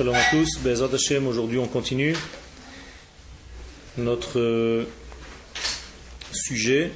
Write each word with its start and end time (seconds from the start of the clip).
Shalom 0.00 0.14
à 0.14 0.30
tous, 0.30 0.58
Bezat 0.60 0.94
Hashem, 0.94 1.26
aujourd'hui 1.26 1.58
on 1.58 1.66
continue 1.66 2.16
notre 3.98 4.40
euh, 4.40 4.86
sujet 6.32 6.90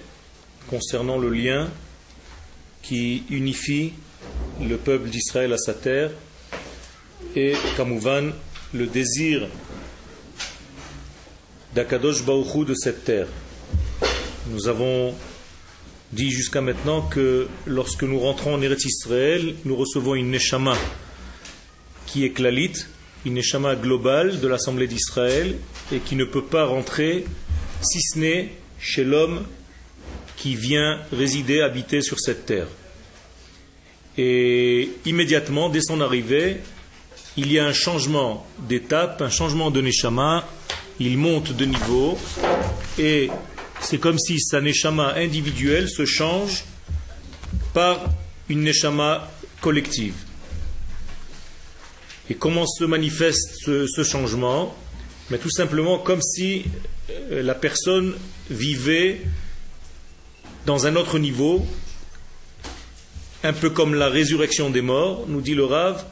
concernant 0.71 1.19
le 1.19 1.29
lien 1.29 1.69
qui 2.81 3.25
unifie 3.29 3.93
le 4.59 4.79
peuple 4.79 5.11
d'Israël 5.11 5.53
à 5.53 5.59
sa 5.59 5.75
terre 5.75 6.13
et 7.37 7.53
Kamouvan, 7.77 8.31
le 8.73 8.87
désir 8.87 9.49
d'Akadosh 11.75 12.25
Baruchou 12.25 12.65
de 12.65 12.75
cette 12.75 13.05
terre. 13.05 13.29
Nous 14.49 14.67
avons 14.67 15.15
dit 16.11 16.31
jusqu'à 16.31 16.63
maintenant 16.63 17.03
que 17.03 17.49
lorsque 17.67 18.05
nous 18.05 18.19
rentrons 18.19 18.55
en 18.55 18.63
Eretz 18.63 18.87
Israël, 18.87 19.57
nous 19.67 19.77
recevons 19.77 20.15
une 20.15 20.31
Neshama 20.31 20.75
qui 22.07 22.25
est 22.25 22.31
Klalit, 22.31 22.87
une 23.25 23.35
Neshama 23.35 23.77
globale 23.77 24.41
de 24.41 24.49
l'Assemblée 24.49 24.87
d'Israël 24.87 25.57
et 25.93 25.99
qui 25.99 26.17
ne 26.17 26.25
peut 26.25 26.45
pas 26.45 26.67
rentrer 26.67 27.25
si 27.81 28.01
ce 28.01 28.19
n'est 28.19 28.53
chez 28.79 29.05
l'homme 29.05 29.45
qui 30.37 30.57
vient 30.57 31.01
résider, 31.13 31.61
habiter 31.61 32.03
sur 32.03 32.21
cette 32.21 32.47
terre. 32.47 32.67
Et 34.17 34.91
immédiatement, 35.07 35.69
dès 35.69 35.81
son 35.81 36.01
arrivée, 36.01 36.59
il 37.37 37.51
y 37.51 37.59
a 37.59 37.67
un 37.67 37.73
changement 37.73 38.47
d'étape, 38.59 39.23
un 39.23 39.31
changement 39.31 39.71
de 39.71 39.81
Neshama, 39.81 40.47
il 41.01 41.19
monte 41.19 41.57
de 41.57 41.65
niveau 41.65 42.19
et 42.99 43.31
c'est 43.81 43.99
comme 43.99 44.19
si 44.19 44.39
sa 44.39 44.61
Neshama 44.61 45.15
individuelle 45.15 45.89
se 45.89 46.05
change 46.05 46.65
par 47.73 48.05
une 48.49 48.63
Neshama 48.63 49.31
collective. 49.61 50.15
Et 52.31 52.35
comment 52.35 52.67
se 52.67 52.85
manifeste 52.85 53.57
ce, 53.65 54.03
changement? 54.03 54.75
Mais 55.31 55.39
Tout 55.39 55.51
simplement 55.51 55.99
comme 55.99 56.23
si 56.23 56.65
euh, 57.11 57.43
la 57.43 57.55
personne 57.55 58.15
vivait 58.51 59.21
dans 60.67 60.87
un 60.87 60.97
autre 60.97 61.19
niveau, 61.19 61.67
un 63.43 63.53
peu 63.53 63.69
comme 63.69 63.95
la 63.95 64.09
résurrection 64.09 64.71
des 64.71 64.81
morts, 64.81 65.27
nous 65.29 65.43
dit 65.43 65.55
le 65.55 65.67
Rav, 65.67 66.05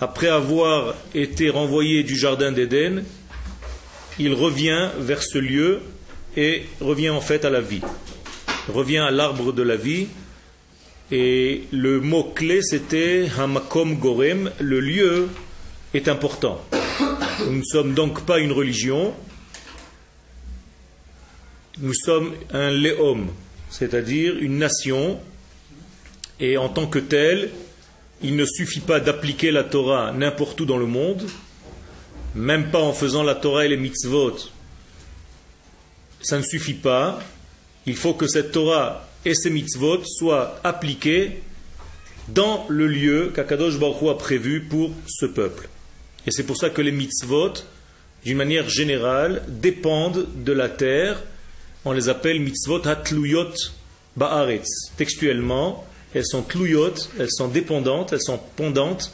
après 0.00 0.28
avoir 0.28 0.94
été 1.14 1.50
renvoyé 1.50 2.04
du 2.04 2.16
jardin 2.16 2.52
d'Éden, 2.52 3.04
il 4.18 4.34
revient 4.34 4.90
vers 4.98 5.22
ce 5.22 5.38
lieu 5.38 5.80
et 6.36 6.64
revient 6.80 7.10
en 7.10 7.20
fait 7.20 7.44
à 7.44 7.50
la 7.50 7.60
vie, 7.60 7.82
revient 8.68 8.98
à 8.98 9.10
l'arbre 9.10 9.52
de 9.52 9.62
la 9.62 9.76
vie, 9.76 10.06
et 11.12 11.64
le 11.72 12.00
mot-clé, 12.00 12.62
c'était 12.62 13.28
Hamakom 13.38 13.96
Gorem, 13.96 14.50
le 14.58 14.80
lieu 14.80 15.28
est 15.92 16.08
important. 16.08 16.58
Nous 17.46 17.58
ne 17.58 17.64
sommes 17.64 17.92
donc 17.92 18.24
pas 18.24 18.38
une 18.38 18.50
religion, 18.50 19.12
nous 21.80 21.92
sommes 21.92 22.32
un 22.50 22.70
léom, 22.70 23.28
c'est-à-dire 23.68 24.38
une 24.38 24.56
nation, 24.56 25.20
et 26.40 26.56
en 26.56 26.70
tant 26.70 26.86
que 26.86 26.98
tel, 26.98 27.50
il 28.22 28.34
ne 28.34 28.46
suffit 28.46 28.80
pas 28.80 28.98
d'appliquer 28.98 29.50
la 29.50 29.64
Torah 29.64 30.12
n'importe 30.12 30.62
où 30.62 30.64
dans 30.64 30.78
le 30.78 30.86
monde, 30.86 31.28
même 32.34 32.70
pas 32.70 32.80
en 32.80 32.94
faisant 32.94 33.22
la 33.22 33.34
Torah 33.34 33.66
et 33.66 33.68
les 33.68 33.76
mitzvot. 33.76 34.38
Ça 36.22 36.38
ne 36.38 36.42
suffit 36.42 36.72
pas. 36.72 37.20
Il 37.84 37.96
faut 37.96 38.14
que 38.14 38.26
cette 38.26 38.52
Torah 38.52 39.11
et 39.24 39.34
ces 39.34 39.50
mitzvot 39.50 40.04
soient 40.04 40.58
appliqués 40.64 41.42
dans 42.28 42.66
le 42.68 42.86
lieu 42.86 43.32
qu'Akadosh 43.34 43.78
Baruch 43.78 44.08
a 44.10 44.14
prévu 44.14 44.62
pour 44.62 44.90
ce 45.06 45.26
peuple. 45.26 45.68
Et 46.26 46.30
c'est 46.30 46.44
pour 46.44 46.56
ça 46.56 46.70
que 46.70 46.82
les 46.82 46.92
mitzvot, 46.92 47.52
d'une 48.24 48.36
manière 48.36 48.68
générale, 48.68 49.42
dépendent 49.48 50.26
de 50.36 50.52
la 50.52 50.68
terre. 50.68 51.22
On 51.84 51.92
les 51.92 52.08
appelle 52.08 52.40
mitzvot 52.40 52.86
hatluyot 52.86 53.52
ba'aretz. 54.16 54.92
Textuellement, 54.96 55.84
elles 56.14 56.26
sont 56.26 56.42
tluyot, 56.42 56.94
elles 57.18 57.30
sont 57.30 57.48
dépendantes, 57.48 58.12
elles 58.12 58.22
sont 58.22 58.40
pendantes 58.56 59.12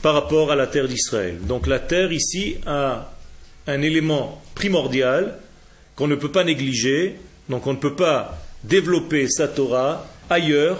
par 0.00 0.14
rapport 0.14 0.50
à 0.50 0.56
la 0.56 0.66
terre 0.66 0.88
d'Israël. 0.88 1.38
Donc 1.42 1.66
la 1.66 1.78
terre 1.78 2.12
ici 2.12 2.56
a 2.66 3.12
un 3.66 3.82
élément 3.82 4.42
primordial 4.54 5.38
qu'on 5.96 6.08
ne 6.08 6.16
peut 6.16 6.30
pas 6.30 6.44
négliger, 6.44 7.16
donc 7.48 7.66
on 7.66 7.72
ne 7.72 7.78
peut 7.78 7.94
pas 7.94 8.41
développer 8.64 9.28
sa 9.28 9.48
Torah 9.48 10.06
ailleurs, 10.30 10.78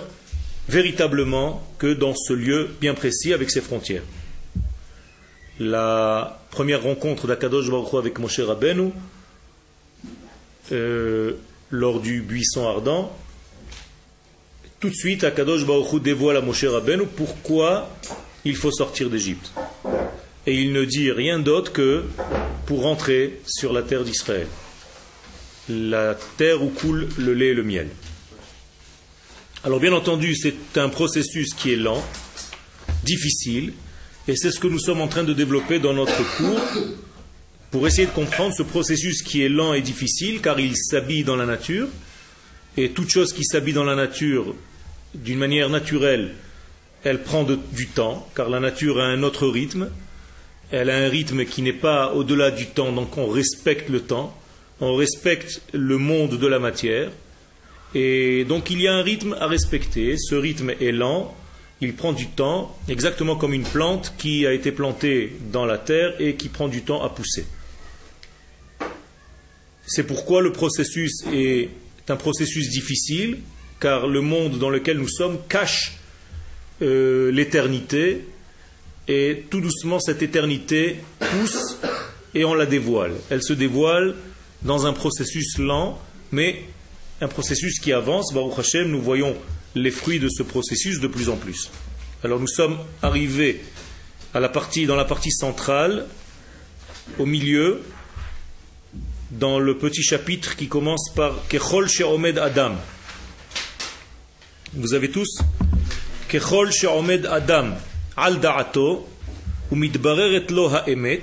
véritablement, 0.68 1.66
que 1.78 1.92
dans 1.92 2.14
ce 2.14 2.32
lieu 2.32 2.70
bien 2.80 2.94
précis 2.94 3.32
avec 3.32 3.50
ses 3.50 3.60
frontières. 3.60 4.02
La 5.58 6.40
première 6.50 6.82
rencontre 6.82 7.26
d'Akadosh 7.26 7.70
Baruch 7.70 7.94
avec 7.94 8.18
Moshe 8.18 8.40
Rabbeinu, 8.40 8.90
euh, 10.72 11.32
lors 11.70 12.00
du 12.00 12.22
buisson 12.22 12.68
ardent, 12.68 13.14
tout 14.80 14.90
de 14.90 14.94
suite 14.94 15.24
Akadosh 15.24 15.64
Baruch 15.66 16.02
dévoile 16.02 16.36
à 16.36 16.40
Moshe 16.40 16.64
Rabbeinu 16.64 17.04
pourquoi 17.06 17.88
il 18.44 18.56
faut 18.56 18.72
sortir 18.72 19.10
d'Égypte. 19.10 19.52
Et 20.46 20.54
il 20.54 20.72
ne 20.72 20.84
dit 20.84 21.12
rien 21.12 21.38
d'autre 21.38 21.72
que 21.72 22.04
pour 22.66 22.82
rentrer 22.82 23.40
sur 23.46 23.72
la 23.72 23.82
terre 23.82 24.02
d'Israël 24.02 24.48
la 25.68 26.16
terre 26.36 26.62
où 26.62 26.68
coule 26.68 27.08
le 27.18 27.34
lait 27.34 27.48
et 27.48 27.54
le 27.54 27.62
miel. 27.62 27.88
Alors 29.64 29.78
bien 29.78 29.92
entendu, 29.92 30.34
c'est 30.34 30.76
un 30.76 30.88
processus 30.88 31.54
qui 31.54 31.72
est 31.72 31.76
lent, 31.76 32.04
difficile, 33.04 33.72
et 34.26 34.36
c'est 34.36 34.50
ce 34.50 34.58
que 34.58 34.66
nous 34.66 34.80
sommes 34.80 35.00
en 35.00 35.08
train 35.08 35.24
de 35.24 35.32
développer 35.32 35.78
dans 35.78 35.92
notre 35.92 36.22
cours 36.36 36.60
pour 37.70 37.86
essayer 37.86 38.06
de 38.06 38.12
comprendre 38.12 38.54
ce 38.54 38.62
processus 38.62 39.22
qui 39.22 39.42
est 39.42 39.48
lent 39.48 39.72
et 39.72 39.80
difficile, 39.80 40.40
car 40.40 40.58
il 40.60 40.76
s'habille 40.76 41.24
dans 41.24 41.36
la 41.36 41.46
nature, 41.46 41.88
et 42.76 42.90
toute 42.90 43.10
chose 43.10 43.32
qui 43.32 43.44
s'habille 43.44 43.74
dans 43.74 43.84
la 43.84 43.94
nature 43.94 44.54
d'une 45.14 45.38
manière 45.38 45.70
naturelle, 45.70 46.34
elle 47.04 47.22
prend 47.22 47.44
du 47.44 47.86
temps, 47.86 48.28
car 48.34 48.48
la 48.48 48.60
nature 48.60 49.00
a 49.00 49.04
un 49.04 49.22
autre 49.22 49.46
rythme, 49.46 49.90
elle 50.70 50.90
a 50.90 50.96
un 50.96 51.08
rythme 51.08 51.44
qui 51.44 51.62
n'est 51.62 51.72
pas 51.72 52.12
au-delà 52.14 52.50
du 52.50 52.66
temps, 52.66 52.92
donc 52.92 53.16
on 53.16 53.28
respecte 53.28 53.88
le 53.88 54.00
temps 54.00 54.36
on 54.82 54.96
respecte 54.96 55.62
le 55.72 55.96
monde 55.96 56.38
de 56.38 56.46
la 56.48 56.58
matière, 56.58 57.12
et 57.94 58.44
donc 58.44 58.68
il 58.68 58.80
y 58.80 58.88
a 58.88 58.94
un 58.94 59.02
rythme 59.02 59.36
à 59.40 59.46
respecter. 59.46 60.16
Ce 60.18 60.34
rythme 60.34 60.70
est 60.70 60.90
lent, 60.90 61.34
il 61.80 61.94
prend 61.94 62.12
du 62.12 62.26
temps, 62.26 62.76
exactement 62.88 63.36
comme 63.36 63.54
une 63.54 63.62
plante 63.62 64.12
qui 64.18 64.44
a 64.44 64.52
été 64.52 64.72
plantée 64.72 65.34
dans 65.52 65.66
la 65.66 65.78
terre 65.78 66.20
et 66.20 66.34
qui 66.34 66.48
prend 66.48 66.66
du 66.66 66.82
temps 66.82 67.00
à 67.00 67.10
pousser. 67.10 67.46
C'est 69.86 70.02
pourquoi 70.02 70.42
le 70.42 70.50
processus 70.50 71.12
est 71.32 71.70
un 72.08 72.16
processus 72.16 72.68
difficile, 72.68 73.38
car 73.78 74.08
le 74.08 74.20
monde 74.20 74.58
dans 74.58 74.70
lequel 74.70 74.98
nous 74.98 75.08
sommes 75.08 75.38
cache 75.48 75.92
euh, 76.82 77.30
l'éternité, 77.30 78.24
et 79.06 79.44
tout 79.48 79.60
doucement 79.60 80.00
cette 80.00 80.22
éternité 80.22 80.96
pousse 81.20 81.76
et 82.34 82.44
on 82.44 82.54
la 82.54 82.66
dévoile. 82.66 83.12
Elle 83.30 83.44
se 83.44 83.52
dévoile 83.52 84.16
dans 84.64 84.86
un 84.86 84.92
processus 84.92 85.58
lent, 85.58 85.98
mais 86.30 86.64
un 87.20 87.28
processus 87.28 87.78
qui 87.78 87.92
avance. 87.92 88.32
Baruch 88.32 88.58
Hashem, 88.58 88.90
nous 88.90 89.00
voyons 89.00 89.36
les 89.74 89.90
fruits 89.90 90.18
de 90.18 90.28
ce 90.28 90.42
processus 90.42 91.00
de 91.00 91.06
plus 91.06 91.28
en 91.28 91.36
plus. 91.36 91.70
Alors 92.24 92.38
nous 92.38 92.48
sommes 92.48 92.78
arrivés 93.02 93.60
dans 94.34 94.96
la 94.96 95.04
partie 95.04 95.32
centrale, 95.32 96.06
au 97.18 97.26
milieu, 97.26 97.82
dans 99.30 99.58
le 99.58 99.76
petit 99.76 100.02
chapitre 100.02 100.56
qui 100.56 100.68
commence 100.68 101.10
par 101.14 101.34
Kechol 101.48 101.88
She'omed 101.88 102.38
Adam. 102.38 102.72
Vous 104.74 104.94
avez 104.94 105.10
tous 105.10 105.40
Kechol 106.28 106.70
She'omed 106.72 107.26
Adam 107.26 107.72
Al 108.16 108.40
Da'ato 108.40 109.06
Umidbareret 109.70 110.50
Lo 110.50 110.68
Ha'emet 110.68 111.22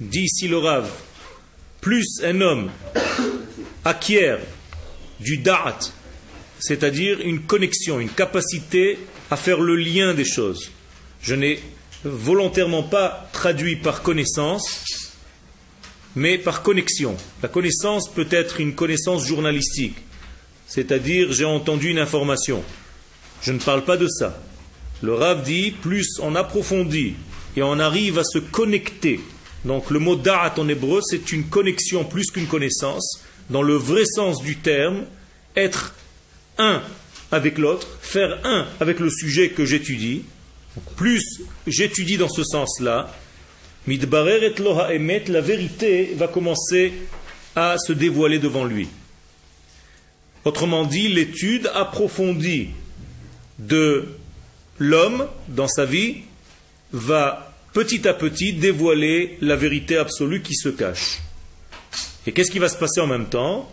dit 0.00 0.24
ici 0.24 0.48
le 0.48 0.58
Rav 0.58 0.90
plus 1.86 2.20
un 2.24 2.40
homme 2.40 2.68
acquiert 3.84 4.40
du 5.20 5.38
da'at, 5.38 5.78
c'est-à-dire 6.58 7.20
une 7.20 7.42
connexion, 7.42 8.00
une 8.00 8.08
capacité 8.08 8.98
à 9.30 9.36
faire 9.36 9.60
le 9.60 9.76
lien 9.76 10.12
des 10.12 10.24
choses. 10.24 10.72
Je 11.22 11.36
n'ai 11.36 11.60
volontairement 12.02 12.82
pas 12.82 13.28
traduit 13.32 13.76
par 13.76 14.02
connaissance, 14.02 15.12
mais 16.16 16.38
par 16.38 16.62
connexion. 16.62 17.16
La 17.40 17.48
connaissance 17.48 18.12
peut 18.12 18.26
être 18.32 18.60
une 18.60 18.74
connaissance 18.74 19.24
journalistique, 19.24 19.98
c'est-à-dire 20.66 21.32
j'ai 21.32 21.44
entendu 21.44 21.90
une 21.90 22.00
information. 22.00 22.64
Je 23.42 23.52
ne 23.52 23.60
parle 23.60 23.84
pas 23.84 23.96
de 23.96 24.08
ça. 24.08 24.42
Le 25.02 25.14
Rav 25.14 25.44
dit, 25.44 25.70
plus 25.70 26.18
on 26.20 26.34
approfondit 26.34 27.14
et 27.56 27.62
on 27.62 27.78
arrive 27.78 28.18
à 28.18 28.24
se 28.24 28.40
connecter 28.40 29.20
donc 29.64 29.90
le 29.90 29.98
mot 29.98 30.16
da'at 30.16 30.54
en 30.58 30.68
hébreu, 30.68 31.00
c'est 31.04 31.32
une 31.32 31.44
connexion 31.44 32.04
plus 32.04 32.30
qu'une 32.30 32.46
connaissance. 32.46 33.22
Dans 33.50 33.62
le 33.62 33.74
vrai 33.74 34.04
sens 34.04 34.42
du 34.42 34.56
terme, 34.56 35.04
être 35.56 35.94
un 36.58 36.82
avec 37.32 37.58
l'autre, 37.58 37.88
faire 38.00 38.38
un 38.44 38.66
avec 38.80 39.00
le 39.00 39.10
sujet 39.10 39.50
que 39.50 39.64
j'étudie. 39.64 40.24
Plus 40.96 41.42
j'étudie 41.66 42.18
dans 42.18 42.28
ce 42.28 42.44
sens-là, 42.44 43.12
Midbareret 43.86 44.54
lo 44.58 44.78
ha'emet, 44.78 45.24
la 45.28 45.40
vérité 45.40 46.12
va 46.16 46.26
commencer 46.26 46.92
à 47.54 47.76
se 47.78 47.92
dévoiler 47.92 48.40
devant 48.40 48.64
lui. 48.64 48.88
Autrement 50.44 50.84
dit, 50.84 51.08
l'étude 51.08 51.70
approfondie 51.72 52.70
de 53.58 54.08
l'homme 54.78 55.26
dans 55.48 55.68
sa 55.68 55.84
vie 55.84 56.22
va 56.92 57.45
petit 57.76 58.08
à 58.08 58.14
petit 58.14 58.54
dévoiler 58.54 59.36
la 59.42 59.54
vérité 59.54 59.98
absolue 59.98 60.40
qui 60.40 60.54
se 60.54 60.70
cache. 60.70 61.20
Et 62.26 62.32
qu'est-ce 62.32 62.50
qui 62.50 62.58
va 62.58 62.70
se 62.70 62.78
passer 62.78 63.02
en 63.02 63.06
même 63.06 63.26
temps? 63.26 63.70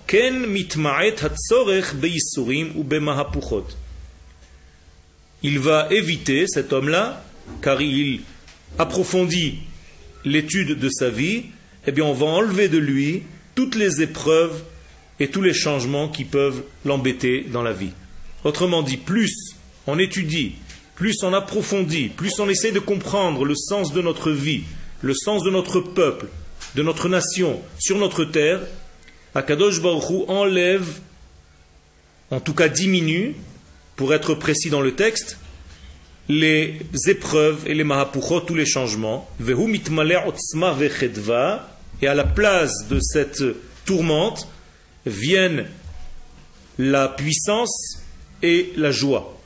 Il 5.41 5.57
va 5.57 5.87
éviter, 5.89 6.47
cet 6.47 6.73
homme-là, 6.73 7.23
car 7.61 7.81
il 7.81 8.19
approfondit 8.77 9.59
l'étude 10.25 10.77
de 10.77 10.89
sa 10.89 11.09
vie, 11.09 11.45
eh 11.87 11.93
bien 11.93 12.03
on 12.03 12.11
va 12.11 12.25
enlever 12.25 12.67
de 12.67 12.79
lui 12.79 13.23
toutes 13.55 13.75
les 13.75 14.01
épreuves 14.01 14.63
et 15.21 15.29
tous 15.29 15.41
les 15.41 15.53
changements 15.53 16.09
qui 16.09 16.25
peuvent 16.25 16.63
l'embêter 16.83 17.45
dans 17.49 17.63
la 17.63 17.71
vie. 17.71 17.93
Autrement 18.43 18.83
dit, 18.83 18.97
plus 18.97 19.55
on 19.87 19.97
étudie, 19.97 20.55
plus 20.95 21.23
on 21.23 21.33
approfondit, 21.33 22.09
plus 22.09 22.39
on 22.39 22.49
essaie 22.49 22.71
de 22.71 22.79
comprendre 22.79 23.45
le 23.45 23.55
sens 23.55 23.93
de 23.93 24.01
notre 24.01 24.31
vie, 24.31 24.63
le 25.01 25.13
sens 25.13 25.43
de 25.43 25.49
notre 25.49 25.79
peuple, 25.79 26.27
de 26.75 26.83
notre 26.83 27.09
nation 27.09 27.61
sur 27.79 27.97
notre 27.97 28.25
terre, 28.25 28.61
Akadosh 29.35 29.81
Baruch 29.81 30.29
enlève, 30.29 30.99
en 32.29 32.39
tout 32.39 32.53
cas 32.53 32.67
diminue, 32.67 33.35
pour 33.95 34.13
être 34.13 34.35
précis 34.35 34.69
dans 34.69 34.81
le 34.81 34.95
texte, 34.95 35.37
les 36.29 36.79
épreuves 37.07 37.67
et 37.67 37.73
les 37.73 37.83
mahapuchot, 37.83 38.41
tous 38.41 38.55
les 38.55 38.65
changements. 38.65 39.29
Et 42.01 42.07
à 42.07 42.15
la 42.15 42.23
place 42.23 42.87
de 42.89 42.99
cette 43.01 43.43
tourmente 43.85 44.47
viennent 45.05 45.65
la 46.77 47.07
puissance 47.07 47.99
et 48.41 48.71
la 48.77 48.91
joie. 48.91 49.39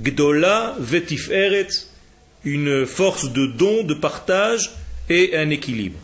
Gdola 0.00 0.76
vetif 0.78 1.30
eret, 1.30 1.68
une 2.44 2.86
force 2.86 3.32
de 3.32 3.46
don, 3.46 3.82
de 3.84 3.94
partage 3.94 4.70
et 5.08 5.36
un 5.36 5.50
équilibre. 5.50 5.98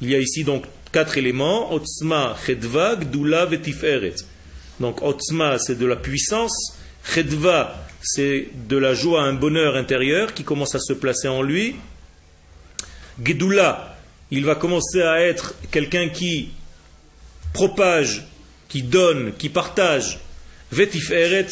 Il 0.00 0.10
y 0.10 0.14
a 0.14 0.18
ici 0.18 0.44
donc 0.44 0.64
quatre 0.92 1.18
éléments. 1.18 1.72
Otzma, 1.72 2.36
chedva, 2.46 2.96
gdula 2.96 3.46
vetif 3.46 3.82
eret. 3.82 4.16
Donc 4.78 5.02
otzma, 5.02 5.58
c'est 5.58 5.78
de 5.78 5.86
la 5.86 5.96
puissance. 5.96 6.76
Chedva, 7.04 7.86
c'est 8.02 8.48
de 8.68 8.76
la 8.76 8.94
joie, 8.94 9.22
un 9.22 9.34
bonheur 9.34 9.76
intérieur 9.76 10.32
qui 10.32 10.44
commence 10.44 10.74
à 10.74 10.80
se 10.80 10.92
placer 10.92 11.28
en 11.28 11.42
lui. 11.42 11.76
Gedula, 13.22 13.98
il 14.30 14.44
va 14.44 14.54
commencer 14.54 15.02
à 15.02 15.20
être 15.20 15.54
quelqu'un 15.70 16.08
qui 16.08 16.50
propage, 17.52 18.24
qui 18.68 18.82
donne, 18.82 19.32
qui 19.36 19.48
partage. 19.48 20.20
Vetiferet, 20.72 21.48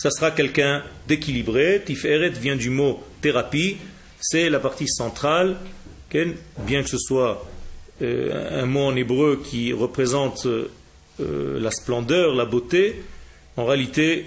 ça 0.00 0.10
sera 0.10 0.30
quelqu'un 0.30 0.82
d'équilibré. 1.08 1.82
Tiferet 1.84 2.30
vient 2.30 2.56
du 2.56 2.70
mot 2.70 3.04
thérapie, 3.20 3.76
c'est 4.18 4.48
la 4.48 4.58
partie 4.58 4.88
centrale, 4.88 5.58
bien 6.10 6.82
que 6.82 6.88
ce 6.88 6.96
soit 6.96 7.46
euh, 8.00 8.62
un 8.62 8.64
mot 8.64 8.84
en 8.86 8.96
hébreu 8.96 9.42
qui 9.44 9.74
représente 9.74 10.46
euh, 10.46 10.70
la 11.60 11.70
splendeur, 11.70 12.34
la 12.34 12.46
beauté, 12.46 13.02
en 13.58 13.66
réalité, 13.66 14.24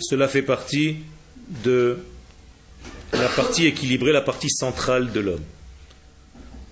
cela 0.00 0.26
fait 0.26 0.40
partie 0.40 0.96
de 1.62 1.98
la 3.12 3.28
partie 3.28 3.66
équilibrée, 3.66 4.10
la 4.10 4.22
partie 4.22 4.48
centrale 4.48 5.12
de 5.12 5.20
l'homme. 5.20 5.44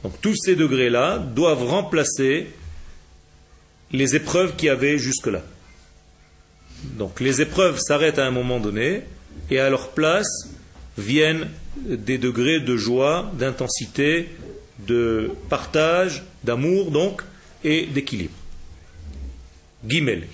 Donc 0.05 0.19
tous 0.23 0.37
ces 0.37 0.57
degrés-là 0.57 1.19
doivent 1.19 1.65
remplacer 1.65 2.47
les 3.93 4.17
épreuves 4.17 4.57
qu'il 4.57 4.69
y 4.69 4.71
avait 4.71 4.97
jusque-là. 4.97 5.43
Donc 6.83 7.21
les 7.21 7.41
épreuves 7.41 7.79
s'arrêtent 7.79 8.19
à 8.19 8.27
un 8.27 8.31
moment 8.31 8.61
donné 8.61 9.03
et 9.51 9.59
à 9.59 9.71
leur 9.71 9.91
place 9.91 10.49
viennent 10.97 11.49
des 11.77 12.19
degrés 12.19 12.61
de 12.61 12.77
joie, 12.77 13.31
d'intensité, 13.39 14.29
de 14.87 15.31
partage, 15.49 16.25
d'amour 16.45 16.91
donc 16.91 17.23
et 17.65 17.87
d'équilibre. 17.87 18.35
Gimel. 19.89 20.27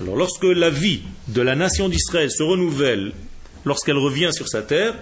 Alors 0.00 0.16
lorsque 0.16 0.44
la 0.44 0.70
vie 0.70 1.02
de 1.28 1.40
la 1.40 1.54
nation 1.54 1.88
d'Israël 1.88 2.30
se 2.30 2.42
renouvelle, 2.42 3.12
lorsqu'elle 3.64 3.96
revient 3.96 4.30
sur 4.32 4.48
sa 4.48 4.62
terre, 4.62 4.94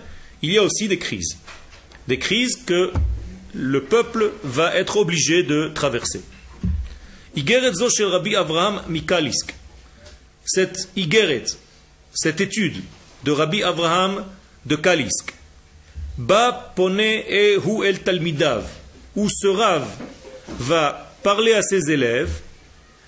il 0.43 0.53
y 0.53 0.59
a 0.59 0.63
aussi 0.63 0.87
des 0.89 0.99
crises. 0.99 1.39
Des 2.09 2.19
crises 2.19 2.57
que 2.57 2.93
le 3.55 3.83
peuple 3.83 4.33
va 4.45 4.75
être 4.77 4.97
obligé 4.97 5.43
de 5.43 5.71
traverser. 5.75 6.23
Cette 10.44 10.88
Igeret, 10.96 11.44
cette 12.12 12.40
étude 12.40 12.82
de 13.25 13.31
Rabbi 13.31 13.62
Avraham 13.62 14.25
de 14.67 14.76
Kalisk, 14.76 15.34
Ba 16.19 16.73
pone 16.76 17.25
e 17.26 17.56
hu 17.56 17.84
el 17.84 18.00
talmidav. 18.00 18.64
Où 19.17 19.29
ce 19.29 19.46
Rav 19.46 19.87
va 20.58 21.14
parler 21.23 21.55
à 21.55 21.62
ses 21.62 21.90
élèves, 21.90 22.40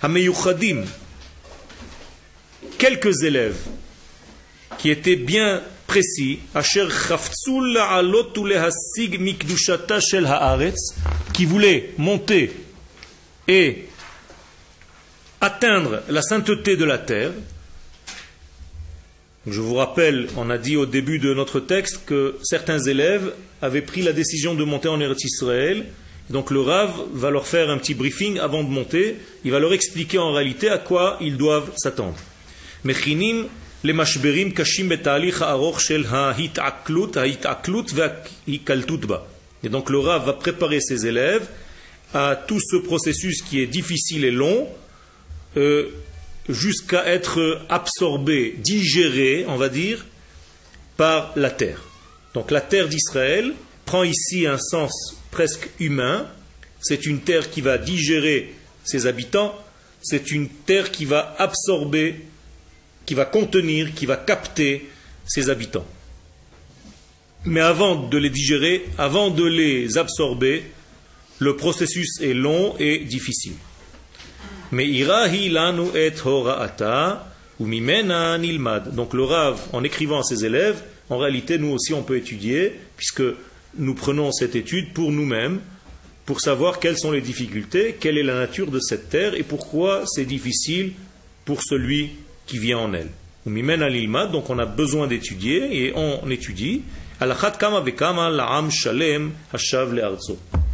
Hameyuchadim, 0.03 0.85
quelques 2.79 3.23
élèves 3.23 3.59
qui 4.79 4.91
étaient 4.91 5.17
bien 5.17 5.62
précis, 5.87 6.41
qui 11.32 11.44
voulaient 11.44 11.94
monter 11.99 12.53
et 13.47 13.88
atteindre 15.44 16.00
la 16.08 16.23
sainteté 16.23 16.76
de 16.76 16.87
la 16.87 16.96
terre. 16.96 17.31
Je 19.46 19.61
vous 19.61 19.75
rappelle, 19.75 20.29
on 20.38 20.49
a 20.49 20.56
dit 20.56 20.75
au 20.75 20.87
début 20.87 21.19
de 21.19 21.35
notre 21.35 21.61
texte 21.61 22.00
que 22.06 22.37
certains 22.43 22.79
élèves 22.79 23.31
avaient 23.61 23.82
pris 23.82 24.00
la 24.00 24.14
décision 24.14 24.55
de 24.55 24.64
monter 24.64 24.88
en 24.88 24.99
Eretz 25.00 25.23
Israël. 25.23 25.85
Donc 26.31 26.50
le 26.50 26.62
Rav 26.62 26.94
va 27.12 27.31
leur 27.31 27.46
faire 27.46 27.69
un 27.69 27.76
petit 27.76 27.93
briefing 27.93 28.38
avant 28.38 28.64
de 28.64 28.70
monter. 28.70 29.17
Il 29.44 29.50
va 29.50 29.58
leur 29.58 29.75
expliquer 29.75 30.17
en 30.17 30.32
réalité 30.32 30.70
à 30.70 30.79
quoi 30.79 31.19
ils 31.20 31.37
doivent 31.37 31.70
s'attendre. 31.76 32.17
Et 39.63 39.69
donc 39.69 39.91
le 39.91 39.98
Rav 39.98 40.24
va 40.24 40.32
préparer 40.32 40.81
ses 40.81 41.06
élèves 41.06 41.46
à 42.15 42.34
tout 42.34 42.60
ce 42.60 42.77
processus 42.77 43.43
qui 43.43 43.60
est 43.60 43.67
difficile 43.67 44.24
et 44.24 44.31
long, 44.31 44.69
euh, 45.56 45.91
jusqu'à 46.49 47.06
être 47.06 47.61
absorbé, 47.69 48.55
digéré, 48.58 49.44
on 49.49 49.56
va 49.56 49.69
dire, 49.69 50.05
par 50.96 51.32
la 51.37 51.51
terre. 51.51 51.82
Donc 52.34 52.51
la 52.51 52.61
terre 52.61 52.89
d'Israël 52.89 53.55
prend 53.84 54.03
ici 54.03 54.46
un 54.46 54.58
sens 54.58 55.17
presque 55.31 55.70
humain. 55.81 56.27
C'est 56.81 57.06
une 57.06 57.20
terre 57.20 57.51
qui 57.51 57.61
va 57.61 57.79
digérer 57.79 58.55
ses 58.84 59.06
habitants. 59.06 59.55
C'est 60.03 60.31
une 60.31 60.49
terre 60.49 60.91
qui 60.91 61.05
va 61.05 61.34
absorber, 61.39 62.17
qui 63.06 63.15
va 63.15 63.25
contenir, 63.25 63.94
qui 63.94 64.06
va 64.06 64.17
capter 64.17 64.89
ses 65.27 65.49
habitants. 65.49 65.87
Mais 67.46 67.61
avant 67.61 67.94
de 67.94 68.19
les 68.19 68.31
digérer, 68.31 68.87
avant 68.99 69.31
de 69.31 69.44
les 69.44 69.99
absorber, 69.99 70.65
le 71.39 71.56
processus 71.56 72.20
est 72.20 72.34
long 72.34 72.75
et 72.79 72.99
difficile. 72.99 73.55
Donc 78.93 79.15
le 79.15 79.23
Rav, 79.23 79.61
en 79.73 79.85
écrivant 79.85 80.21
à 80.21 80.23
ses 80.23 80.45
élèves, 80.45 80.83
en 81.11 81.19
réalité, 81.19 81.59
nous 81.59 81.69
aussi, 81.69 81.93
on 81.93 82.03
peut 82.03 82.17
étudier, 82.17 82.73
puisque 82.97 83.23
nous 83.77 83.95
prenons 83.95 84.33
cette 84.33 84.57
étude 84.57 84.93
pour 84.93 85.13
nous-mêmes, 85.13 85.61
pour 86.27 86.41
savoir 86.41 86.81
quelles 86.81 86.99
sont 86.99 87.13
les 87.13 87.21
difficultés, 87.21 87.97
quelle 88.01 88.17
est 88.17 88.23
la 88.23 88.35
nature 88.35 88.71
de 88.71 88.81
cette 88.81 89.11
terre 89.11 89.35
et 89.35 89.43
pourquoi 89.43 90.05
c'est 90.07 90.25
difficile 90.25 90.93
pour 91.45 91.63
celui 91.63 92.11
qui 92.47 92.59
vient 92.59 92.79
en 92.79 92.95
elle. 92.95 93.11
Donc 93.47 94.49
on 94.49 94.59
a 94.59 94.65
besoin 94.65 95.07
d'étudier 95.07 95.85
et 95.87 95.93
on 95.95 96.31
étudie. 96.31 96.83
Et 97.21 97.27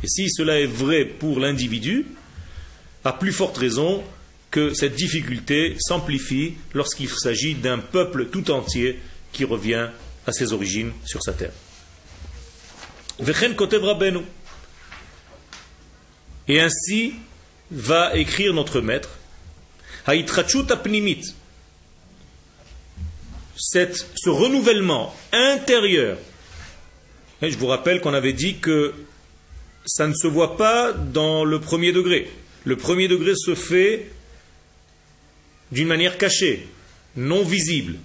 si 0.06 0.30
cela 0.30 0.60
est 0.60 0.66
vrai 0.66 1.04
pour 1.04 1.40
l'individu, 1.40 2.06
à 3.04 3.12
plus 3.12 3.32
forte 3.32 3.56
raison 3.58 4.02
que 4.50 4.74
cette 4.74 4.94
difficulté 4.94 5.76
s'amplifie 5.78 6.54
lorsqu'il 6.74 7.08
s'agit 7.08 7.54
d'un 7.54 7.78
peuple 7.78 8.26
tout 8.26 8.50
entier 8.50 8.98
qui 9.32 9.44
revient 9.44 9.88
à 10.26 10.32
ses 10.32 10.52
origines 10.52 10.92
sur 11.04 11.22
sa 11.22 11.32
terre. 11.32 11.52
Et 16.48 16.60
ainsi 16.60 17.14
va 17.70 18.16
écrire 18.16 18.52
notre 18.52 18.80
maître, 18.80 19.10
ce 23.54 24.30
renouvellement 24.30 25.14
intérieur, 25.32 26.16
je 27.42 27.56
vous 27.56 27.66
rappelle 27.66 28.00
qu'on 28.00 28.14
avait 28.14 28.32
dit 28.32 28.56
que 28.58 28.92
ça 29.86 30.06
ne 30.06 30.14
se 30.14 30.26
voit 30.26 30.56
pas 30.56 30.92
dans 30.92 31.44
le 31.44 31.60
premier 31.60 31.92
degré. 31.92 32.30
Le 32.64 32.76
premier 32.76 33.08
degré 33.08 33.32
se 33.34 33.54
fait 33.54 34.10
d'une 35.72 35.88
manière 35.88 36.18
cachée, 36.18 36.66
non 37.16 37.42
visible. 37.42 37.96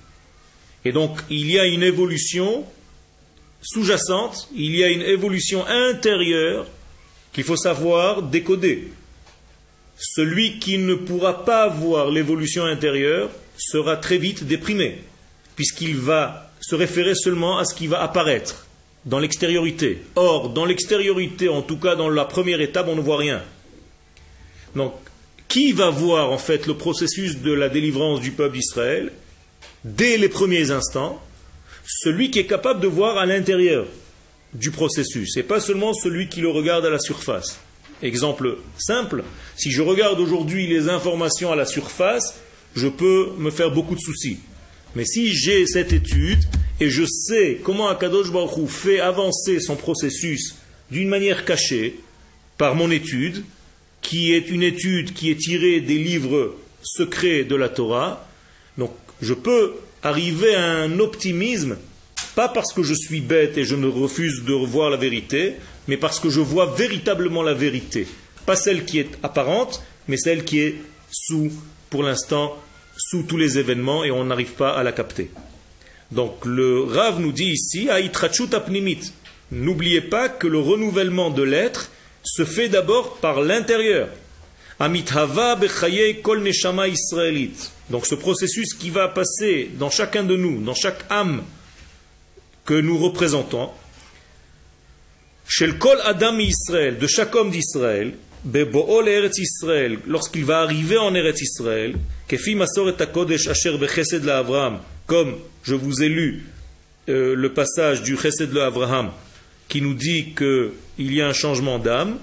Et 0.85 0.91
donc 0.91 1.19
il 1.29 1.49
y 1.51 1.59
a 1.59 1.65
une 1.65 1.83
évolution 1.83 2.65
sous-jacente, 3.61 4.47
il 4.55 4.75
y 4.75 4.83
a 4.83 4.89
une 4.89 5.01
évolution 5.01 5.65
intérieure 5.65 6.67
qu'il 7.33 7.43
faut 7.43 7.57
savoir 7.57 8.21
décoder. 8.21 8.91
Celui 9.97 10.59
qui 10.59 10.77
ne 10.77 10.95
pourra 10.95 11.45
pas 11.45 11.67
voir 11.67 12.11
l'évolution 12.11 12.63
intérieure 12.65 13.29
sera 13.57 13.97
très 13.97 14.17
vite 14.17 14.43
déprimé, 14.43 14.99
puisqu'il 15.55 15.95
va 15.95 16.51
se 16.61 16.75
référer 16.75 17.15
seulement 17.15 17.57
à 17.57 17.65
ce 17.65 17.73
qui 17.73 17.87
va 17.87 18.01
apparaître 18.01 18.67
dans 19.05 19.19
l'extériorité. 19.19 19.99
Or, 20.15 20.49
dans 20.49 20.65
l'extériorité, 20.65 21.47
en 21.49 21.61
tout 21.61 21.77
cas 21.77 21.95
dans 21.95 22.09
la 22.09 22.25
première 22.25 22.61
étape, 22.61 22.87
on 22.87 22.95
ne 22.95 23.01
voit 23.01 23.17
rien. 23.17 23.41
Donc, 24.75 24.93
qui 25.47 25.71
va 25.71 25.89
voir 25.89 26.31
en 26.31 26.37
fait 26.37 26.67
le 26.67 26.75
processus 26.75 27.39
de 27.39 27.53
la 27.53 27.69
délivrance 27.69 28.19
du 28.19 28.31
peuple 28.31 28.57
d'Israël 28.57 29.11
dès 29.83 30.17
les 30.17 30.29
premiers 30.29 30.71
instants? 30.71 31.21
Celui 31.87 32.31
qui 32.31 32.39
est 32.39 32.47
capable 32.47 32.81
de 32.81 32.87
voir 32.87 33.17
à 33.17 33.25
l'intérieur 33.25 33.85
du 34.53 34.71
processus, 34.71 35.37
et 35.37 35.43
pas 35.43 35.59
seulement 35.59 35.93
celui 35.93 36.29
qui 36.29 36.41
le 36.41 36.49
regarde 36.49 36.85
à 36.85 36.89
la 36.89 36.99
surface. 36.99 37.59
Exemple 38.01 38.57
simple, 38.77 39.23
si 39.55 39.71
je 39.71 39.81
regarde 39.81 40.19
aujourd'hui 40.19 40.67
les 40.67 40.89
informations 40.89 41.51
à 41.51 41.55
la 41.55 41.65
surface, 41.65 42.35
je 42.75 42.87
peux 42.87 43.31
me 43.37 43.51
faire 43.51 43.71
beaucoup 43.71 43.95
de 43.95 43.99
soucis. 43.99 44.39
Mais 44.95 45.05
si 45.05 45.33
j'ai 45.33 45.65
cette 45.65 45.93
étude 45.93 46.43
et 46.79 46.89
je 46.89 47.05
sais 47.05 47.59
comment 47.63 47.87
Akadosh 47.87 48.31
Baruch 48.31 48.69
fait 48.69 48.99
avancer 48.99 49.59
son 49.59 49.75
processus 49.75 50.55
d'une 50.91 51.09
manière 51.09 51.45
cachée 51.45 51.99
par 52.57 52.75
mon 52.75 52.91
étude, 52.91 53.43
qui 54.05 54.33
est 54.33 54.49
une 54.49 54.61
étude 54.61 55.13
qui 55.13 55.31
est 55.31 55.35
tirée 55.35 55.81
des 55.81 55.97
livres 55.97 56.55
secrets 56.83 57.43
de 57.43 57.55
la 57.55 57.69
Torah, 57.69 58.27
donc 58.77 58.91
je 59.21 59.33
peux 59.33 59.73
arriver 60.03 60.53
à 60.53 60.63
un 60.63 60.99
optimisme, 60.99 61.77
pas 62.35 62.47
parce 62.47 62.71
que 62.71 62.83
je 62.83 62.93
suis 62.93 63.21
bête 63.21 63.57
et 63.57 63.63
je 63.63 63.75
me 63.75 63.89
refuse 63.89 64.43
de 64.43 64.53
revoir 64.53 64.91
la 64.91 64.97
vérité, 64.97 65.53
mais 65.87 65.97
parce 65.97 66.19
que 66.19 66.29
je 66.29 66.39
vois 66.39 66.67
véritablement 66.77 67.41
la 67.41 67.55
vérité. 67.55 68.07
Pas 68.45 68.55
celle 68.55 68.85
qui 68.85 68.99
est 68.99 69.09
apparente, 69.23 69.81
mais 70.07 70.17
celle 70.17 70.45
qui 70.45 70.59
est 70.59 70.75
sous, 71.09 71.51
pour 71.89 72.03
l'instant, 72.03 72.55
sous 72.95 73.23
tous 73.23 73.37
les 73.37 73.57
événements 73.57 74.03
et 74.03 74.11
on 74.11 74.25
n'arrive 74.25 74.53
pas 74.53 74.77
à 74.77 74.83
la 74.83 74.91
capter. 74.91 75.31
Donc 76.11 76.45
le 76.45 76.83
Rav 76.83 77.19
nous 77.19 77.31
dit 77.31 77.51
ici, 77.51 77.89
apnimit. 77.89 79.11
N'oubliez 79.51 80.01
pas 80.01 80.29
que 80.29 80.47
le 80.47 80.59
renouvellement 80.59 81.31
de 81.31 81.41
l'être 81.41 81.89
se 82.25 82.43
fait 82.43 82.69
d'abord 82.69 83.17
par 83.17 83.41
l'intérieur. 83.41 84.09
Amithava 84.79 85.57
kol 86.21 86.41
neshama 86.41 86.87
israélite. 86.87 87.71
Donc 87.89 88.05
ce 88.05 88.15
processus 88.15 88.73
qui 88.73 88.89
va 88.89 89.07
passer 89.07 89.69
dans 89.79 89.89
chacun 89.89 90.23
de 90.23 90.35
nous, 90.35 90.61
dans 90.61 90.73
chaque 90.73 91.05
âme 91.09 91.43
que 92.65 92.73
nous 92.73 92.97
représentons, 92.97 93.69
chez 95.47 95.67
le 95.67 95.73
kol 95.73 95.97
adam 96.03 96.39
Israël, 96.39 96.97
de 96.97 97.07
chaque 97.07 97.35
homme 97.35 97.51
d'Israël, 97.51 98.15
bebo'ol 98.43 99.07
eretz 99.07 99.37
Israël, 99.37 99.99
lorsqu'il 100.07 100.45
va 100.45 100.61
arriver 100.61 100.97
en 100.97 101.13
Eretz 101.13 101.41
Israël, 101.41 101.95
kefi 102.27 102.55
masoret 102.55 102.97
kodesh 103.13 103.47
asher 103.47 103.77
bechesed 103.77 104.23
la 104.23 104.39
Avraham, 104.39 104.79
comme 105.07 105.35
je 105.63 105.75
vous 105.75 106.03
ai 106.03 106.09
lu 106.09 106.45
euh, 107.07 107.35
le 107.35 107.53
passage 107.53 108.01
du 108.01 108.17
chesed 108.17 108.51
le 108.51 108.63
Avraham, 108.63 109.11
qui 109.68 109.82
nous 109.82 109.94
dit 109.94 110.34
qu'il 110.34 111.12
y 111.12 111.20
a 111.20 111.28
un 111.28 111.32
changement 111.32 111.78
d'âme, 111.78 112.18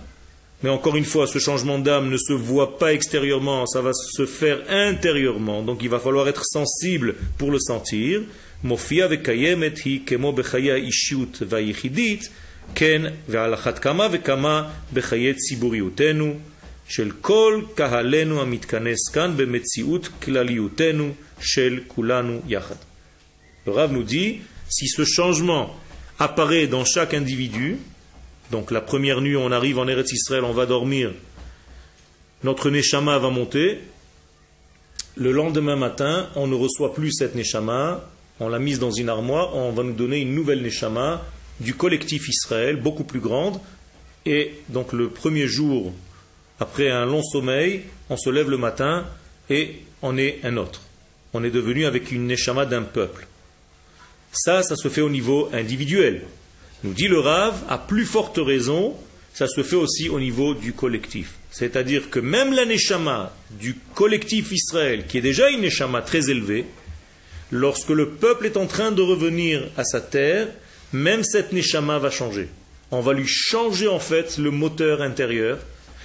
mais 0.64 0.70
encore 0.70 0.96
une 0.96 1.06
fois, 1.06 1.28
ce 1.28 1.40
changement 1.40 1.78
d'âme 1.78 2.10
ne 2.10 2.18
se 2.18 2.34
voit 2.34 2.80
pas 2.80 2.94
extérieurement, 2.94 3.66
ça 3.68 3.82
va 3.82 3.92
se 3.94 4.26
faire 4.26 4.60
intérieurement. 4.70 5.62
Donc 5.62 5.84
il 5.84 5.90
va 5.90 6.00
falloir 6.00 6.28
être 6.28 6.46
sensible 6.46 7.16
pour 7.38 7.52
le 7.52 7.60
sentir. 7.60 8.22
Mofia 8.64 9.08
vekayemet 9.08 9.76
hi 9.86 10.02
kemo 10.02 10.32
bechaya 10.32 10.78
ishut 10.80 11.44
vayichidit, 11.44 12.32
ken 12.76 13.06
ועל 13.30 13.54
אחת 13.54 13.80
כמה 13.80 14.08
וכמה 14.12 14.70
בחיי 14.94 15.34
ציבוריותנו 15.34 16.40
של 16.88 17.12
כל 17.22 17.62
קהלנו 17.76 18.42
המתכנס 18.42 19.10
כאן 19.14 19.34
במציאות 19.38 20.10
כלליותנו 20.22 21.12
של 21.40 21.80
כולנו 21.88 22.42
יחד. 22.48 22.76
Le 23.68 23.72
Rav 23.72 23.92
nous 23.92 24.04
dit, 24.04 24.40
si 24.70 24.88
ce 24.88 25.04
changement 25.04 25.76
apparaît 26.23 26.69
dans 26.69 26.85
chaque 26.85 27.15
individu, 27.15 27.79
donc 28.53 28.71
la 28.71 28.81
première 28.81 29.21
nuit 29.21 29.37
on 29.37 29.51
arrive 29.51 29.79
en 29.79 29.89
Eretz 29.89 30.13
Israël, 30.13 30.45
on 30.45 30.53
va 30.53 30.67
dormir, 30.67 31.11
notre 32.45 32.71
Neshama 32.71 33.19
va 33.19 33.29
monter, 33.31 33.81
le 35.17 35.33
lendemain 35.33 35.75
matin, 35.75 36.29
on 36.37 36.47
ne 36.47 36.55
reçoit 36.55 36.95
plus 36.95 37.13
cette 37.13 37.35
Neshama, 37.35 38.09
on 38.39 38.49
l'a 38.49 38.61
mise 38.61 38.79
dans 38.79 38.93
une 38.93 39.09
armoire, 39.09 39.57
on 39.57 39.73
va 39.73 39.83
nous 39.83 39.95
donner 39.95 40.21
une 40.21 40.35
nouvelle 40.35 40.63
Neshama 40.63 41.25
du 41.59 41.75
collectif 41.75 42.29
Israël, 42.29 42.77
beaucoup 42.77 43.05
plus 43.05 43.21
grande, 43.21 43.59
et 44.25 44.53
donc 44.69 44.93
le 44.93 45.09
premier 45.09 45.49
jour, 45.49 45.93
après 46.61 46.89
un 46.89 47.05
long 47.05 47.23
sommeil, 47.23 47.83
on 48.11 48.17
se 48.17 48.31
lève 48.31 48.49
le 48.49 48.59
matin 48.59 49.07
et 49.51 49.81
on 50.03 50.17
est 50.17 50.39
un 50.45 50.57
autre. 50.57 50.83
On 51.35 51.43
est 51.43 51.51
devenu 51.51 51.85
avec 51.85 52.13
une 52.13 52.29
Neshama 52.29 52.65
d'un 52.65 52.83
peuple. 52.83 53.27
Ça, 54.33 54.63
ça 54.63 54.77
se 54.77 54.89
fait 54.89 55.03
au 55.03 55.11
niveau 55.11 55.51
individuel. 55.53 56.23
Nous 56.85 56.95
dit 56.95 57.07
le 57.07 57.21
Rav, 57.21 57.55
à 57.69 57.79
plus 57.79 58.07
forte 58.07 58.39
raison, 58.39 58.97
ça 59.35 59.47
se 59.47 59.63
fait 59.63 59.77
aussi 59.77 60.09
au 60.09 60.19
niveau 60.19 60.55
du 60.55 60.73
collectif. 60.73 61.35
C'est-à-dire 61.51 62.09
que 62.11 62.19
même 62.19 62.53
la 62.55 62.65
Neshama 62.65 63.35
du 63.51 63.77
collectif 63.95 64.51
Israël, 64.51 65.05
qui 65.07 65.19
est 65.19 65.23
déjà 65.23 65.51
une 65.51 65.61
Neshama 65.61 66.01
très 66.01 66.31
élevée, 66.31 66.65
lorsque 67.51 67.91
le 67.91 68.09
peuple 68.09 68.47
est 68.47 68.57
en 68.57 68.67
train 68.67 68.91
de 68.91 69.03
revenir 69.03 69.69
à 69.77 69.85
sa 69.85 70.01
terre, 70.01 70.49
même 70.93 71.23
cette 71.23 71.53
Neshama 71.53 71.99
va 71.99 72.11
changer. 72.11 72.49
On 72.91 73.01
va 73.01 73.13
lui 73.13 73.27
changer 73.27 73.89
en 73.89 74.01
fait 74.01 74.39
le 74.39 74.51
moteur 74.51 75.03
intérieur. 75.03 75.59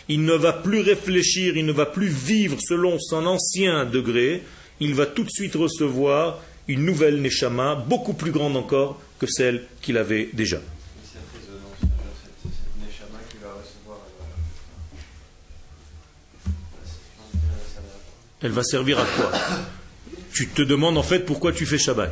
Il 0.10 0.24
ne 0.24 0.34
va 0.34 0.54
plus 0.54 0.80
réfléchir, 0.80 1.58
il 1.58 1.66
ne 1.66 1.74
va 1.74 1.86
plus 1.86 2.08
vivre 2.08 2.58
selon 2.62 3.00
son 3.00 3.26
ancien 3.26 3.86
degré. 3.86 4.44
Il 4.80 4.96
va 4.96 5.06
tout 5.06 5.24
de 5.24 5.30
suite 5.30 5.56
recevoir 5.56 6.42
une 6.68 6.84
nouvelle 6.84 7.22
Neshama, 7.22 7.76
beaucoup 7.76 8.14
plus 8.14 8.32
grande 8.32 8.58
encore 8.58 9.00
que 9.20 9.26
celle 9.28 9.66
qu'il 9.82 9.98
avait 9.98 10.30
déjà. 10.34 10.60
Elle 18.42 18.52
va 18.52 18.64
servir 18.64 19.00
à 19.00 19.06
quoi 19.06 19.32
Tu 20.34 20.48
te 20.48 20.62
demandes 20.62 20.98
en 20.98 21.04
fait 21.04 21.20
pourquoi 21.20 21.52
tu 21.52 21.66
fais 21.66 21.80
Shabbat. 21.80 22.12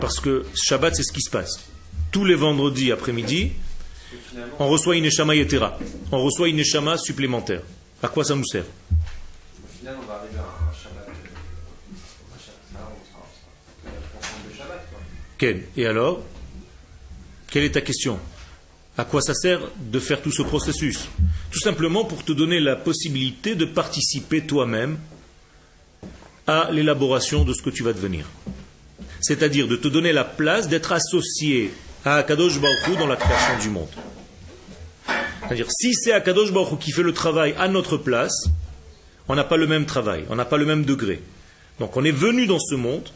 Parce 0.00 0.20
que 0.20 0.46
Shabbat, 0.54 0.94
c'est 0.94 1.02
ce 1.02 1.12
qui 1.12 1.20
se 1.20 1.30
passe. 1.30 1.64
Tous 2.12 2.24
les 2.24 2.36
vendredis 2.36 2.92
après-midi, 2.92 3.52
on 4.60 4.68
reçoit 4.68 4.96
une 4.96 5.04
Neshama 5.04 5.34
Yetera. 5.34 5.78
On 6.12 6.22
reçoit 6.22 6.48
une 6.48 6.56
Neshama 6.56 6.96
supplémentaire. 6.96 7.62
À 8.02 8.08
quoi 8.08 8.22
ça 8.22 8.36
nous 8.36 8.44
sert? 8.44 8.64
Et 15.76 15.86
alors? 15.86 16.22
Quelle 17.50 17.64
est 17.64 17.72
ta 17.72 17.80
question? 17.80 18.18
À 18.96 19.04
quoi 19.04 19.20
ça 19.20 19.34
sert 19.34 19.60
de 19.76 19.98
faire 19.98 20.22
tout 20.22 20.32
ce 20.32 20.42
processus? 20.42 21.08
Tout 21.50 21.58
simplement 21.58 22.04
pour 22.04 22.24
te 22.24 22.32
donner 22.32 22.60
la 22.60 22.76
possibilité 22.76 23.54
de 23.54 23.64
participer 23.64 24.42
toi-même 24.42 24.98
à 26.46 26.70
l'élaboration 26.72 27.44
de 27.44 27.52
ce 27.52 27.62
que 27.62 27.70
tu 27.70 27.82
vas 27.82 27.92
devenir. 27.92 28.26
C'est-à-dire 29.20 29.68
de 29.68 29.76
te 29.76 29.88
donner 29.88 30.12
la 30.12 30.24
place 30.24 30.68
d'être 30.68 30.92
associé 30.92 31.72
à 32.04 32.16
Akadosh 32.16 32.60
Baruch 32.60 32.98
dans 32.98 33.06
la 33.06 33.16
création 33.16 33.58
du 33.60 33.70
monde. 33.70 33.88
C'est-à-dire, 35.06 35.66
si 35.70 35.94
c'est 35.94 36.12
Akadosh 36.12 36.52
Baruch 36.52 36.78
qui 36.78 36.92
fait 36.92 37.02
le 37.02 37.12
travail 37.12 37.54
à 37.58 37.68
notre 37.68 37.96
place, 37.96 38.46
on 39.28 39.34
n'a 39.34 39.44
pas 39.44 39.56
le 39.56 39.66
même 39.66 39.86
travail, 39.86 40.24
on 40.28 40.36
n'a 40.36 40.44
pas 40.44 40.58
le 40.58 40.66
même 40.66 40.84
degré. 40.84 41.22
Donc 41.80 41.96
on 41.96 42.04
est 42.04 42.12
venu 42.12 42.46
dans 42.46 42.60
ce 42.60 42.74
monde 42.74 43.08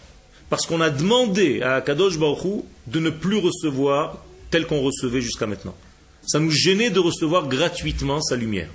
parce 0.51 0.67
qu'on 0.67 0.81
a 0.81 0.91
demandé 0.91 1.61
à 1.63 1.77
Akadosh 1.77 2.19
Baruch 2.19 2.65
de 2.87 3.01
ne 3.01 3.11
plus 3.11 3.39
recevoir 3.39 4.19
tel 4.51 4.67
qu'on 4.67 4.81
recevait 4.81 5.21
jusqu'à 5.21 5.47
maintenant. 5.47 5.75
Ça 6.27 6.41
nous 6.41 6.51
gênait 6.51 6.91
de 6.91 7.01
recevoir 7.01 7.49
gratuitement 7.49 8.21
sa 8.21 8.37
lumière. 8.37 8.71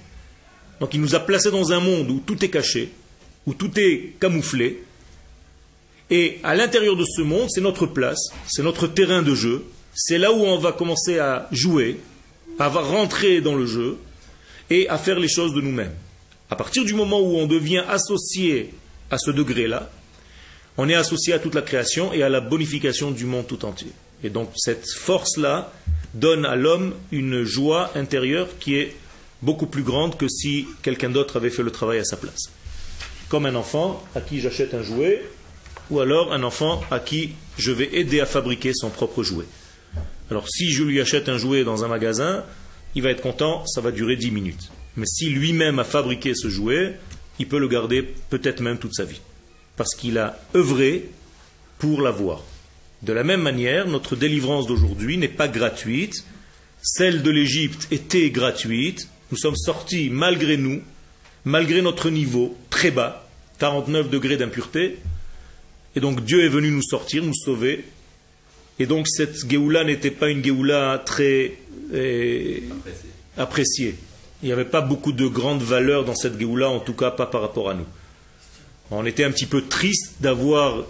Donc 0.79 0.93
il 0.93 1.01
nous 1.01 1.15
a 1.15 1.19
placés 1.19 1.51
dans 1.51 1.71
un 1.71 1.79
monde 1.79 2.09
où 2.09 2.19
tout 2.19 2.43
est 2.43 2.49
caché, 2.49 2.91
où 3.45 3.53
tout 3.53 3.71
est 3.79 4.13
camouflé. 4.19 4.83
Et 6.09 6.39
à 6.43 6.55
l'intérieur 6.55 6.95
de 6.95 7.05
ce 7.05 7.21
monde, 7.21 7.47
c'est 7.49 7.61
notre 7.61 7.85
place, 7.85 8.29
c'est 8.47 8.63
notre 8.63 8.87
terrain 8.87 9.21
de 9.21 9.33
jeu. 9.33 9.63
C'est 9.95 10.17
là 10.17 10.31
où 10.31 10.41
on 10.41 10.57
va 10.57 10.71
commencer 10.71 11.19
à 11.19 11.47
jouer, 11.51 11.99
à 12.59 12.67
rentrer 12.67 13.41
dans 13.41 13.55
le 13.55 13.65
jeu 13.65 13.97
et 14.69 14.89
à 14.89 14.97
faire 14.97 15.19
les 15.19 15.27
choses 15.27 15.53
de 15.53 15.61
nous-mêmes. 15.61 15.93
À 16.49 16.55
partir 16.55 16.85
du 16.85 16.93
moment 16.93 17.19
où 17.19 17.37
on 17.37 17.47
devient 17.47 17.83
associé 17.87 18.73
à 19.09 19.17
ce 19.17 19.31
degré-là, 19.31 19.89
on 20.77 20.89
est 20.89 20.95
associé 20.95 21.33
à 21.33 21.39
toute 21.39 21.55
la 21.55 21.61
création 21.61 22.13
et 22.13 22.23
à 22.23 22.29
la 22.29 22.41
bonification 22.41 23.11
du 23.11 23.25
monde 23.25 23.47
tout 23.47 23.65
entier. 23.65 23.91
Et 24.23 24.29
donc 24.29 24.51
cette 24.55 24.89
force-là 24.89 25.71
donne 26.13 26.45
à 26.45 26.55
l'homme 26.55 26.93
une 27.11 27.43
joie 27.43 27.91
intérieure 27.95 28.47
qui 28.59 28.75
est 28.75 28.95
beaucoup 29.41 29.67
plus 29.67 29.83
grande 29.83 30.17
que 30.17 30.27
si 30.27 30.67
quelqu'un 30.81 31.09
d'autre 31.09 31.37
avait 31.37 31.49
fait 31.49 31.63
le 31.63 31.71
travail 31.71 31.99
à 31.99 32.03
sa 32.03 32.17
place. 32.17 32.49
Comme 33.29 33.45
un 33.45 33.55
enfant 33.55 34.03
à 34.15 34.21
qui 34.21 34.39
j'achète 34.39 34.73
un 34.73 34.83
jouet, 34.83 35.23
ou 35.89 35.99
alors 35.99 36.33
un 36.33 36.43
enfant 36.43 36.81
à 36.89 36.99
qui 36.99 37.31
je 37.57 37.71
vais 37.71 37.89
aider 37.95 38.21
à 38.21 38.25
fabriquer 38.25 38.73
son 38.73 38.89
propre 38.89 39.23
jouet. 39.23 39.45
Alors 40.31 40.47
si 40.49 40.71
je 40.71 40.83
lui 40.83 41.01
achète 41.01 41.29
un 41.29 41.37
jouet 41.37 41.63
dans 41.63 41.83
un 41.83 41.87
magasin, 41.87 42.43
il 42.95 43.01
va 43.01 43.09
être 43.09 43.21
content, 43.21 43.65
ça 43.65 43.81
va 43.81 43.91
durer 43.91 44.15
10 44.15 44.31
minutes. 44.31 44.71
Mais 44.95 45.05
si 45.05 45.29
lui-même 45.29 45.79
a 45.79 45.83
fabriqué 45.83 46.33
ce 46.35 46.49
jouet, 46.49 46.97
il 47.39 47.47
peut 47.47 47.59
le 47.59 47.67
garder 47.67 48.03
peut-être 48.29 48.61
même 48.61 48.77
toute 48.77 48.93
sa 48.93 49.03
vie. 49.03 49.21
Parce 49.77 49.95
qu'il 49.95 50.17
a 50.17 50.39
œuvré 50.55 51.09
pour 51.79 52.01
l'avoir. 52.01 52.43
De 53.01 53.11
la 53.11 53.23
même 53.23 53.41
manière, 53.41 53.87
notre 53.87 54.15
délivrance 54.15 54.67
d'aujourd'hui 54.67 55.17
n'est 55.17 55.27
pas 55.27 55.47
gratuite. 55.47 56.23
Celle 56.81 57.21
de 57.21 57.31
l'Égypte 57.31 57.87
était 57.91 58.29
gratuite. 58.29 59.09
Nous 59.31 59.37
sommes 59.37 59.55
sortis 59.55 60.09
malgré 60.09 60.57
nous, 60.57 60.81
malgré 61.43 61.81
notre 61.81 62.09
niveau 62.09 62.57
très 62.69 62.91
bas, 62.91 63.27
49 63.59 64.09
degrés 64.09 64.37
d'impureté. 64.37 64.99
Et 65.95 65.99
donc 65.99 66.23
Dieu 66.23 66.45
est 66.45 66.49
venu 66.49 66.71
nous 66.71 66.81
sortir, 66.81 67.23
nous 67.23 67.33
sauver. 67.33 67.83
Et 68.79 68.85
donc 68.85 69.07
cette 69.07 69.49
Géoula 69.49 69.83
n'était 69.83 70.11
pas 70.11 70.29
une 70.29 70.43
Géoula 70.43 71.01
très 71.05 71.57
eh, 71.93 72.63
appréciée. 73.37 73.95
Il 74.41 74.47
n'y 74.47 74.51
avait 74.51 74.65
pas 74.65 74.81
beaucoup 74.81 75.11
de 75.11 75.27
grandes 75.27 75.61
valeurs 75.61 76.05
dans 76.05 76.15
cette 76.15 76.39
Géoula, 76.39 76.69
en 76.69 76.79
tout 76.79 76.93
cas 76.93 77.11
pas 77.11 77.25
par 77.25 77.41
rapport 77.41 77.69
à 77.69 77.73
nous. 77.73 77.85
On 78.95 79.05
était 79.07 79.23
un 79.23 79.31
petit 79.31 79.47
peu 79.47 79.63
triste 79.63 80.17
d'avoir 80.19 80.85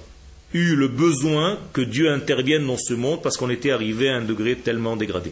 eu 0.53 0.75
le 0.75 0.89
besoin 0.89 1.57
que 1.71 1.79
Dieu 1.79 2.11
intervienne 2.11 2.67
dans 2.67 2.77
ce 2.77 2.93
monde 2.93 3.21
parce 3.21 3.37
qu'on 3.37 3.49
était 3.49 3.71
arrivé 3.71 4.09
à 4.09 4.17
un 4.17 4.21
degré 4.21 4.55
tellement 4.57 4.97
dégradé. 4.97 5.31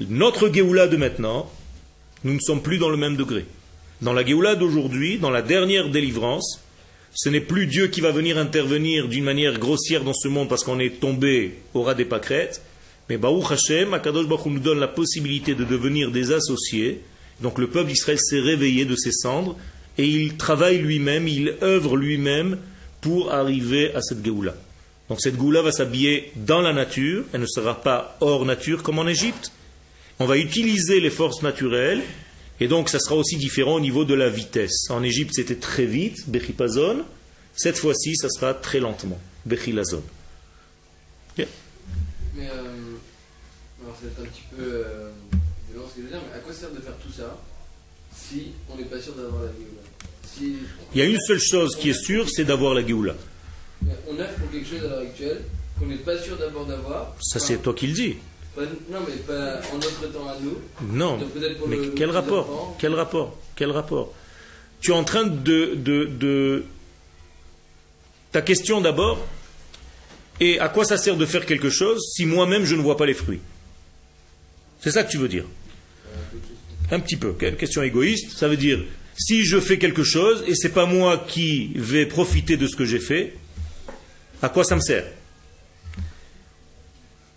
Notre 0.00 0.52
Géoula 0.52 0.88
de 0.88 0.96
maintenant, 0.96 1.50
nous 2.24 2.34
ne 2.34 2.40
sommes 2.40 2.62
plus 2.62 2.78
dans 2.78 2.88
le 2.88 2.96
même 2.96 3.16
degré. 3.16 3.46
Dans 4.02 4.12
la 4.12 4.26
Géoula 4.26 4.56
d'aujourd'hui, 4.56 5.18
dans 5.18 5.30
la 5.30 5.40
dernière 5.40 5.88
délivrance, 5.88 6.60
ce 7.14 7.28
n'est 7.28 7.40
plus 7.40 7.68
Dieu 7.68 7.86
qui 7.86 8.00
va 8.00 8.10
venir 8.10 8.36
intervenir 8.36 9.06
d'une 9.06 9.22
manière 9.22 9.58
grossière 9.60 10.02
dans 10.02 10.14
ce 10.14 10.26
monde 10.26 10.48
parce 10.48 10.64
qu'on 10.64 10.80
est 10.80 10.98
tombé 10.98 11.54
au 11.74 11.84
ras 11.84 11.94
des 11.94 12.04
pâquerettes, 12.04 12.60
mais 13.08 13.18
Baruch 13.18 13.52
Hashem, 13.52 13.94
Akadosh 13.94 14.26
Baruch 14.26 14.46
nous 14.46 14.58
donne 14.58 14.80
la 14.80 14.88
possibilité 14.88 15.54
de 15.54 15.62
devenir 15.62 16.10
des 16.10 16.32
associés. 16.32 17.02
Donc 17.40 17.58
le 17.58 17.68
peuple 17.68 17.90
d'Israël 17.90 18.18
s'est 18.18 18.40
réveillé 18.40 18.84
de 18.84 18.96
ses 18.96 19.12
cendres 19.12 19.56
et 19.98 20.06
il 20.06 20.36
travaille 20.36 20.78
lui-même, 20.78 21.28
il 21.28 21.56
œuvre 21.62 21.96
lui-même 21.96 22.58
pour 23.00 23.32
arriver 23.32 23.94
à 23.94 24.00
cette 24.00 24.24
Géoula. 24.24 24.54
Donc 25.08 25.20
cette 25.20 25.34
Géoula 25.34 25.62
va 25.62 25.72
s'habiller 25.72 26.32
dans 26.36 26.60
la 26.60 26.72
nature, 26.72 27.24
elle 27.32 27.42
ne 27.42 27.46
sera 27.46 27.82
pas 27.82 28.16
hors 28.20 28.44
nature 28.44 28.82
comme 28.82 28.98
en 28.98 29.06
Égypte. 29.06 29.52
On 30.18 30.26
va 30.26 30.38
utiliser 30.38 31.00
les 31.00 31.10
forces 31.10 31.42
naturelles 31.42 32.02
et 32.60 32.68
donc 32.68 32.88
ça 32.88 32.98
sera 32.98 33.16
aussi 33.16 33.36
différent 33.36 33.74
au 33.74 33.80
niveau 33.80 34.04
de 34.04 34.14
la 34.14 34.28
vitesse. 34.28 34.90
En 34.90 35.02
Égypte 35.02 35.34
c'était 35.34 35.56
très 35.56 35.86
vite, 35.86 36.28
Bechipazon. 36.28 37.04
Cette 37.54 37.76
fois-ci 37.76 38.16
ça 38.16 38.28
sera 38.30 38.54
très 38.54 38.80
lentement, 38.80 39.20
Bechilazon. 39.44 40.02
Mais 42.36 42.48
euh, 42.48 42.96
alors 43.82 43.96
c'est 44.00 44.20
un 44.20 44.26
petit 44.26 44.42
peu 44.56 44.62
euh, 44.62 45.10
violent 45.70 45.86
ce 45.88 45.94
que 45.94 46.00
je 46.00 46.06
veux 46.06 46.10
dire, 46.10 46.20
mais 46.28 46.36
à 46.36 46.40
quoi 46.40 46.52
sert 46.52 46.70
de 46.72 46.80
faire 46.80 46.96
tout 46.96 47.12
ça? 47.12 47.36
Si 48.28 48.52
on 48.70 48.76
n'est 48.76 48.84
pas 48.84 49.00
sûr 49.00 49.12
d'avoir 49.14 49.42
la 49.42 49.48
Géoula 49.48 49.82
si 50.34 50.56
Il 50.94 50.98
y 50.98 51.02
a 51.02 51.06
une 51.06 51.20
seule 51.20 51.40
chose 51.40 51.76
qui 51.76 51.90
est 51.90 52.00
sûre, 52.04 52.26
c'est 52.30 52.44
d'avoir 52.44 52.74
la 52.74 52.86
Géoula. 52.86 53.14
on 54.08 54.18
œuvre 54.18 54.34
pour 54.40 54.50
quelque 54.50 54.68
chose 54.68 54.84
à 54.84 54.88
l'heure 54.88 55.00
actuelle 55.02 55.42
qu'on 55.78 55.86
n'est 55.86 55.96
pas 55.96 56.18
sûr 56.18 56.36
d'abord 56.36 56.64
d'avoir. 56.66 57.14
Ça 57.20 57.36
Enfin, 57.38 57.46
c'est 57.46 57.62
toi 57.62 57.74
qui 57.74 57.86
le 57.88 57.92
dis. 57.92 58.16
pas- 58.54 58.62
non, 58.90 59.00
mais 59.06 59.14
pas 59.16 59.60
en 59.72 59.76
notre 59.76 60.12
temps 60.12 60.28
à 60.28 60.36
nous. 60.40 60.56
Non. 60.92 61.18
Pour 61.58 61.68
Mais 61.68 61.76
le- 61.76 61.92
quel 61.96 62.10
rapport 62.10 62.48
enfants. 62.50 62.76
Quel 62.80 62.94
rapport 62.94 63.36
Quel 63.56 63.70
rapport 63.72 64.12
Tu 64.80 64.90
es 64.92 64.94
en 64.94 65.04
train 65.04 65.24
de, 65.24 65.74
de, 65.74 66.04
de- 66.06 66.64
Ta 68.32 68.42
question 68.42 68.80
d'abord, 68.80 69.18
et 70.40 70.58
à 70.58 70.68
quoi 70.68 70.84
ça 70.84 70.96
sert 70.98 71.16
de 71.16 71.26
faire 71.26 71.46
quelque 71.46 71.70
chose 71.70 72.00
si 72.14 72.26
moi-même 72.26 72.64
je 72.64 72.74
ne 72.74 72.82
vois 72.82 72.96
pas 72.96 73.06
les 73.06 73.14
fruits? 73.14 73.40
C'est 74.80 74.90
ça 74.90 75.04
que 75.04 75.10
tu 75.10 75.18
veux 75.18 75.28
dire? 75.28 75.44
Un 76.90 77.00
petit 77.00 77.16
peu. 77.16 77.32
Question 77.32 77.82
égoïste 77.82 78.36
Ça 78.36 78.48
veut 78.48 78.56
dire, 78.56 78.84
si 79.16 79.44
je 79.44 79.60
fais 79.60 79.78
quelque 79.78 80.02
chose 80.02 80.44
et 80.46 80.54
c'est 80.54 80.70
pas 80.70 80.86
moi 80.86 81.24
qui 81.28 81.72
vais 81.74 82.06
profiter 82.06 82.56
de 82.56 82.66
ce 82.66 82.76
que 82.76 82.84
j'ai 82.84 82.98
fait, 82.98 83.34
à 84.42 84.48
quoi 84.48 84.64
ça 84.64 84.76
me 84.76 84.80
sert? 84.80 85.04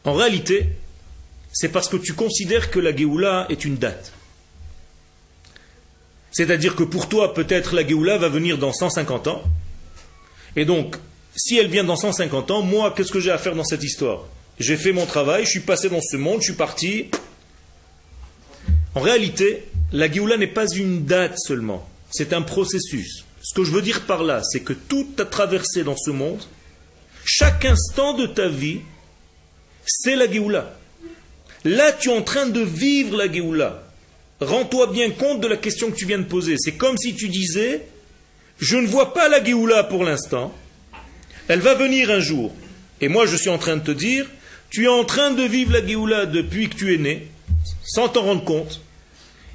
En 0.04 0.14
réalité, 0.14 0.68
c'est 1.52 1.70
parce 1.70 1.90
que 1.90 1.98
tu 1.98 2.14
considères 2.14 2.72
que 2.72 2.80
la 2.80 2.96
Géoula 2.96 3.46
est 3.50 3.66
une 3.66 3.78
date. 3.78 4.14
C'est-à-dire 6.32 6.76
que 6.76 6.84
pour 6.84 7.10
toi, 7.10 7.34
peut-être 7.34 7.76
la 7.76 7.86
Géoula 7.86 8.18
va 8.18 8.30
venir 8.30 8.58
dans 8.58 8.74
150 8.74 9.28
ans. 9.28 9.44
Et 10.56 10.66
donc, 10.66 10.98
si 11.36 11.58
elle 11.58 11.68
vient 11.68 11.84
dans 11.84 11.96
150 11.96 12.52
ans, 12.52 12.62
moi, 12.62 12.94
qu'est-ce 12.96 13.12
que 13.12 13.20
j'ai 13.20 13.32
à 13.32 13.38
faire 13.38 13.56
dans 13.56 13.64
cette 13.64 13.84
histoire? 13.84 14.26
J'ai 14.60 14.78
fait 14.78 14.92
mon 14.92 15.06
travail, 15.06 15.46
je 15.46 15.52
suis 15.52 15.60
passé 15.60 15.90
dans 15.90 16.02
ce 16.02 16.18
monde, 16.18 16.42
je 16.42 16.46
suis 16.46 16.54
parti. 16.54 17.10
En 18.98 19.00
réalité, 19.00 19.64
la 19.94 20.12
Géoula 20.12 20.38
n'est 20.38 20.48
pas 20.48 20.68
une 20.68 21.06
date 21.06 21.38
seulement, 21.38 21.88
c'est 22.10 22.34
un 22.34 22.42
processus. 22.42 23.26
Ce 23.44 23.54
que 23.54 23.64
je 23.64 23.70
veux 23.70 23.84
dire 23.84 24.08
par 24.08 24.24
là, 24.24 24.42
c'est 24.44 24.62
que 24.62 24.74
tout 24.74 25.08
ta 25.16 25.24
traversée 25.24 25.84
dans 25.84 25.96
ce 25.96 26.10
monde, 26.10 26.42
chaque 27.24 27.64
instant 27.66 28.14
de 28.14 28.26
ta 28.26 28.48
vie, 28.48 28.80
c'est 29.86 30.16
la 30.16 30.28
Géoula. 30.28 30.76
Là, 31.64 31.92
tu 31.92 32.10
es 32.10 32.12
en 32.12 32.24
train 32.24 32.48
de 32.48 32.62
vivre 32.62 33.16
la 33.18 33.32
Géoula. 33.32 33.84
Rends-toi 34.42 34.88
bien 34.88 35.12
compte 35.12 35.42
de 35.42 35.48
la 35.48 35.58
question 35.58 35.92
que 35.92 35.96
tu 35.96 36.08
viens 36.08 36.18
de 36.18 36.24
poser. 36.24 36.56
C'est 36.58 36.76
comme 36.76 36.98
si 36.98 37.14
tu 37.14 37.30
disais, 37.30 37.84
je 38.58 38.78
ne 38.78 38.88
vois 38.88 39.14
pas 39.14 39.30
la 39.30 39.44
Géoula 39.44 39.84
pour 39.84 40.06
l'instant, 40.06 40.56
elle 41.48 41.60
va 41.60 41.76
venir 41.76 42.10
un 42.10 42.20
jour. 42.20 42.52
Et 43.00 43.10
moi, 43.10 43.28
je 43.28 43.36
suis 43.36 43.52
en 43.52 43.60
train 43.60 43.78
de 43.78 43.84
te 43.84 43.92
dire, 43.92 44.26
tu 44.72 44.86
es 44.86 44.88
en 44.88 45.04
train 45.04 45.30
de 45.30 45.44
vivre 45.44 45.74
la 45.74 45.86
Géoula 45.86 46.26
depuis 46.26 46.68
que 46.68 46.76
tu 46.76 46.96
es 46.96 46.98
né, 46.98 47.28
sans 47.86 48.10
t'en 48.10 48.24
rendre 48.24 48.44
compte. 48.44 48.82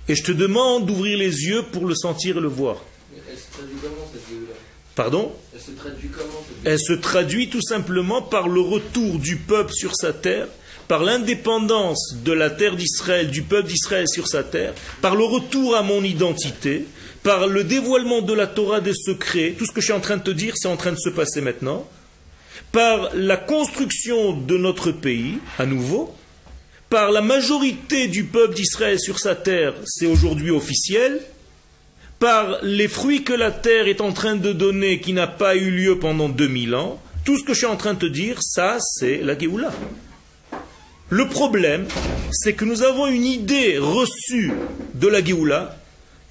Et 0.09 0.15
je 0.15 0.23
te 0.25 0.33
demande 0.33 0.87
d'ouvrir 0.87 1.19
les 1.19 1.45
yeux 1.45 1.63
pour 1.73 1.87
le 1.87 1.95
sentir 1.95 2.39
et 2.39 2.41
le 2.41 2.49
voir. 2.49 2.77
Mais 3.13 3.21
elle 3.31 3.39
se 3.39 3.51
traduit 3.53 3.77
comment 3.81 4.09
cette 4.13 4.29
Géoula 4.29 4.55
Pardon? 4.95 5.33
Elle 5.55 5.61
se 5.61 5.71
traduit 5.71 6.09
comment 6.09 6.45
cette 6.47 6.57
Elle 6.65 6.79
se 6.79 6.93
traduit 6.93 7.49
tout 7.49 7.63
simplement 7.63 8.21
par 8.21 8.49
le 8.49 8.61
retour 8.61 9.19
du 9.19 9.37
peuple 9.37 9.73
sur 9.73 9.95
sa 9.95 10.13
terre, 10.13 10.49
par 10.89 11.05
l'indépendance 11.05 12.17
de 12.25 12.33
la 12.33 12.51
terre 12.51 12.77
d'Israël, 12.77 13.31
du 13.31 13.43
peuple 13.43 13.69
d'Israël 13.69 14.09
sur 14.09 14.27
sa 14.27 14.43
terre, 14.43 14.75
par 15.01 15.15
le 15.15 15.25
retour 15.25 15.77
à 15.77 15.83
mon 15.83 16.03
identité, 16.03 16.85
par 17.23 17.47
le 17.47 17.65
dévoilement 17.65 18.21
de 18.21 18.33
la 18.33 18.49
Torah 18.49 18.81
des 18.81 18.95
secrets, 18.95 19.55
tout 19.57 19.65
ce 19.65 19.73
que 19.73 19.81
je 19.81 19.87
suis 19.87 19.95
en 19.95 20.01
train 20.01 20.17
de 20.17 20.23
te 20.23 20.31
dire, 20.31 20.55
c'est 20.57 20.69
en 20.69 20.77
train 20.77 20.93
de 20.93 20.99
se 20.99 21.11
passer 21.11 21.41
maintenant, 21.41 21.89
par 22.73 23.15
la 23.15 23.37
construction 23.37 24.33
de 24.33 24.57
notre 24.57 24.91
pays, 24.91 25.39
à 25.59 25.67
nouveau, 25.67 26.15
par 26.93 27.11
la 27.11 27.23
majorité 27.23 28.07
du 28.07 28.25
peuple 28.25 28.53
d'Israël 28.53 29.01
sur 29.01 29.19
sa 29.19 29.35
terre, 29.35 29.73
c'est 29.87 30.05
aujourd'hui 30.05 30.51
officiel, 30.51 31.23
par 32.19 32.59
les 32.63 32.87
fruits 32.87 33.25
que 33.25 33.33
la 33.33 33.51
terre 33.51 33.89
est 33.89 34.03
en 34.03 34.13
train 34.13 34.37
de 34.37 34.53
donner 34.53 35.01
qui 35.01 35.15
n'a 35.15 35.27
pas 35.27 35.57
eu 35.57 35.71
lieu 35.71 35.99
pendant 35.99 36.29
2000 36.29 36.75
ans, 36.75 37.03
tout 37.25 37.39
ce 37.39 37.45
que 37.45 37.55
je 37.55 37.61
suis 37.61 37.67
en 37.67 37.77
train 37.77 37.95
de 37.95 38.01
te 38.01 38.05
dire, 38.05 38.43
ça 38.43 38.77
c'est 38.79 39.23
la 39.23 39.39
Géoula. 39.39 39.73
Le 41.09 41.27
problème, 41.29 41.87
c'est 42.31 42.53
que 42.53 42.67
nous 42.67 42.83
avons 42.83 43.07
une 43.07 43.25
idée 43.25 43.79
reçue 43.79 44.53
de 44.93 45.09
la 45.09 45.25
Géoula, 45.25 45.79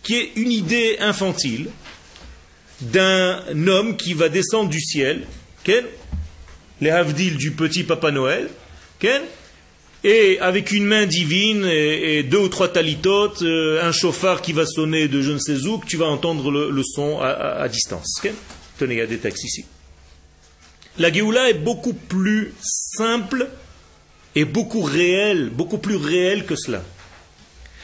qui 0.03 0.13
est 0.13 0.31
une 0.35 0.51
idée 0.51 0.97
infantile, 0.99 1.71
d'un 2.81 3.39
homme 3.67 3.97
qui 3.97 4.13
va 4.13 4.29
descendre 4.29 4.69
du 4.69 4.79
ciel, 4.79 5.25
les 6.81 6.91
Havdil 6.91 7.37
du 7.37 7.49
petit 7.49 7.83
Papa 7.83 8.11
Noël, 8.11 8.47
et 10.03 10.39
avec 10.39 10.71
une 10.71 10.85
main 10.85 11.05
divine 11.05 11.65
et, 11.65 12.23
deux 12.23 12.39
ou 12.39 12.47
trois 12.49 12.69
talitotes, 12.69 13.43
euh, 13.43 13.83
un 13.83 13.91
chauffard 13.91 14.41
qui 14.41 14.51
va 14.51 14.65
sonner 14.65 15.07
de 15.07 15.21
je 15.21 15.31
ne 15.31 15.37
sais 15.37 15.65
où, 15.67 15.77
que 15.77 15.85
tu 15.85 15.97
vas 15.97 16.07
entendre 16.07 16.49
le, 16.49 16.83
son 16.83 17.19
à, 17.21 17.67
distance. 17.69 18.21
Tenez, 18.79 18.95
il 18.95 18.97
y 18.97 19.01
a 19.01 19.07
des 19.07 19.19
textes 19.19 19.43
ici. 19.43 19.65
La 20.97 21.13
Géoula 21.13 21.49
est 21.49 21.55
beaucoup 21.55 21.93
plus 21.93 22.53
simple 22.61 23.47
et 24.35 24.43
beaucoup 24.43 24.81
réelle, 24.81 25.49
beaucoup 25.49 25.77
plus 25.77 25.95
réelle 25.95 26.45
que 26.45 26.55
cela. 26.55 26.83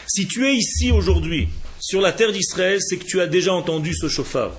Si 0.07 0.27
tu 0.27 0.47
es 0.47 0.55
ici 0.55 0.91
aujourd'hui, 0.91 1.49
sur 1.79 2.01
la 2.01 2.11
terre 2.11 2.31
d'Israël, 2.31 2.79
c'est 2.81 2.97
que 2.97 3.05
tu 3.05 3.21
as 3.21 3.27
déjà 3.27 3.53
entendu 3.53 3.93
ce 3.93 4.07
chauffard 4.07 4.53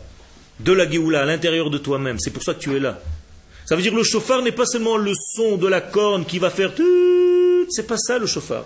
de 0.61 0.73
la 0.73 0.89
Géoula 0.89 1.23
à 1.23 1.25
l'intérieur 1.25 1.71
de 1.71 1.79
toi-même. 1.79 2.19
C'est 2.21 2.31
pour 2.31 2.43
ça 2.43 2.55
que 2.55 2.61
tu 2.61 2.77
es 2.77 2.81
là. 2.81 3.01
Ça 3.67 3.77
veut 3.77 3.83
dire 3.83 3.95
le 3.95 4.03
chauffard 4.03 4.43
n'est 4.43 4.53
pas 4.53 4.65
seulement 4.65 4.97
le 4.97 5.13
son 5.15 5.57
de 5.57 5.67
la 5.67 5.81
corne 5.81 6.25
qui 6.25 6.39
va 6.39 6.51
faire 6.51 6.75
tout. 6.75 7.18
C'est 7.69 7.87
pas 7.87 7.99
ça 7.99 8.19
le 8.19 8.27
chauffard. 8.27 8.65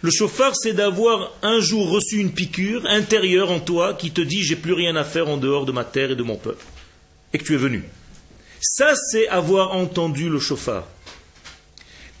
Le 0.00 0.10
chauffard, 0.10 0.54
c'est 0.54 0.74
d'avoir 0.74 1.32
un 1.42 1.60
jour 1.60 1.90
reçu 1.90 2.18
une 2.18 2.32
piqûre 2.32 2.86
intérieure 2.86 3.50
en 3.50 3.58
toi 3.58 3.94
qui 3.94 4.12
te 4.12 4.20
dit 4.20 4.42
j'ai 4.42 4.56
plus 4.56 4.72
rien 4.72 4.94
à 4.96 5.04
faire 5.04 5.28
en 5.28 5.36
dehors 5.36 5.66
de 5.66 5.72
ma 5.72 5.84
terre 5.84 6.12
et 6.12 6.16
de 6.16 6.22
mon 6.22 6.36
peuple. 6.36 6.64
et 7.32 7.38
que 7.38 7.44
tu 7.44 7.54
es 7.54 7.58
venu. 7.58 7.84
Ça, 8.60 8.94
c'est 9.10 9.28
avoir 9.28 9.72
entendu 9.74 10.28
le 10.28 10.38
chauffard. 10.38 10.86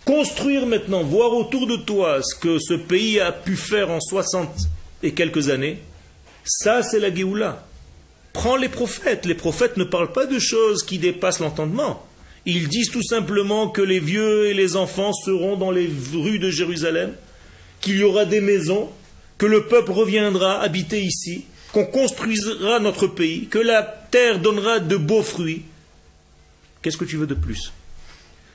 Construire 0.04 0.66
maintenant, 0.66 1.02
voir 1.02 1.32
autour 1.34 1.66
de 1.66 1.76
toi 1.76 2.20
ce 2.22 2.34
que 2.34 2.58
ce 2.58 2.74
pays 2.74 3.20
a 3.20 3.32
pu 3.32 3.56
faire 3.56 3.90
en 3.90 4.00
60 4.00 4.48
et 5.02 5.12
quelques 5.12 5.48
années, 5.50 5.78
ça, 6.44 6.82
c'est 6.82 6.98
la 6.98 7.14
Géoula. 7.14 7.66
Prends 8.32 8.56
les 8.56 8.68
prophètes. 8.68 9.26
Les 9.26 9.34
prophètes 9.34 9.76
ne 9.76 9.84
parlent 9.84 10.12
pas 10.12 10.26
de 10.26 10.38
choses 10.38 10.82
qui 10.82 10.98
dépassent 10.98 11.40
l'entendement. 11.40 12.07
Ils 12.46 12.68
disent 12.68 12.90
tout 12.90 13.02
simplement 13.02 13.68
que 13.68 13.82
les 13.82 14.00
vieux 14.00 14.46
et 14.46 14.54
les 14.54 14.76
enfants 14.76 15.12
seront 15.12 15.56
dans 15.56 15.70
les 15.70 15.90
rues 16.14 16.38
de 16.38 16.50
Jérusalem, 16.50 17.12
qu'il 17.80 17.98
y 17.98 18.02
aura 18.02 18.24
des 18.24 18.40
maisons, 18.40 18.88
que 19.36 19.46
le 19.46 19.66
peuple 19.66 19.92
reviendra 19.92 20.60
habiter 20.60 21.02
ici, 21.02 21.44
qu'on 21.72 21.84
construira 21.84 22.80
notre 22.80 23.06
pays, 23.06 23.46
que 23.46 23.58
la 23.58 23.82
terre 23.82 24.40
donnera 24.40 24.80
de 24.80 24.96
beaux 24.96 25.22
fruits. 25.22 25.62
Qu'est-ce 26.82 26.96
que 26.96 27.04
tu 27.04 27.16
veux 27.16 27.26
de 27.26 27.34
plus? 27.34 27.72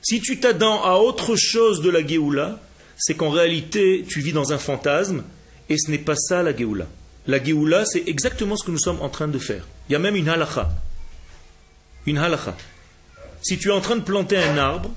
Si 0.02 0.20
tu 0.20 0.38
t'attends 0.38 0.84
à 0.84 0.96
autre 0.96 1.36
chose 1.36 1.80
de 1.80 1.90
la 1.90 2.06
Géoula, 2.06 2.60
c'est 2.96 3.14
qu'en 3.14 3.30
réalité 3.30 4.04
tu 4.06 4.20
vis 4.20 4.32
dans 4.32 4.52
un 4.52 4.58
fantasme 4.58 5.24
et 5.68 5.78
ce 5.78 5.90
n'est 5.90 5.98
pas 5.98 6.16
ça 6.16 6.42
la 6.42 6.54
Géoula. 6.54 6.86
La 7.26 7.42
Géoula, 7.42 7.86
c'est 7.86 8.06
exactement 8.06 8.56
ce 8.56 8.64
que 8.64 8.70
nous 8.70 8.78
sommes 8.78 9.00
en 9.00 9.08
train 9.08 9.28
de 9.28 9.38
faire. 9.38 9.66
Il 9.88 9.92
y 9.92 9.96
a 9.96 9.98
même 9.98 10.16
une 10.16 10.28
halakha. 10.28 10.70
Une 12.06 12.18
halakha. 12.18 12.54
Si 13.44 13.58
tu 13.58 13.68
es 13.68 13.72
en 13.72 13.82
train 13.82 13.96
de 13.96 14.02
planter 14.02 14.38
un 14.38 14.56
arbre 14.56 14.90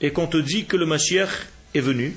et 0.00 0.12
qu'on 0.12 0.28
te 0.28 0.36
dit 0.36 0.64
que 0.64 0.76
le 0.76 0.86
Mashiach 0.86 1.48
est 1.74 1.80
venu, 1.80 2.16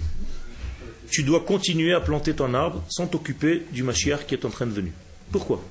tu 1.09 1.23
dois 1.23 1.39
continuer 1.39 1.93
à 1.93 1.99
planter 1.99 2.35
ton 2.35 2.53
arbre 2.53 2.83
sans 2.89 3.07
t'occuper 3.07 3.63
du 3.71 3.81
Mashiach 3.81 4.27
qui 4.27 4.35
est 4.35 4.45
en 4.45 4.51
train 4.51 4.67
de 4.67 4.71
venir. 4.71 4.91
Pourquoi? 5.31 5.63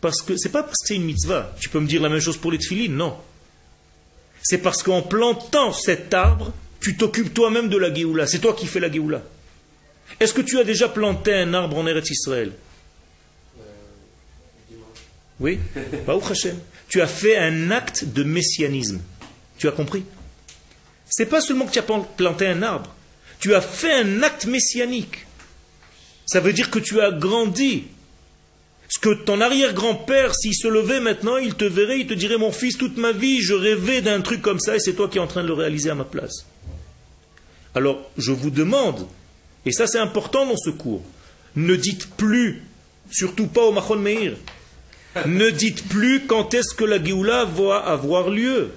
Parce 0.00 0.22
que 0.22 0.36
c'est 0.36 0.48
pas 0.48 0.64
parce 0.64 0.78
que 0.78 0.88
c'est 0.88 0.96
une 0.96 1.04
mitzvah. 1.04 1.54
Tu 1.60 1.68
peux 1.68 1.78
me 1.78 1.86
dire 1.86 2.02
la 2.02 2.08
même 2.08 2.18
chose 2.18 2.36
pour 2.36 2.50
les 2.50 2.58
tfilines, 2.58 2.96
non. 2.96 3.16
C'est 4.42 4.58
parce 4.58 4.82
qu'en 4.82 5.02
plantant 5.02 5.72
cet 5.72 6.12
arbre, 6.12 6.52
tu 6.80 6.96
t'occupes 6.96 7.32
toi-même 7.32 7.68
de 7.68 7.76
la 7.76 7.94
Géoula. 7.94 8.26
C'est 8.26 8.40
toi 8.40 8.54
qui 8.54 8.66
fais 8.66 8.80
la 8.80 8.90
Géoula. 8.90 9.22
Est-ce 10.18 10.34
que 10.34 10.40
tu 10.40 10.58
as 10.58 10.64
déjà 10.64 10.88
planté 10.88 11.32
un 11.32 11.54
arbre 11.54 11.78
en 11.78 11.86
Eretz 11.86 12.10
Israël? 12.10 12.50
Oui 15.38 15.60
Tu 16.88 17.00
as 17.00 17.06
fait 17.06 17.36
un 17.36 17.70
acte 17.70 18.04
de 18.04 18.22
messianisme. 18.22 19.00
Tu 19.58 19.68
as 19.68 19.72
compris? 19.72 20.04
C'est 21.08 21.26
pas 21.26 21.40
seulement 21.40 21.66
que 21.66 21.72
tu 21.72 21.78
as 21.78 21.82
planté 21.82 22.46
un 22.46 22.62
arbre. 22.62 22.94
Tu 23.40 23.54
as 23.54 23.60
fait 23.60 23.92
un 23.92 24.22
acte 24.22 24.46
messianique. 24.46 25.26
Ça 26.26 26.40
veut 26.40 26.52
dire 26.52 26.70
que 26.70 26.78
tu 26.78 27.00
as 27.00 27.10
grandi. 27.10 27.84
Ce 28.88 28.98
que 28.98 29.12
ton 29.12 29.40
arrière-grand-père, 29.40 30.34
s'il 30.34 30.54
se 30.54 30.66
levait 30.66 31.00
maintenant, 31.00 31.36
il 31.36 31.54
te 31.54 31.64
verrait, 31.64 32.00
il 32.00 32.06
te 32.06 32.14
dirait 32.14 32.38
Mon 32.38 32.52
fils, 32.52 32.78
toute 32.78 32.96
ma 32.96 33.12
vie, 33.12 33.40
je 33.40 33.52
rêvais 33.52 34.00
d'un 34.00 34.22
truc 34.22 34.40
comme 34.40 34.60
ça 34.60 34.76
et 34.76 34.80
c'est 34.80 34.94
toi 34.94 35.08
qui 35.08 35.18
es 35.18 35.20
en 35.20 35.26
train 35.26 35.42
de 35.42 35.48
le 35.48 35.54
réaliser 35.54 35.90
à 35.90 35.94
ma 35.94 36.04
place. 36.04 36.46
Alors, 37.74 38.10
je 38.16 38.32
vous 38.32 38.50
demande, 38.50 39.06
et 39.66 39.72
ça 39.72 39.86
c'est 39.86 39.98
important 39.98 40.46
dans 40.46 40.56
ce 40.56 40.70
cours, 40.70 41.02
ne 41.54 41.76
dites 41.76 42.08
plus, 42.16 42.62
surtout 43.10 43.46
pas 43.46 43.62
au 43.62 43.72
Mahon 43.72 43.96
Meir, 43.96 44.36
ne 45.26 45.50
dites 45.50 45.88
plus 45.88 46.26
quand 46.26 46.54
est-ce 46.54 46.74
que 46.74 46.84
la 46.84 47.02
Géoula 47.02 47.44
va 47.44 47.78
avoir 47.78 48.30
lieu. 48.30 48.70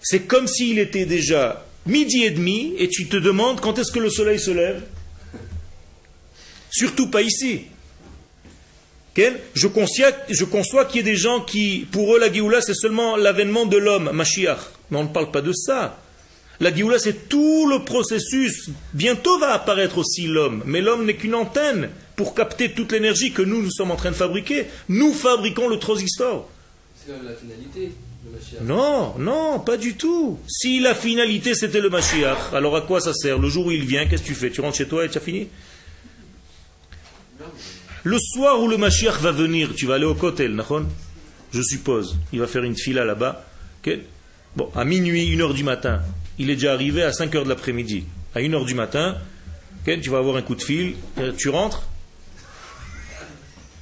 C'est 0.00 0.22
comme 0.22 0.46
s'il 0.46 0.78
était 0.78 1.06
déjà 1.06 1.64
midi 1.86 2.24
et 2.24 2.30
demi 2.30 2.74
et 2.78 2.88
tu 2.88 3.08
te 3.08 3.16
demandes 3.16 3.60
quand 3.60 3.78
est-ce 3.78 3.92
que 3.92 3.98
le 3.98 4.10
soleil 4.10 4.38
se 4.38 4.50
lève. 4.50 4.82
Surtout 6.70 7.08
pas 7.08 7.22
ici. 7.22 7.62
Je 9.54 9.66
conçois, 9.66 10.10
je 10.30 10.44
conçois 10.44 10.86
qu'il 10.86 10.96
y 10.96 11.00
ait 11.00 11.12
des 11.12 11.16
gens 11.16 11.40
qui, 11.40 11.86
pour 11.90 12.14
eux, 12.14 12.18
la 12.18 12.32
Géoula, 12.32 12.62
c'est 12.62 12.74
seulement 12.74 13.16
l'avènement 13.16 13.66
de 13.66 13.76
l'homme, 13.76 14.10
Mashiach. 14.12 14.58
Mais 14.90 14.98
on 14.98 15.04
ne 15.04 15.08
parle 15.08 15.30
pas 15.30 15.42
de 15.42 15.52
ça. 15.52 15.98
La 16.60 16.74
Géoula, 16.74 16.98
c'est 16.98 17.28
tout 17.28 17.68
le 17.68 17.84
processus. 17.84 18.70
Bientôt 18.94 19.38
va 19.38 19.52
apparaître 19.52 19.98
aussi 19.98 20.26
l'homme. 20.26 20.62
Mais 20.64 20.80
l'homme 20.80 21.04
n'est 21.04 21.16
qu'une 21.16 21.34
antenne 21.34 21.90
pour 22.16 22.34
capter 22.34 22.72
toute 22.72 22.92
l'énergie 22.92 23.32
que 23.32 23.42
nous, 23.42 23.62
nous 23.62 23.70
sommes 23.70 23.90
en 23.90 23.96
train 23.96 24.10
de 24.10 24.16
fabriquer. 24.16 24.66
Nous 24.88 25.12
fabriquons 25.12 25.68
le 25.68 25.78
transistor. 25.78 26.48
C'est 26.94 27.12
la 27.12 27.34
finalité. 27.34 27.92
Non, 28.62 29.14
non, 29.18 29.60
pas 29.60 29.76
du 29.76 29.94
tout. 29.94 30.38
Si 30.46 30.80
la 30.80 30.94
finalité 30.94 31.54
c'était 31.54 31.80
le 31.80 31.90
Mashiach, 31.90 32.54
alors 32.54 32.76
à 32.76 32.82
quoi 32.82 33.00
ça 33.00 33.12
sert 33.12 33.38
Le 33.38 33.48
jour 33.48 33.66
où 33.66 33.70
il 33.70 33.84
vient, 33.84 34.06
qu'est-ce 34.06 34.22
que 34.22 34.28
tu 34.28 34.34
fais 34.34 34.50
Tu 34.50 34.60
rentres 34.60 34.76
chez 34.76 34.86
toi 34.86 35.04
et 35.04 35.08
tu 35.08 35.18
as 35.18 35.20
fini 35.20 35.48
Le 38.04 38.18
soir 38.18 38.60
où 38.60 38.68
le 38.68 38.76
Mashiach 38.76 39.20
va 39.20 39.32
venir, 39.32 39.74
tu 39.74 39.86
vas 39.86 39.94
aller 39.94 40.04
au 40.04 40.14
Kotel, 40.14 40.62
Je 41.52 41.62
suppose. 41.62 42.16
Il 42.32 42.40
va 42.40 42.46
faire 42.46 42.62
une 42.62 42.76
fila 42.76 43.04
là-bas. 43.04 43.44
Bon, 44.54 44.70
à 44.74 44.84
minuit, 44.84 45.26
une 45.28 45.40
heure 45.40 45.54
du 45.54 45.64
matin. 45.64 46.00
Il 46.38 46.50
est 46.50 46.54
déjà 46.54 46.72
arrivé 46.74 47.02
à 47.02 47.12
5 47.12 47.34
heures 47.34 47.44
de 47.44 47.48
l'après-midi. 47.48 48.04
À 48.34 48.40
une 48.40 48.54
heure 48.54 48.64
du 48.64 48.74
matin, 48.74 49.16
tu 49.84 50.10
vas 50.10 50.18
avoir 50.18 50.36
un 50.36 50.42
coup 50.42 50.54
de 50.54 50.62
fil. 50.62 50.94
Euh, 51.18 51.32
tu 51.36 51.48
rentres 51.48 51.88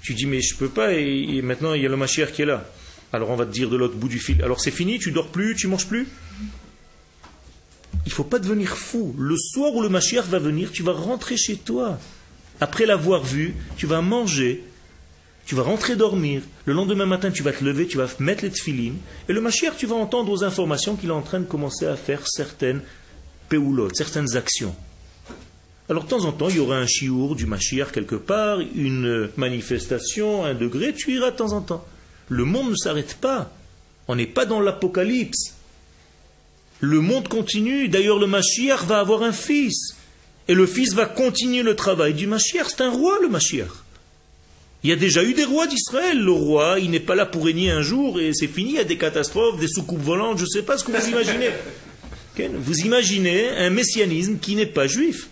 Tu 0.03 0.15
dis, 0.15 0.27
mais 0.27 0.41
je 0.41 0.57
peux 0.57 0.69
pas, 0.69 0.93
et 0.95 1.43
maintenant 1.43 1.75
il 1.75 1.83
y 1.83 1.87
a 1.87 1.89
le 1.89 1.97
Mashiach 1.97 2.33
qui 2.33 2.43
est 2.43 2.47
là. 2.47 2.65
Alors 3.13 3.31
on 3.31 3.37
va 3.37 3.45
te 3.45 3.53
dire 3.53 3.69
de 3.69 3.77
l'autre 3.77 3.97
bout 3.97 4.09
du 4.09 4.19
fil. 4.19 4.43
Alors 4.43 4.61
c'est 4.61 4.71
fini, 4.71 4.99
tu 4.99 5.11
dors 5.11 5.29
plus, 5.29 5.57
tu 5.57 5.67
manges 5.67 5.87
plus? 5.87 6.07
Il 8.07 8.13
faut 8.13 8.25
pas 8.25 8.39
devenir 8.39 8.77
fou. 8.77 9.15
Le 9.19 9.37
soir 9.37 9.75
où 9.75 9.83
le 9.83 9.89
Mashiach 9.89 10.27
va 10.27 10.39
venir, 10.39 10.71
tu 10.73 10.83
vas 10.83 10.93
rentrer 10.93 11.37
chez 11.37 11.57
toi. 11.57 11.99
Après 12.61 12.87
l'avoir 12.87 13.23
vu, 13.23 13.55
tu 13.77 13.87
vas 13.87 14.01
manger, 14.01 14.65
tu 15.45 15.55
vas 15.55 15.63
rentrer 15.63 15.97
dormir. 15.97 16.43
Le 16.65 16.73
lendemain 16.73 17.07
matin, 17.07 17.31
tu 17.31 17.43
vas 17.43 17.53
te 17.53 17.65
lever, 17.65 17.87
tu 17.87 17.97
vas 17.97 18.09
mettre 18.21 18.45
les 18.45 18.51
tefilines. 18.51 18.99
Et 19.29 19.33
le 19.33 19.41
Mashiach, 19.41 19.77
tu 19.77 19.87
vas 19.87 19.97
entendre 19.97 20.31
aux 20.31 20.45
informations 20.45 20.97
qu'il 20.97 21.09
est 21.09 21.13
en 21.13 21.23
train 21.23 21.41
de 21.41 21.47
commencer 21.47 21.87
à 21.87 21.97
faire 21.97 22.27
certaines 22.27 22.81
péoulotes, 23.49 23.97
certaines 23.97 24.37
actions. 24.37 24.75
Alors 25.91 26.05
de 26.05 26.09
temps 26.09 26.25
en 26.25 26.31
temps, 26.31 26.49
il 26.49 26.57
y 26.57 26.61
aura 26.61 26.77
un 26.77 26.87
chiour 26.87 27.35
du 27.35 27.47
Mashiach 27.47 27.91
quelque 27.91 28.15
part, 28.15 28.61
une 28.61 29.29
manifestation, 29.37 30.45
un 30.45 30.55
degré, 30.55 30.95
tu 30.95 31.13
iras 31.13 31.33
de 31.33 31.37
temps 31.37 31.53
en 31.53 31.63
temps. 31.63 31.85
Le 32.29 32.45
monde 32.45 32.71
ne 32.71 32.77
s'arrête 32.77 33.17
pas. 33.21 33.51
On 34.07 34.15
n'est 34.15 34.27
pas 34.27 34.47
dans 34.47 34.61
l'apocalypse. 34.61 35.57
Le 36.79 37.01
monde 37.01 37.27
continue. 37.27 37.89
D'ailleurs, 37.89 38.21
le 38.21 38.29
Mashiach 38.29 38.85
va 38.85 39.01
avoir 39.01 39.25
un 39.25 39.33
fils. 39.33 39.97
Et 40.47 40.55
le 40.55 40.65
fils 40.65 40.95
va 40.95 41.07
continuer 41.07 41.65
le 41.65 41.75
travail 41.75 42.15
du 42.15 42.29
Mashiach. 42.29 42.69
C'est 42.69 42.83
un 42.83 42.91
roi, 42.91 43.19
le 43.21 43.29
Mashiach. 43.29 43.73
Il 44.85 44.91
y 44.91 44.93
a 44.93 44.97
déjà 44.97 45.25
eu 45.25 45.35
des 45.35 45.45
rois 45.45 45.67
d'Israël. 45.67 46.21
Le 46.21 46.31
roi, 46.31 46.79
il 46.79 46.93
n'est 46.93 47.01
pas 47.01 47.17
là 47.17 47.27
pour 47.27 47.45
régner 47.45 47.73
un 47.73 47.83
jour 47.83 48.21
et 48.21 48.33
c'est 48.33 48.47
fini. 48.47 48.71
Il 48.71 48.77
y 48.77 48.79
a 48.79 48.85
des 48.85 48.97
catastrophes, 48.97 49.59
des 49.59 49.67
soucoupes 49.67 50.03
volantes. 50.03 50.39
Je 50.39 50.45
ne 50.45 50.49
sais 50.49 50.63
pas 50.63 50.79
ce 50.79 50.85
que 50.85 50.93
vous 50.93 51.09
imaginez. 51.09 51.51
Vous 52.55 52.79
imaginez 52.79 53.51
un 53.51 53.69
messianisme 53.69 54.39
qui 54.39 54.55
n'est 54.55 54.65
pas 54.65 54.87
juif. 54.87 55.29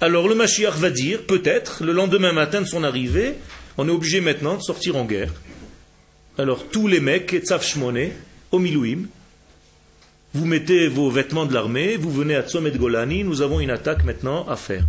Alors 0.00 0.28
le 0.28 0.34
Mashiach 0.34 0.76
va 0.76 0.90
dire, 0.90 1.22
peut-être, 1.26 1.82
le 1.84 1.92
lendemain 1.92 2.32
matin 2.32 2.60
de 2.60 2.66
son 2.66 2.84
arrivée, 2.84 3.34
on 3.78 3.88
est 3.88 3.92
obligé 3.92 4.20
maintenant 4.20 4.56
de 4.56 4.62
sortir 4.62 4.96
en 4.96 5.04
guerre. 5.04 5.32
Alors 6.38 6.66
tous 6.68 6.86
les 6.86 7.00
mecs, 7.00 7.34
Tzav 7.42 7.64
Shmoné, 7.64 8.12
au 8.52 8.58
Milouim, 8.58 9.06
vous 10.34 10.44
mettez 10.44 10.88
vos 10.88 11.10
vêtements 11.10 11.46
de 11.46 11.54
l'armée, 11.54 11.96
vous 11.96 12.12
venez 12.12 12.36
à 12.36 12.42
Tzomet 12.42 12.72
Golani, 12.72 13.24
nous 13.24 13.40
avons 13.40 13.58
une 13.58 13.70
attaque 13.70 14.04
maintenant 14.04 14.46
à 14.48 14.56
faire. 14.56 14.84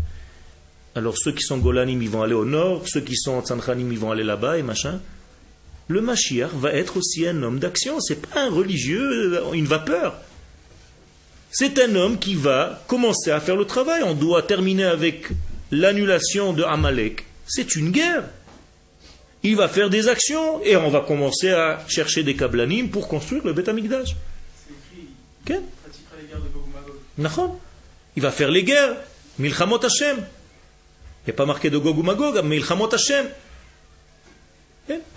Alors 0.98 1.16
ceux 1.18 1.32
qui 1.32 1.44
sont 1.44 1.60
Golanim, 1.60 2.02
ils 2.02 2.10
vont 2.10 2.24
aller 2.24 2.34
au 2.34 2.44
nord, 2.44 2.88
ceux 2.88 3.02
qui 3.02 3.16
sont 3.16 3.40
Tzanchanim, 3.42 3.92
ils 3.92 4.00
vont 4.00 4.12
aller 4.12 4.24
là-bas 4.24 4.58
et 4.58 4.64
machin. 4.64 5.00
Le 5.88 6.02
Mashiach 6.02 6.52
va 6.54 6.74
être 6.74 6.98
aussi 6.98 7.26
un 7.28 7.44
homme 7.44 7.60
d'action, 7.60 8.00
c'est 8.00 8.20
pas 8.20 8.42
un 8.42 8.50
religieux, 8.50 9.40
une 9.54 9.68
vapeur. 9.68 10.20
C'est 11.52 11.80
un 11.80 11.96
homme 11.96 12.20
qui 12.20 12.36
va 12.36 12.84
commencer 12.88 13.32
à 13.32 13.40
faire 13.40 13.56
le 13.56 13.66
travail. 13.66 14.04
On 14.04 14.14
doit 14.14 14.44
terminer 14.44 14.86
avec 14.86 15.30
l'annulation 15.72 16.54
de 16.54 16.64
Amalek. 16.64 17.26
C'est 17.48 17.76
une 17.76 17.92
guerre 17.92 18.24
il 19.44 19.56
va 19.56 19.68
faire 19.68 19.90
des 19.90 20.08
actions 20.08 20.62
et 20.64 20.76
on 20.76 20.90
va 20.90 21.02
commencer 21.02 21.52
à 21.52 21.84
chercher 21.88 22.24
des 22.24 22.36
kablanim 22.36 22.90
pour 22.90 23.08
construire 23.08 23.46
le 23.46 23.54
Beth 23.54 23.70
Amikdash. 23.70 24.16
C'est 24.68 24.74
écrit. 24.74 25.62
Il 28.16 28.22
va 28.22 28.32
faire 28.32 28.52
les 28.52 28.64
guerres. 28.64 28.96
Milchamot 29.40 29.84
Hashem. 29.86 30.18
Il 30.18 31.28
n'y 31.28 31.32
a 31.32 31.34
pas 31.34 31.46
marqué 31.46 31.70
de 31.70 31.78
Gog 31.78 31.98
ou 31.98 32.04
Magog, 32.04 32.36
mais 32.44 32.58
Milchamot 32.58 32.94
Hashem. 32.94 33.28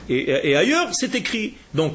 Et, 0.09 0.57
ailleurs, 0.57 0.91
c'est 0.93 1.15
écrit. 1.15 1.55
Donc, 1.75 1.95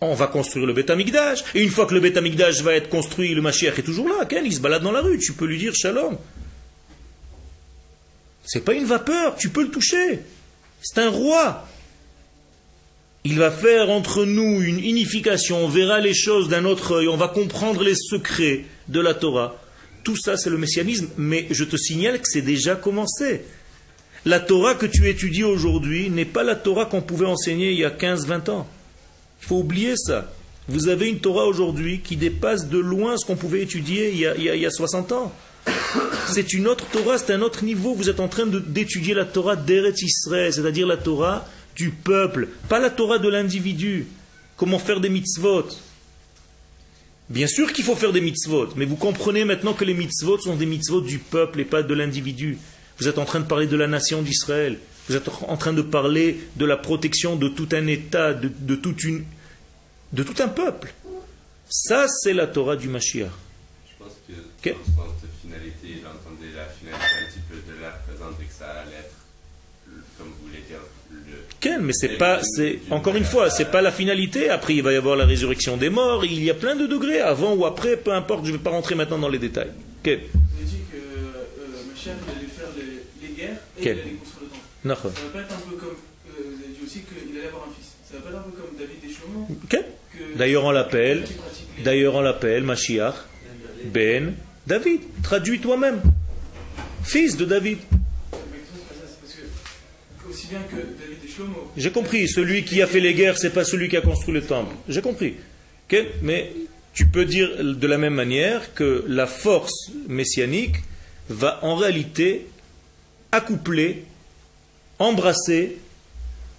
on 0.00 0.14
va 0.14 0.26
construire 0.28 0.66
le 0.66 0.72
Beth 0.72 0.90
Amikdash. 0.90 1.44
Et 1.54 1.62
une 1.62 1.70
fois 1.70 1.86
que 1.86 1.94
le 1.94 2.00
Beth 2.00 2.16
Amikdash 2.16 2.62
va 2.62 2.74
être 2.74 2.88
construit, 2.88 3.34
le 3.34 3.42
Mashiach 3.42 3.78
est 3.78 3.82
toujours 3.82 4.08
là. 4.08 4.26
il 4.44 4.54
se 4.54 4.60
balade 4.60 4.82
dans 4.82 4.92
la 4.92 5.00
rue. 5.00 5.18
Tu 5.18 5.32
peux 5.32 5.46
lui 5.46 5.58
dire 5.58 5.74
Shalom. 5.74 6.16
C'est 8.44 8.64
pas 8.64 8.74
une 8.74 8.84
vapeur. 8.84 9.36
Tu 9.36 9.48
peux 9.50 9.62
le 9.62 9.70
toucher. 9.70 10.20
C'est 10.80 11.00
un 11.00 11.10
roi. 11.10 11.66
Il 13.24 13.38
va 13.38 13.50
faire 13.50 13.90
entre 13.90 14.24
nous 14.24 14.62
une 14.62 14.78
unification, 14.78 15.64
on 15.64 15.68
verra 15.68 15.98
les 15.98 16.14
choses 16.14 16.48
d'un 16.48 16.64
autre 16.64 16.98
œil, 16.98 17.08
on 17.08 17.16
va 17.16 17.28
comprendre 17.28 17.82
les 17.82 17.96
secrets 17.96 18.64
de 18.86 19.00
la 19.00 19.12
Torah. 19.12 19.60
Tout 20.04 20.16
ça, 20.16 20.36
c'est 20.36 20.48
le 20.48 20.56
messianisme, 20.56 21.08
mais 21.18 21.46
je 21.50 21.64
te 21.64 21.76
signale 21.76 22.20
que 22.20 22.28
c'est 22.28 22.42
déjà 22.42 22.76
commencé. 22.76 23.42
La 24.24 24.40
Torah 24.40 24.76
que 24.76 24.86
tu 24.86 25.08
étudies 25.08 25.44
aujourd'hui 25.44 26.10
n'est 26.10 26.24
pas 26.24 26.42
la 26.42 26.54
Torah 26.54 26.86
qu'on 26.86 27.02
pouvait 27.02 27.26
enseigner 27.26 27.72
il 27.72 27.78
y 27.78 27.84
a 27.84 27.90
15-20 27.90 28.50
ans. 28.50 28.68
Il 29.42 29.46
faut 29.46 29.58
oublier 29.58 29.94
ça. 29.96 30.32
Vous 30.68 30.88
avez 30.88 31.08
une 31.08 31.20
Torah 31.20 31.46
aujourd'hui 31.46 32.00
qui 32.00 32.16
dépasse 32.16 32.68
de 32.68 32.78
loin 32.78 33.16
ce 33.16 33.24
qu'on 33.24 33.36
pouvait 33.36 33.62
étudier 33.62 34.10
il 34.10 34.18
y, 34.18 34.26
a, 34.26 34.36
il, 34.36 34.60
y 34.60 34.66
a, 34.66 34.70
60 34.70 35.12
ans. 35.12 35.32
C'est 36.28 36.52
une 36.52 36.66
autre 36.66 36.84
Torah, 36.92 37.16
c'est 37.16 37.32
un 37.32 37.40
autre 37.40 37.64
niveau. 37.64 37.94
Vous 37.94 38.10
êtes 38.10 38.20
en 38.20 38.28
train 38.28 38.46
d'étudier 38.46 39.14
la 39.14 39.24
Torah 39.24 39.56
d'Eretz 39.56 40.02
Israël, 40.02 40.52
c'est-à-dire 40.52 40.86
la 40.86 40.98
Torah 40.98 41.46
du 41.74 41.90
peuple, 41.90 42.48
pas 42.68 42.80
la 42.80 42.90
Torah 42.90 43.18
de 43.18 43.28
l'individu. 43.28 44.06
Comment 44.56 44.78
faire 44.78 45.00
des 45.00 45.08
mitzvot? 45.08 45.68
Bien 47.30 47.46
sûr 47.46 47.72
qu'il 47.72 47.84
faut 47.84 47.94
faire 47.94 48.12
des 48.12 48.20
mitzvot, 48.20 48.70
mais 48.76 48.84
vous 48.84 48.96
comprenez 48.96 49.44
maintenant 49.44 49.74
que 49.74 49.84
les 49.84 49.94
mitzvot 49.94 50.38
sont 50.38 50.56
des 50.56 50.66
mitzvot 50.66 51.00
du 51.00 51.18
peuple 51.18 51.60
et 51.60 51.64
pas 51.64 51.82
de 51.82 51.94
l'individu. 51.94 52.58
Vous 52.98 53.06
êtes 53.06 53.18
en 53.18 53.24
train 53.24 53.40
de 53.40 53.46
parler 53.46 53.66
de 53.66 53.76
la 53.76 53.86
nation 53.86 54.22
d'Israël. 54.22 54.78
Vous 55.08 55.16
êtes 55.16 55.28
en 55.28 55.56
train 55.56 55.72
de 55.72 55.82
parler 55.82 56.38
de 56.56 56.64
la 56.64 56.76
protection 56.76 57.36
de 57.36 57.48
tout 57.48 57.68
un 57.72 57.86
État, 57.86 58.34
de, 58.34 58.74
toute 58.76 59.04
une, 59.04 59.24
de 60.12 60.22
tout 60.22 60.42
un 60.42 60.48
peuple. 60.48 60.92
Ça, 61.68 62.06
c'est 62.08 62.34
la 62.34 62.46
Torah 62.46 62.76
du 62.76 62.88
Mashiach. 62.88 63.30
Je 63.88 64.04
pense 64.04 64.14
que 64.26 64.32
dans 64.70 64.74
sens 64.74 65.22
de 65.22 65.28
finalité, 65.40 66.00
il 66.00 66.06
entendait 66.06 66.54
la 66.54 66.66
finalité 66.66 67.04
un 67.22 67.30
petit 67.30 67.40
peu 67.48 67.56
de 67.56 67.82
la 67.82 67.90
présente 67.90 68.34
et 68.40 68.44
que 68.44 68.52
ça 68.52 68.66
allait 68.70 68.96
être, 68.98 69.14
comme 70.18 70.28
vous 70.28 70.48
voulez 70.48 70.62
dire, 70.68 70.80
quel 71.60 71.80
mais 71.80 71.92
c'est 71.92 72.18
pas, 72.18 72.40
c'est 72.42 72.78
encore 72.90 73.16
une 73.16 73.24
fois, 73.24 73.50
c'est 73.50 73.70
pas 73.70 73.82
la 73.82 73.90
finalité. 73.90 74.48
Après, 74.48 74.74
il 74.74 74.82
va 74.82 74.92
y 74.92 74.96
avoir 74.96 75.16
la 75.16 75.24
résurrection 75.24 75.76
des 75.76 75.90
morts. 75.90 76.24
Il 76.24 76.42
y 76.44 76.50
a 76.50 76.54
plein 76.54 76.76
de 76.76 76.86
degrés, 76.86 77.20
avant 77.20 77.54
ou 77.54 77.66
après, 77.66 77.96
peu 77.96 78.12
importe. 78.12 78.44
Je 78.44 78.52
ne 78.52 78.56
vais 78.58 78.62
pas 78.62 78.70
rentrer 78.70 78.94
maintenant 78.94 79.18
dans 79.18 79.28
les 79.28 79.38
détails. 79.38 79.72
Quel 80.02 80.20
Vous 80.20 80.64
dit 80.64 80.76
que 80.92 80.96
euh, 80.96 82.12
allait 82.28 82.46
faire 82.46 82.68
les, 82.76 83.34
guerres 83.34 83.58
et 83.78 83.82
il 83.82 83.88
allait 83.88 84.02
construire. 84.12 84.37
Ça 84.84 84.94
va 84.94 85.30
pas 85.32 85.40
être 85.40 85.54
un 85.54 85.70
peu 85.70 85.76
comme, 85.76 85.88
euh, 85.88 86.32
vous 86.36 86.64
avez 86.64 86.72
dit 86.72 86.80
aussi 86.84 87.00
qu'il 87.00 87.36
allait 87.36 87.48
avoir 87.48 87.64
un 87.64 87.72
fils. 87.72 87.92
Ça 88.10 88.16
va 88.16 88.22
pas 88.22 88.30
être 88.30 88.38
un 88.38 88.42
peu 88.42 88.50
comme 88.50 88.76
David 88.78 88.96
et 89.04 89.12
Shlomo. 89.12 89.48
D'ailleurs, 90.36 90.64
on 90.64 90.70
l'appelle, 90.70 91.24
d'ailleurs, 91.84 92.14
on 92.14 92.20
l'appelle 92.20 92.62
Mashiach 92.62 93.14
Ben 93.84 94.34
David. 94.66 95.00
Traduis 95.22 95.60
toi-même. 95.60 96.00
Fils 97.04 97.36
de 97.36 97.44
David. 97.44 97.78
J'ai 101.76 101.90
compris, 101.90 102.28
celui 102.28 102.64
qui 102.64 102.82
a 102.82 102.86
fait 102.86 103.00
les 103.00 103.14
guerres, 103.14 103.38
c'est 103.38 103.52
pas 103.52 103.64
celui 103.64 103.88
qui 103.88 103.96
a 103.96 104.00
construit 104.00 104.34
le 104.34 104.42
temple. 104.42 104.74
J'ai 104.88 105.02
compris. 105.02 105.34
Mais 106.22 106.52
tu 106.92 107.06
peux 107.06 107.24
dire 107.24 107.64
de 107.64 107.86
la 107.86 107.98
même 107.98 108.14
manière 108.14 108.74
que 108.74 109.04
la 109.06 109.26
force 109.26 109.90
messianique 110.08 110.76
va 111.28 111.60
en 111.62 111.76
réalité 111.76 112.46
accoupler, 113.32 114.04
embrasser 114.98 115.78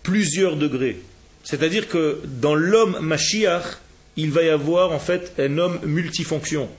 plusieurs 0.03 0.55
degrés. 0.55 1.01
C'est-à-dire 1.43 1.87
que 1.87 2.21
dans 2.25 2.55
l'homme 2.55 2.99
Mashiach, 2.99 3.79
il 4.17 4.31
va 4.31 4.43
y 4.43 4.49
avoir 4.49 4.91
en 4.91 4.99
fait 4.99 5.33
un 5.39 5.57
homme 5.57 5.79
multifonction. 5.83 6.69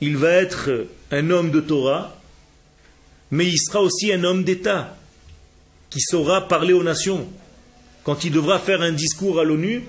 Il 0.00 0.16
va 0.16 0.30
être 0.30 0.86
un 1.10 1.30
homme 1.30 1.50
de 1.50 1.60
Torah, 1.60 2.16
mais 3.30 3.46
il 3.46 3.58
sera 3.58 3.80
aussi 3.80 4.12
un 4.12 4.24
homme 4.24 4.44
d'État 4.44 4.96
qui 5.90 6.00
saura 6.00 6.48
parler 6.48 6.72
aux 6.72 6.82
nations. 6.82 7.28
Quand 8.04 8.24
il 8.24 8.32
devra 8.32 8.58
faire 8.58 8.82
un 8.82 8.92
discours 8.92 9.38
à 9.38 9.44
l'ONU, 9.44 9.84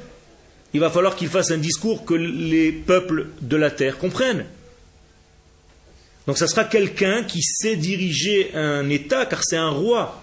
il 0.74 0.80
va 0.80 0.90
falloir 0.90 1.16
qu'il 1.16 1.30
fasse 1.30 1.52
un 1.52 1.58
discours 1.58 2.04
que 2.06 2.14
les 2.14 2.72
peuples 2.72 3.28
de 3.42 3.56
la 3.56 3.72
terre 3.72 3.98
comprennent. 3.98 4.46
Donc 6.26 6.38
ça 6.38 6.48
sera 6.48 6.64
quelqu'un 6.64 7.24
qui 7.24 7.42
sait 7.42 7.76
diriger 7.76 8.54
un 8.54 8.90
État, 8.90 9.26
car 9.26 9.44
c'est 9.44 9.58
un 9.58 9.70
roi. 9.70 10.23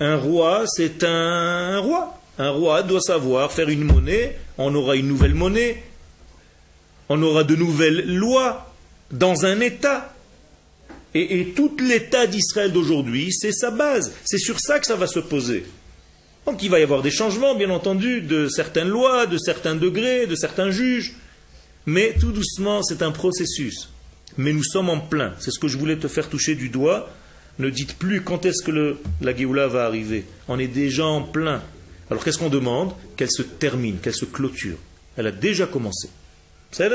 Un 0.00 0.16
roi, 0.16 0.64
c'est 0.66 1.02
un 1.04 1.78
roi. 1.78 2.18
Un 2.38 2.50
roi 2.50 2.82
doit 2.84 3.00
savoir 3.00 3.52
faire 3.52 3.68
une 3.68 3.82
monnaie, 3.82 4.38
on 4.58 4.72
aura 4.74 4.94
une 4.94 5.08
nouvelle 5.08 5.34
monnaie, 5.34 5.82
on 7.08 7.20
aura 7.20 7.42
de 7.42 7.56
nouvelles 7.56 8.06
lois 8.06 8.72
dans 9.10 9.44
un 9.44 9.58
État. 9.60 10.14
Et, 11.14 11.52
tout 11.56 11.76
l'État 11.80 12.26
d'Israël 12.26 12.70
d'aujourd'hui, 12.70 13.32
c'est 13.32 13.50
sa 13.50 13.72
base. 13.72 14.12
C'est 14.24 14.38
sur 14.38 14.60
ça 14.60 14.78
que 14.78 14.86
ça 14.86 14.94
va 14.94 15.08
se 15.08 15.18
poser. 15.18 15.64
Donc 16.46 16.62
il 16.62 16.70
va 16.70 16.78
y 16.78 16.82
avoir 16.82 17.02
des 17.02 17.10
changements, 17.10 17.56
bien 17.56 17.70
entendu, 17.70 18.20
de 18.20 18.48
certaines 18.48 18.88
lois, 18.88 19.26
de 19.26 19.36
certains 19.36 19.74
degrés, 19.74 20.26
de 20.26 20.36
certains 20.36 20.70
juges. 20.70 21.14
Mais 21.86 22.14
tout 22.20 22.30
doucement, 22.30 22.82
c'est 22.82 23.02
un 23.02 23.10
processus. 23.10 23.88
Mais 24.36 24.52
nous 24.52 24.62
sommes 24.62 24.90
en 24.90 25.00
plein. 25.00 25.34
C'est 25.40 25.50
ce 25.50 25.58
que 25.58 25.66
je 25.66 25.76
voulais 25.76 25.96
te 25.96 26.06
faire 26.06 26.28
toucher 26.28 26.54
du 26.54 26.68
doigt. 26.68 27.10
Ne 27.58 27.70
dites 27.70 27.98
plus 27.98 28.22
quand 28.22 28.46
est-ce 28.46 28.62
que 28.62 28.98
la 29.20 29.36
Géoula 29.36 29.66
va 29.66 29.84
arriver. 29.84 30.24
On 30.46 30.58
est 30.58 30.68
déjà 30.68 31.04
en 31.04 31.22
plein. 31.22 31.62
Alors 32.10 32.22
qu'est-ce 32.22 32.38
qu'on 32.38 32.48
demande? 32.48 32.92
Qu'elle 33.16 33.30
se 33.30 33.42
termine, 33.42 33.98
qu'elle 33.98 34.14
se 34.14 34.24
clôture. 34.24 34.76
Elle 35.16 35.26
a 35.26 35.32
déjà 35.32 35.66
commencé. 35.66 36.08
C'est 36.70 36.90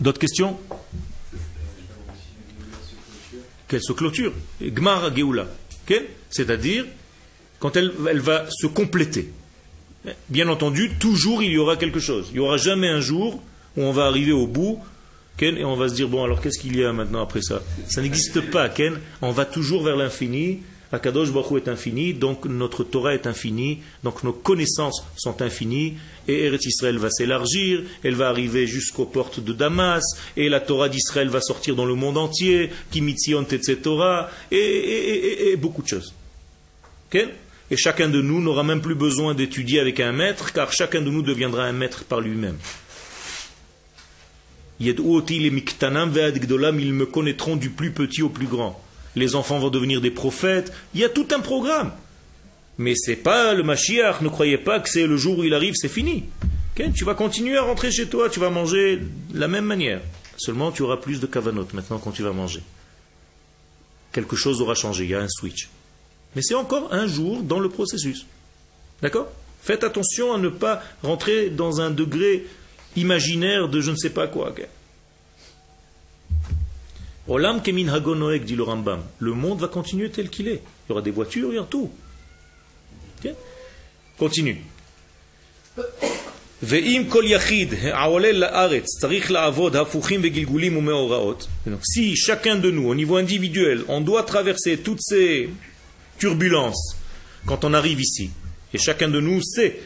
D'autres 0.00 0.18
questions? 0.18 0.58
Qu'elle 3.68 3.82
se 3.82 3.92
clôture. 3.92 4.32
Gmar 4.60 5.14
Geoula. 5.16 5.46
C'est-à-dire, 6.30 6.84
quand 7.58 7.76
elle, 7.76 7.92
elle, 8.10 8.20
va 8.20 8.46
se 8.50 8.66
compléter. 8.66 9.30
Bien 10.28 10.48
entendu, 10.48 10.92
toujours 10.98 11.42
il 11.42 11.52
y 11.52 11.58
aura 11.58 11.76
quelque 11.76 12.00
chose. 12.00 12.28
Il 12.30 12.34
n'y 12.34 12.40
aura 12.40 12.56
jamais 12.56 12.88
un 12.88 13.00
jour 13.00 13.42
où 13.76 13.82
on 13.82 13.92
va 13.92 14.04
arriver 14.04 14.32
au 14.32 14.46
bout 14.46 14.80
et 15.40 15.64
on 15.64 15.76
va 15.76 15.88
se 15.88 15.94
dire, 15.94 16.08
bon, 16.08 16.24
alors 16.24 16.40
qu'est-ce 16.40 16.58
qu'il 16.58 16.76
y 16.76 16.84
a 16.84 16.92
maintenant 16.92 17.22
après 17.22 17.42
ça? 17.42 17.62
Ça 17.88 18.00
n'existe 18.02 18.40
pas, 18.50 18.68
Ken. 18.68 18.98
On 19.20 19.32
va 19.32 19.44
toujours 19.44 19.82
vers 19.82 19.96
l'infini 19.96 20.60
Akadosh 20.94 21.32
Baruch 21.32 21.66
est 21.66 21.68
infini, 21.68 22.14
donc 22.14 22.46
notre 22.46 22.84
Torah 22.84 23.14
est 23.14 23.26
infinie, 23.26 23.80
donc 24.04 24.22
nos 24.22 24.32
connaissances 24.32 25.04
sont 25.16 25.42
infinies, 25.42 25.94
et 26.28 26.44
Eretz 26.44 26.66
Israël 26.66 26.98
va 26.98 27.10
s'élargir, 27.10 27.82
elle 28.04 28.14
va 28.14 28.28
arriver 28.28 28.66
jusqu'aux 28.66 29.04
portes 29.04 29.40
de 29.40 29.52
Damas, 29.52 30.04
et 30.36 30.48
la 30.48 30.60
Torah 30.60 30.88
d'Israël 30.88 31.28
va 31.28 31.40
sortir 31.40 31.74
dans 31.74 31.84
le 31.84 31.94
monde 31.94 32.16
entier, 32.16 32.70
Kimitzion 32.92 33.44
Torah, 33.82 34.30
et, 34.52 35.56
beaucoup 35.58 35.82
de 35.82 35.88
choses. 35.88 36.14
et 37.12 37.76
chacun 37.76 38.08
de 38.08 38.22
nous 38.22 38.40
n'aura 38.40 38.62
même 38.62 38.80
plus 38.80 38.94
besoin 38.94 39.34
d'étudier 39.34 39.80
avec 39.80 39.98
un 39.98 40.12
maître, 40.12 40.52
car 40.52 40.72
chacun 40.72 41.00
de 41.00 41.10
nous 41.10 41.22
deviendra 41.22 41.64
un 41.64 41.72
maître 41.72 42.04
par 42.04 42.20
lui-même. 42.20 42.56
Ils 44.80 44.94
me 44.94 47.04
connaîtront 47.04 47.56
du 47.56 47.70
plus 47.70 47.92
petit 47.92 48.22
au 48.22 48.28
plus 48.28 48.46
grand 48.46 48.84
les 49.16 49.34
enfants 49.34 49.58
vont 49.58 49.70
devenir 49.70 50.00
des 50.00 50.10
prophètes. 50.10 50.72
Il 50.94 51.00
y 51.00 51.04
a 51.04 51.08
tout 51.08 51.28
un 51.32 51.40
programme. 51.40 51.92
Mais 52.78 52.94
c'est 52.96 53.16
pas 53.16 53.54
le 53.54 53.62
Mashiach, 53.62 54.20
ne 54.20 54.28
croyez 54.28 54.58
pas 54.58 54.80
que 54.80 54.88
c'est 54.88 55.06
le 55.06 55.16
jour 55.16 55.38
où 55.38 55.44
il 55.44 55.54
arrive, 55.54 55.74
c'est 55.76 55.88
fini. 55.88 56.24
tu 56.94 57.04
vas 57.04 57.14
continuer 57.14 57.56
à 57.56 57.62
rentrer 57.62 57.92
chez 57.92 58.06
toi, 58.06 58.28
tu 58.28 58.40
vas 58.40 58.50
manger 58.50 58.96
de 58.96 59.38
la 59.38 59.46
même 59.46 59.64
manière. 59.64 60.00
Seulement 60.36 60.72
tu 60.72 60.82
auras 60.82 60.96
plus 60.96 61.20
de 61.20 61.26
kavanot 61.26 61.68
maintenant 61.72 61.98
quand 61.98 62.10
tu 62.10 62.24
vas 62.24 62.32
manger. 62.32 62.62
Quelque 64.12 64.34
chose 64.34 64.60
aura 64.60 64.74
changé, 64.74 65.04
il 65.04 65.10
y 65.10 65.14
a 65.14 65.20
un 65.20 65.28
switch. 65.28 65.68
Mais 66.34 66.42
c'est 66.42 66.54
encore 66.54 66.92
un 66.92 67.06
jour 67.06 67.42
dans 67.42 67.60
le 67.60 67.68
processus. 67.68 68.26
D'accord? 69.02 69.28
Faites 69.62 69.84
attention 69.84 70.32
à 70.32 70.38
ne 70.38 70.48
pas 70.48 70.82
rentrer 71.02 71.50
dans 71.50 71.80
un 71.80 71.90
degré 71.90 72.44
imaginaire 72.96 73.68
de 73.68 73.80
je 73.80 73.90
ne 73.90 73.96
sais 73.96 74.10
pas 74.10 74.26
quoi. 74.26 74.54
Olam 77.26 77.62
kemin 77.62 78.00
dit 78.38 78.56
le. 78.56 78.64
Le 79.18 79.32
monde 79.32 79.60
va 79.60 79.68
continuer 79.68 80.10
tel 80.10 80.28
qu'il 80.28 80.48
est. 80.48 80.62
Il 80.86 80.90
y 80.90 80.92
aura 80.92 81.02
des 81.02 81.10
voitures, 81.10 81.50
il 81.52 81.56
y 81.56 81.58
aura 81.58 81.68
tout. 81.68 81.90
Continue. 84.18 84.58
Donc, 91.66 91.80
si 91.82 92.16
chacun 92.16 92.56
de 92.56 92.70
nous, 92.70 92.88
au 92.88 92.94
niveau 92.94 93.16
individuel, 93.16 93.82
on 93.88 94.00
doit 94.00 94.22
traverser 94.22 94.78
toutes 94.78 95.02
ces 95.02 95.50
turbulences 96.18 96.96
quand 97.44 97.64
on 97.64 97.74
arrive 97.74 98.00
ici, 98.00 98.30
et 98.72 98.78
chacun 98.78 99.08
de 99.08 99.20
nous 99.20 99.42
sait 99.42 99.78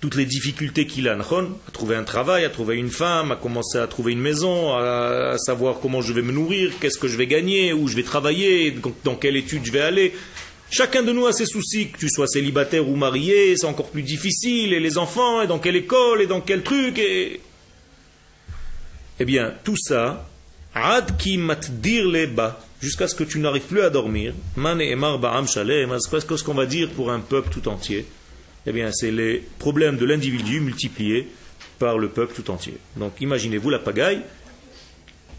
toutes 0.00 0.14
les 0.14 0.26
difficultés 0.26 0.86
qu'il 0.86 1.08
a, 1.08 1.14
à 1.14 1.70
trouver 1.72 1.96
un 1.96 2.04
travail, 2.04 2.44
à 2.44 2.50
trouver 2.50 2.76
une 2.76 2.90
femme, 2.90 3.32
à 3.32 3.36
commencer 3.36 3.78
à 3.78 3.86
trouver 3.86 4.12
une 4.12 4.20
maison, 4.20 4.74
à, 4.76 5.36
savoir 5.38 5.76
comment 5.80 6.02
je 6.02 6.12
vais 6.12 6.22
me 6.22 6.32
nourrir, 6.32 6.72
qu'est-ce 6.80 6.98
que 6.98 7.08
je 7.08 7.16
vais 7.16 7.26
gagner, 7.26 7.72
où 7.72 7.88
je 7.88 7.96
vais 7.96 8.02
travailler, 8.02 8.74
dans 9.04 9.14
quelle 9.14 9.36
étude 9.36 9.64
je 9.64 9.72
vais 9.72 9.80
aller. 9.80 10.12
Chacun 10.70 11.02
de 11.02 11.12
nous 11.12 11.26
a 11.26 11.32
ses 11.32 11.46
soucis, 11.46 11.88
que 11.88 11.98
tu 11.98 12.10
sois 12.10 12.26
célibataire 12.26 12.88
ou 12.88 12.96
marié, 12.96 13.56
c'est 13.56 13.66
encore 13.66 13.90
plus 13.90 14.02
difficile, 14.02 14.74
et 14.74 14.80
les 14.80 14.98
enfants, 14.98 15.40
et 15.40 15.46
dans 15.46 15.58
quelle 15.58 15.76
école, 15.76 16.20
et 16.22 16.26
dans 16.26 16.40
quel 16.40 16.62
truc, 16.62 16.98
et... 16.98 17.40
Eh 19.18 19.24
bien, 19.24 19.54
tout 19.64 19.78
ça, 19.78 20.28
ad 20.74 21.16
ki 21.16 21.38
matdir 21.38 22.04
bas, 22.34 22.60
jusqu'à 22.82 23.08
ce 23.08 23.14
que 23.14 23.24
tu 23.24 23.38
n'arrives 23.38 23.62
plus 23.62 23.80
à 23.80 23.88
dormir, 23.88 24.34
man 24.56 24.78
emar 24.78 25.18
ba'am 25.18 25.48
shalem, 25.48 25.96
c'est 25.98 26.20
ce 26.20 26.44
qu'on 26.44 26.52
va 26.52 26.66
dire 26.66 26.90
pour 26.90 27.10
un 27.10 27.20
peuple 27.20 27.48
tout 27.50 27.66
entier 27.68 28.04
eh 28.66 28.72
bien, 28.72 28.90
c'est 28.92 29.10
les 29.10 29.42
problèmes 29.58 29.96
de 29.96 30.04
l'individu 30.04 30.60
multipliés 30.60 31.28
par 31.78 31.98
le 31.98 32.08
peuple 32.08 32.34
tout 32.34 32.50
entier. 32.50 32.78
Donc, 32.96 33.14
imaginez-vous 33.20 33.70
la 33.70 33.78
pagaille, 33.78 34.22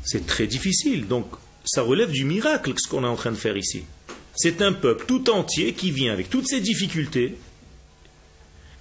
c'est 0.04 0.26
très 0.26 0.48
difficile. 0.48 1.08
Donc, 1.08 1.28
ça 1.66 1.82
relève 1.82 2.12
du 2.12 2.24
miracle 2.24 2.74
ce 2.78 2.88
qu'on 2.88 3.04
est 3.04 3.08
en 3.08 3.16
train 3.16 3.32
de 3.32 3.38
faire 3.38 3.58
ici. 3.58 3.84
C'est 4.36 4.62
un 4.62 4.72
peuple 4.72 5.06
tout 5.08 5.30
entier 5.30 5.74
qui 5.74 5.92
vient 5.92 6.14
avec 6.14 6.30
toutes 6.30 6.48
ses 6.48 6.62
difficultés 6.62 7.36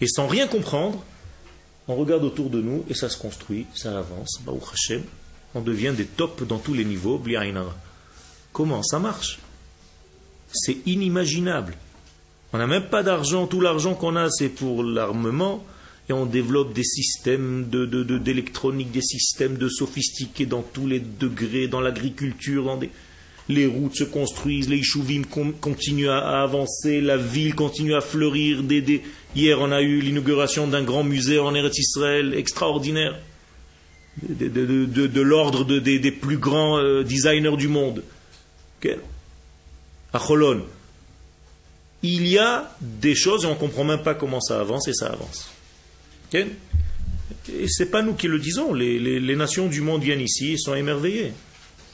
et 0.01 0.07
sans 0.07 0.27
rien 0.27 0.47
comprendre, 0.47 1.03
on 1.89 1.97
regarde 1.97 2.25
autour 2.25 2.51
de 2.51 2.61
nous 2.61 2.85
et 2.91 2.95
ça 2.95 3.09
se 3.09 3.17
construit, 3.17 3.67
ça 3.75 3.99
avance, 3.99 4.41
on 5.55 5.61
devient 5.61 5.95
des 5.97 6.05
tops 6.05 6.47
dans 6.47 6.59
tous 6.59 6.75
les 6.75 6.85
niveaux, 6.85 7.23
Comment 8.53 8.83
ça 8.83 8.99
marche? 8.99 9.39
C'est 10.53 10.77
inimaginable. 10.87 11.75
On 12.53 12.59
n'a 12.59 12.67
même 12.67 12.85
pas 12.85 13.03
d'argent, 13.03 13.47
tout 13.47 13.61
l'argent 13.61 13.95
qu'on 13.95 14.17
a 14.17 14.31
c'est 14.31 14.49
pour 14.49 14.83
l'armement, 14.83 15.65
et 16.09 16.13
on 16.13 16.27
développe 16.27 16.73
des 16.73 16.85
systèmes 16.85 17.69
d'électronique, 17.69 18.89
de, 18.89 18.95
des 18.95 19.03
systèmes 19.03 19.57
de 19.57 19.69
sophistiqués 19.69 20.47
dans 20.47 20.63
tous 20.63 20.87
les 20.87 21.01
degrés, 21.01 21.67
dans 21.67 21.81
l'agriculture, 21.81 22.79
les 23.49 23.67
routes 23.67 23.97
se 23.97 24.05
construisent, 24.05 24.69
les 24.69 24.83
chouvim 24.83 25.23
continuent 25.61 26.09
à, 26.09 26.43
avancer, 26.43 27.01
la 27.01 27.17
ville 27.17 27.55
continue 27.55 27.95
à 27.95 28.01
fleurir. 28.01 28.63
Hier, 29.35 29.61
on 29.61 29.71
a 29.71 29.83
eu 29.83 30.01
l'inauguration 30.01 30.67
d'un 30.67 30.83
grand 30.83 31.05
musée 31.05 31.39
en 31.39 31.55
Eretz 31.55 31.79
Israël 31.79 32.35
extraordinaire, 32.35 33.17
de, 34.23 35.21
l'ordre 35.21 35.65
des, 35.65 36.11
plus 36.11 36.39
grands 36.39 36.79
euh, 36.79 37.03
designers 37.03 37.57
du 37.57 37.69
monde. 37.69 38.03
À 40.13 40.19
Cholon. 40.19 40.63
Il 42.03 42.27
y 42.27 42.39
a 42.39 42.75
des 42.81 43.15
choses 43.15 43.45
et 43.45 43.47
on 43.47 43.55
ne 43.55 43.59
comprend 43.59 43.85
même 43.85 44.03
pas 44.03 44.15
comment 44.15 44.41
ça 44.41 44.61
avance 44.61 44.87
et 44.89 44.93
ça 44.93 45.07
avance. 45.09 45.49
Et 46.35 47.69
ce 47.69 47.83
n'est 47.83 47.89
pas 47.89 48.03
nous 48.03 48.15
qui 48.15 48.29
le 48.29 48.39
disons. 48.39 48.73
Les, 48.75 49.37
nations 49.37 49.67
du 49.67 49.81
monde 49.81 50.03
viennent 50.03 50.21
ici 50.21 50.53
et 50.53 50.59
sont 50.59 50.75
émerveillées. 50.75 51.33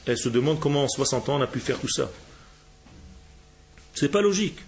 Elles 0.07 0.19
se 0.19 0.29
demandent 0.29 0.61
comment 0.61 0.85
en 0.85 0.89
60 0.89 1.29
ans 1.29 1.39
on 1.39 1.43
a 1.43 1.47
pu 1.47 1.61
faire 1.61 1.79
tout 1.79 1.89
ça. 1.89 2.11
C'est 3.95 4.09
pas 4.09 4.23
logique. 4.23 4.59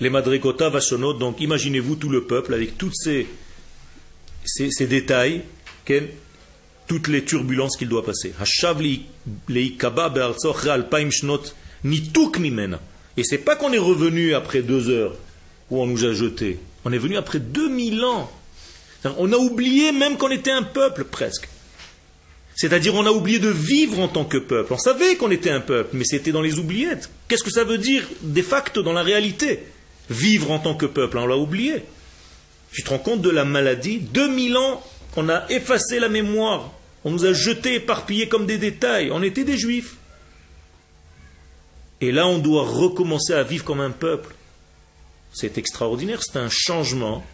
Les 0.00 0.10
Madrikota 0.10 0.68
Vashonot, 0.68 1.14
donc 1.14 1.40
imaginez-vous 1.40 1.96
tout 1.96 2.08
le 2.08 2.24
peuple 2.24 2.54
avec 2.54 2.78
tous 2.78 2.92
ces, 2.94 3.26
ces, 4.44 4.86
détails, 4.86 5.42
toutes 6.86 7.08
les 7.08 7.24
turbulences 7.24 7.76
qu'il 7.76 7.88
doit 7.88 8.04
passer. 8.04 8.32
Et 13.16 13.24
c'est 13.24 13.38
pas 13.38 13.56
qu'on 13.56 13.72
est 13.72 13.78
revenu 13.78 14.34
après 14.34 14.62
deux 14.62 14.88
heures 14.88 15.14
où 15.70 15.80
on 15.80 15.86
nous 15.86 16.04
a 16.04 16.12
jetés. 16.12 16.58
On 16.84 16.92
est 16.92 16.98
venu 16.98 17.16
après 17.16 17.38
2000 17.40 18.04
ans 18.04 18.30
on 19.18 19.32
a 19.32 19.36
oublié 19.36 19.92
même 19.92 20.16
qu'on 20.16 20.30
était 20.30 20.50
un 20.50 20.62
peuple 20.62 21.04
presque. 21.04 21.48
C'est-à-dire 22.54 22.94
on 22.94 23.06
a 23.06 23.10
oublié 23.10 23.38
de 23.38 23.48
vivre 23.48 23.98
en 23.98 24.08
tant 24.08 24.24
que 24.24 24.38
peuple. 24.38 24.72
On 24.72 24.78
savait 24.78 25.16
qu'on 25.16 25.30
était 25.30 25.50
un 25.50 25.60
peuple, 25.60 25.96
mais 25.96 26.04
c'était 26.04 26.32
dans 26.32 26.42
les 26.42 26.58
oubliettes. 26.58 27.10
Qu'est-ce 27.28 27.42
que 27.42 27.50
ça 27.50 27.64
veut 27.64 27.78
dire 27.78 28.06
de 28.22 28.42
facto 28.42 28.82
dans 28.82 28.92
la 28.92 29.02
réalité? 29.02 29.60
Vivre 30.10 30.50
en 30.50 30.58
tant 30.58 30.74
que 30.74 30.86
peuple, 30.86 31.18
on 31.18 31.26
l'a 31.26 31.36
oublié. 31.36 31.82
Tu 32.72 32.82
te 32.82 32.90
rends 32.90 32.98
compte 32.98 33.22
de 33.22 33.30
la 33.30 33.44
maladie? 33.44 33.98
2000 33.98 34.56
ans, 34.56 34.82
on 35.16 35.28
a 35.28 35.46
effacé 35.50 35.98
la 35.98 36.08
mémoire. 36.08 36.72
On 37.04 37.10
nous 37.10 37.24
a 37.24 37.32
jetés 37.32 37.74
éparpillés 37.74 38.28
comme 38.28 38.46
des 38.46 38.58
détails. 38.58 39.10
On 39.10 39.22
était 39.22 39.44
des 39.44 39.56
juifs. 39.56 39.96
Et 42.02 42.10
là, 42.10 42.26
on 42.26 42.38
doit 42.38 42.64
recommencer 42.64 43.32
à 43.32 43.44
vivre 43.44 43.64
comme 43.64 43.80
un 43.80 43.92
peuple. 43.92 44.34
C'est 45.32 45.56
extraordinaire, 45.56 46.20
c'est 46.20 46.36
un 46.36 46.48
changement 46.50 47.24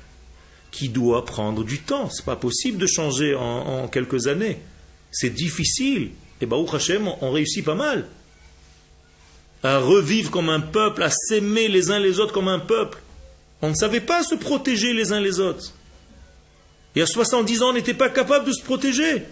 qui 0.70 0.90
doit 0.90 1.24
prendre 1.24 1.64
du 1.64 1.80
temps. 1.80 2.10
Ce 2.10 2.18
n'est 2.18 2.26
pas 2.26 2.36
possible 2.36 2.76
de 2.76 2.86
changer 2.86 3.34
en, 3.34 3.88
quelques 3.88 4.26
années. 4.26 4.58
C'est 5.10 5.30
difficile. 5.30 6.10
Et 6.42 6.46
bah, 6.46 6.58
Hashem, 6.70 7.10
on 7.22 7.30
réussit 7.30 7.64
pas 7.64 7.74
mal. 7.74 8.08
À 9.62 9.78
revivre 9.78 10.30
comme 10.30 10.50
un 10.50 10.60
peuple, 10.60 11.02
à 11.02 11.08
s'aimer 11.10 11.68
les 11.68 11.90
uns 11.90 11.98
les 11.98 12.20
autres 12.20 12.34
comme 12.34 12.48
un 12.48 12.60
peuple. 12.60 12.98
On 13.62 13.70
ne 13.70 13.74
savait 13.74 14.02
pas 14.02 14.22
se 14.22 14.34
protéger 14.34 14.92
les 14.92 15.12
uns 15.12 15.20
les 15.20 15.40
autres. 15.40 15.72
Et 16.94 17.00
à 17.00 17.06
70 17.06 17.62
ans, 17.62 17.70
on 17.70 17.72
n'était 17.72 17.94
pas 17.94 18.10
capable 18.10 18.44
de 18.44 18.52
se 18.52 18.62
protéger. 18.62 19.22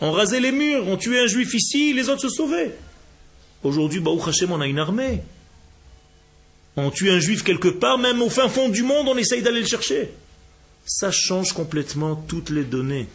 On 0.00 0.12
rasait 0.12 0.40
les 0.40 0.50
murs, 0.50 0.88
on 0.88 0.96
tuait 0.96 1.20
un 1.20 1.26
juif 1.26 1.52
ici, 1.52 1.92
les 1.92 2.08
autres 2.08 2.22
se 2.22 2.30
sauvaient. 2.30 2.74
Aujourd'hui, 3.62 4.00
bah, 4.00 4.10
Hashem, 4.26 4.52
on 4.52 4.60
a 4.60 4.66
une 4.66 4.78
armée. 4.78 5.20
On 6.76 6.90
tue 6.90 7.10
un 7.10 7.18
juif 7.18 7.42
quelque 7.42 7.68
part, 7.68 7.98
même 7.98 8.22
au 8.22 8.30
fin 8.30 8.48
fond 8.48 8.68
du 8.68 8.82
monde, 8.82 9.08
on 9.08 9.16
essaye 9.16 9.42
d'aller 9.42 9.60
le 9.60 9.66
chercher 9.66 10.10
ça 10.88 11.10
change 11.10 11.52
complètement 11.52 12.16
toutes 12.16 12.50
les 12.50 12.64
données. 12.64 13.06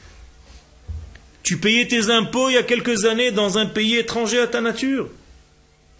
Tu 1.41 1.57
payais 1.57 1.87
tes 1.87 2.09
impôts 2.09 2.49
il 2.49 2.53
y 2.53 2.57
a 2.57 2.63
quelques 2.63 3.05
années 3.05 3.31
dans 3.31 3.57
un 3.57 3.65
pays 3.65 3.95
étranger 3.95 4.39
à 4.39 4.47
ta 4.47 4.61
nature. 4.61 5.09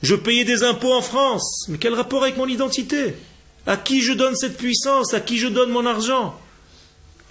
Je 0.03 0.15
payais 0.15 0.45
des 0.45 0.63
impôts 0.63 0.93
en 0.93 1.01
France. 1.01 1.65
Mais 1.67 1.79
quel 1.79 1.95
rapport 1.95 2.23
avec 2.23 2.38
mon 2.38 2.47
identité? 2.47 3.15
À 3.65 3.75
qui 3.75 4.01
je 4.01 4.13
donne 4.13 4.36
cette 4.36 4.58
puissance? 4.58 5.13
À 5.13 5.19
qui 5.19 5.38
je 5.38 5.47
donne 5.47 5.71
mon 5.71 5.86
argent? 5.86 6.39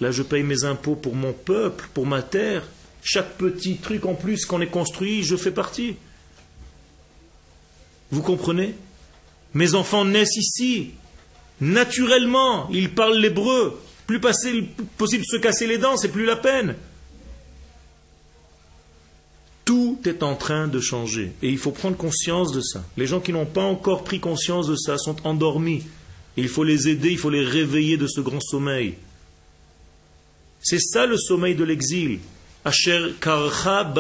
Là, 0.01 0.11
je 0.11 0.23
paye 0.23 0.43
mes 0.43 0.65
impôts 0.65 0.97
pour 0.97 1.15
mon 1.15 1.33
peuple, 1.33 1.89
pour 1.95 2.07
ma 2.07 2.23
terre. 2.23 2.65
Chaque 3.03 3.37
petit 3.37 3.77
truc 3.77 4.05
en 4.05 4.15
plus 4.15 4.45
qu'on 4.45 4.61
ait 4.61 4.67
construit, 4.67 5.23
je 5.23 5.37
fais 5.37 5.51
partie. 5.51 5.97
Vous 8.13 8.23
comprenez? 8.23 8.75
Mes 9.55 9.75
enfants 9.75 10.05
naissent 10.05 10.37
ici. 10.37 10.91
Naturellement, 11.61 12.69
ils 12.71 12.95
parlent 12.95 13.19
l'hébreu. 13.19 13.81
Plus 14.07 14.21
possible 14.21 14.69
de 14.79 15.25
se 15.25 15.37
casser 15.39 15.67
les 15.67 15.79
dents, 15.79 15.97
c'est 15.97 16.11
plus 16.11 16.27
la 16.27 16.37
peine. 16.37 16.77
Tout 19.65 19.99
est 20.05 20.23
en 20.23 20.35
train 20.35 20.69
de 20.69 20.81
changer. 20.81 21.33
Et 21.43 21.49
il 21.49 21.59
faut 21.59 21.71
prendre 21.71 21.97
conscience 21.97 22.53
de 22.53 22.61
ça. 22.61 22.85
Les 22.97 23.07
gens 23.07 23.21
qui 23.21 23.33
n'ont 23.33 23.47
pas 23.47 23.63
encore 23.63 24.05
pris 24.05 24.21
conscience 24.21 24.67
de 24.67 24.77
ça 24.77 24.99
sont 24.99 25.17
endormis. 25.27 25.85
il 26.37 26.49
faut 26.49 26.65
les 26.65 26.89
aider, 26.89 27.11
il 27.11 27.19
faut 27.19 27.31
les 27.31 27.45
réveiller 27.45 27.97
de 27.97 28.07
ce 28.07 28.21
grand 28.21 28.41
sommeil. 28.41 28.95
C'est 30.61 30.81
ça 30.81 31.07
le 31.07 31.17
sommeil 31.17 31.55
de 31.55 31.65
l'exil. 31.65 32.19
Asher 32.65 33.15
karcha 33.21 33.93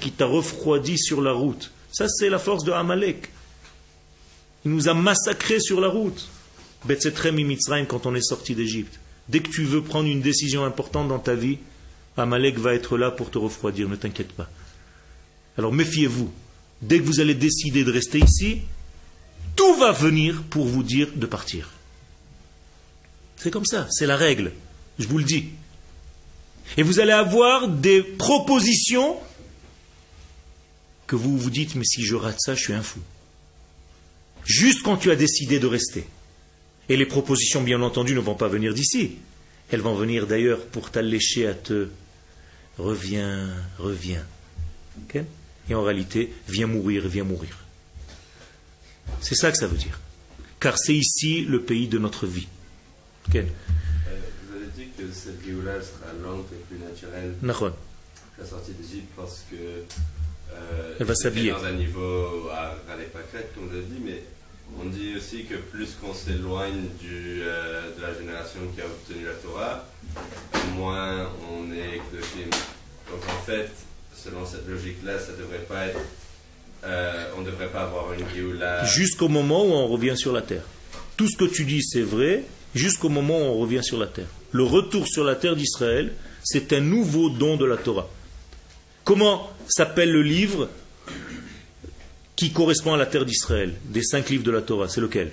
qui 0.00 0.12
t'a 0.12 0.26
refroidi 0.26 0.98
sur 0.98 1.20
la 1.20 1.32
route. 1.32 1.72
Ça, 1.92 2.08
c'est 2.08 2.28
la 2.28 2.38
force 2.38 2.64
de 2.64 2.72
Amalek. 2.72 3.30
Il 4.64 4.72
nous 4.72 4.88
a 4.88 4.94
massacrés 4.94 5.60
sur 5.60 5.80
la 5.80 5.88
route. 5.88 6.28
Mitzrayim 6.88 7.86
quand 7.86 8.06
on 8.06 8.14
est 8.14 8.22
sorti 8.22 8.54
d'Égypte. 8.54 8.98
Dès 9.28 9.40
que 9.40 9.50
tu 9.50 9.64
veux 9.64 9.82
prendre 9.82 10.08
une 10.08 10.22
décision 10.22 10.64
importante 10.64 11.08
dans 11.08 11.18
ta 11.18 11.34
vie, 11.34 11.58
Amalek 12.16 12.58
va 12.58 12.74
être 12.74 12.98
là 12.98 13.10
pour 13.10 13.30
te 13.30 13.38
refroidir, 13.38 13.88
ne 13.88 13.96
t'inquiète 13.96 14.32
pas. 14.32 14.48
Alors 15.56 15.72
méfiez-vous. 15.72 16.32
Dès 16.82 16.98
que 16.98 17.04
vous 17.04 17.20
allez 17.20 17.34
décider 17.34 17.84
de 17.84 17.92
rester 17.92 18.18
ici, 18.18 18.62
tout 19.56 19.74
va 19.76 19.92
venir 19.92 20.42
pour 20.48 20.66
vous 20.66 20.82
dire 20.82 21.08
de 21.14 21.26
partir. 21.26 21.70
C'est 23.36 23.50
comme 23.50 23.66
ça, 23.66 23.86
c'est 23.90 24.06
la 24.06 24.16
règle, 24.16 24.52
je 24.98 25.06
vous 25.06 25.18
le 25.18 25.24
dis. 25.24 25.50
Et 26.76 26.82
vous 26.82 27.00
allez 27.00 27.12
avoir 27.12 27.68
des 27.68 28.02
propositions 28.02 29.16
que 31.06 31.16
vous 31.16 31.36
vous 31.36 31.50
dites, 31.50 31.74
mais 31.74 31.84
si 31.84 32.02
je 32.02 32.14
rate 32.14 32.38
ça, 32.38 32.54
je 32.54 32.60
suis 32.60 32.72
un 32.72 32.82
fou. 32.82 33.00
Juste 34.44 34.82
quand 34.82 34.96
tu 34.96 35.10
as 35.10 35.16
décidé 35.16 35.58
de 35.58 35.66
rester. 35.66 36.06
Et 36.88 36.96
les 36.96 37.06
propositions, 37.06 37.62
bien 37.62 37.80
entendu, 37.82 38.14
ne 38.14 38.20
vont 38.20 38.34
pas 38.34 38.48
venir 38.48 38.74
d'ici. 38.74 39.18
Elles 39.70 39.80
vont 39.80 39.94
venir 39.94 40.26
d'ailleurs 40.26 40.64
pour 40.66 40.90
t'allécher 40.90 41.46
à 41.46 41.54
te 41.54 41.88
reviens, 42.78 43.48
reviens. 43.78 44.26
Et 45.68 45.74
en 45.74 45.82
réalité, 45.82 46.32
viens 46.48 46.66
mourir, 46.66 47.06
viens 47.06 47.24
mourir. 47.24 47.58
C'est 49.20 49.36
ça 49.36 49.52
que 49.52 49.58
ça 49.58 49.66
veut 49.66 49.76
dire. 49.76 50.00
Car 50.58 50.76
c'est 50.78 50.94
ici 50.94 51.44
le 51.44 51.62
pays 51.62 51.88
de 51.88 51.98
notre 51.98 52.26
vie. 52.26 52.48
Euh, 53.34 53.42
vous 54.48 54.56
avez 54.56 54.66
dit 54.76 54.88
que 54.98 55.04
cette 55.12 55.44
Géoula 55.44 55.80
sera 55.80 56.12
lente 56.22 56.46
et 56.52 56.64
plus 56.68 56.78
naturelle. 56.78 57.34
La 58.38 58.46
sortie 58.46 58.72
d'Égypte 58.72 59.08
parce 59.16 59.44
que. 59.50 59.56
Euh, 59.56 60.96
Elle 60.98 61.06
va 61.06 61.14
s'habiller. 61.14 61.52
Dans 61.52 61.64
un 61.64 61.72
niveau 61.72 62.48
à, 62.50 62.72
à 62.72 62.96
comme 63.54 63.68
vous 63.68 63.76
avez 63.76 63.84
dit, 63.84 64.00
mais 64.04 64.22
on 64.82 64.88
dit 64.88 65.16
aussi 65.16 65.44
que 65.44 65.56
plus 65.56 65.96
qu'on 66.00 66.14
s'éloigne 66.14 66.86
euh, 67.04 67.82
de 67.96 68.02
la 68.02 68.14
génération 68.14 68.60
qui 68.74 68.80
a 68.80 68.86
obtenu 68.86 69.24
la 69.24 69.32
Torah, 69.34 69.86
moins 70.74 71.28
on 71.52 71.70
est 71.72 72.00
Kedoshim. 72.10 72.50
Donc 73.10 73.22
en 73.28 73.42
fait, 73.44 73.70
selon 74.16 74.46
cette 74.46 74.68
logique-là, 74.68 75.18
ça 75.18 75.32
devrait 75.32 75.64
pas 75.68 75.86
être. 75.86 76.00
Euh, 76.84 77.26
on 77.36 77.42
ne 77.42 77.46
devrait 77.46 77.68
pas 77.68 77.82
avoir 77.82 78.12
une 78.14 78.26
Géoula. 78.34 78.84
Jusqu'au 78.84 79.28
moment 79.28 79.64
où 79.64 79.72
on 79.72 79.86
revient 79.86 80.16
sur 80.16 80.32
la 80.32 80.42
terre. 80.42 80.62
Tout 81.16 81.28
ce 81.28 81.36
que 81.36 81.44
tu 81.44 81.64
dis, 81.64 81.82
c'est 81.82 82.00
vrai, 82.00 82.44
jusqu'au 82.74 83.10
moment 83.10 83.38
où 83.38 83.42
on 83.42 83.58
revient 83.58 83.84
sur 83.84 83.98
la 83.98 84.06
terre. 84.06 84.28
Le 84.52 84.62
retour 84.62 85.06
sur 85.06 85.24
la 85.24 85.34
terre 85.34 85.56
d'Israël, 85.56 86.12
c'est 86.42 86.72
un 86.72 86.80
nouveau 86.80 87.28
don 87.28 87.56
de 87.56 87.66
la 87.66 87.76
Torah. 87.76 88.08
Comment 89.04 89.50
s'appelle 89.68 90.10
le 90.10 90.22
livre? 90.22 90.70
Qui 92.40 92.52
correspond 92.52 92.94
à 92.94 92.96
la 92.96 93.04
terre 93.04 93.26
d'Israël, 93.26 93.74
des 93.84 94.02
cinq 94.02 94.30
livres 94.30 94.44
de 94.44 94.50
la 94.50 94.62
Torah, 94.62 94.88
c'est 94.88 95.02
lequel? 95.02 95.30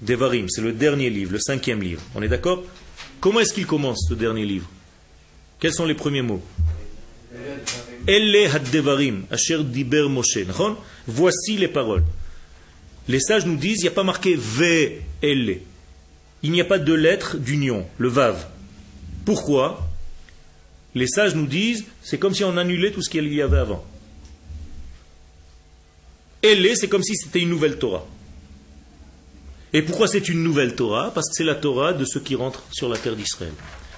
Devarim, 0.00 0.48
c'est 0.48 0.62
le 0.62 0.72
dernier 0.72 1.10
livre, 1.10 1.32
le 1.32 1.38
cinquième 1.38 1.82
livre. 1.82 2.00
On 2.14 2.22
est 2.22 2.28
d'accord? 2.28 2.64
Comment 3.20 3.40
est-ce 3.40 3.52
qu'il 3.52 3.66
commence 3.66 4.06
ce 4.08 4.14
dernier 4.14 4.46
livre? 4.46 4.66
Quels 5.60 5.74
sont 5.74 5.84
les 5.84 5.92
premiers 5.92 6.22
mots? 6.22 6.42
Elle 8.06 8.34
had 8.46 8.70
Devarim, 8.70 9.26
Asher 9.30 9.62
Diber 9.62 10.08
Moshe. 10.08 10.38
Voici 11.06 11.58
les 11.58 11.68
paroles. 11.68 12.04
Les 13.06 13.20
sages 13.20 13.44
nous 13.44 13.56
disent, 13.56 13.80
il 13.80 13.82
n'y 13.82 13.88
a 13.88 13.90
pas 13.90 14.04
marqué 14.04 14.36
V, 14.38 15.02
L. 15.20 15.58
Il 16.42 16.50
n'y 16.50 16.62
a 16.62 16.64
pas 16.64 16.78
de 16.78 16.94
lettre 16.94 17.36
d'union, 17.36 17.86
le 17.98 18.08
Vav. 18.08 18.46
Pourquoi? 19.26 19.86
Les 20.94 21.08
sages 21.08 21.34
nous 21.34 21.46
disent, 21.46 21.84
c'est 22.02 22.16
comme 22.16 22.34
si 22.34 22.42
on 22.42 22.56
annulait 22.56 22.90
tout 22.90 23.02
ce 23.02 23.10
qu'il 23.10 23.30
y 23.34 23.42
avait 23.42 23.58
avant. 23.58 23.84
L, 26.42 26.76
c'est 26.76 26.88
comme 26.88 27.02
si 27.02 27.16
c'était 27.16 27.40
une 27.40 27.48
nouvelle 27.48 27.78
Torah. 27.78 28.06
Et 29.72 29.82
pourquoi 29.82 30.08
c'est 30.08 30.28
une 30.28 30.42
nouvelle 30.42 30.74
Torah? 30.74 31.12
Parce 31.12 31.28
que 31.28 31.34
c'est 31.34 31.44
la 31.44 31.54
Torah 31.54 31.92
de 31.92 32.04
ceux 32.04 32.20
qui 32.20 32.34
rentrent 32.34 32.64
sur 32.70 32.88
la 32.88 32.96
terre 32.96 33.16
d'Israël. 33.16 33.52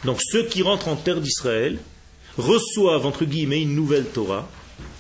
Donc 0.05 0.20
ceux 0.22 0.45
qui 0.45 0.62
rentrent 0.62 0.88
en 0.88 0.97
terre 0.97 1.20
d'Israël 1.20 1.78
reçoivent, 2.36 3.07
entre 3.07 3.24
guillemets, 3.24 3.62
une 3.62 3.74
nouvelle 3.74 4.07
Torah. 4.07 4.49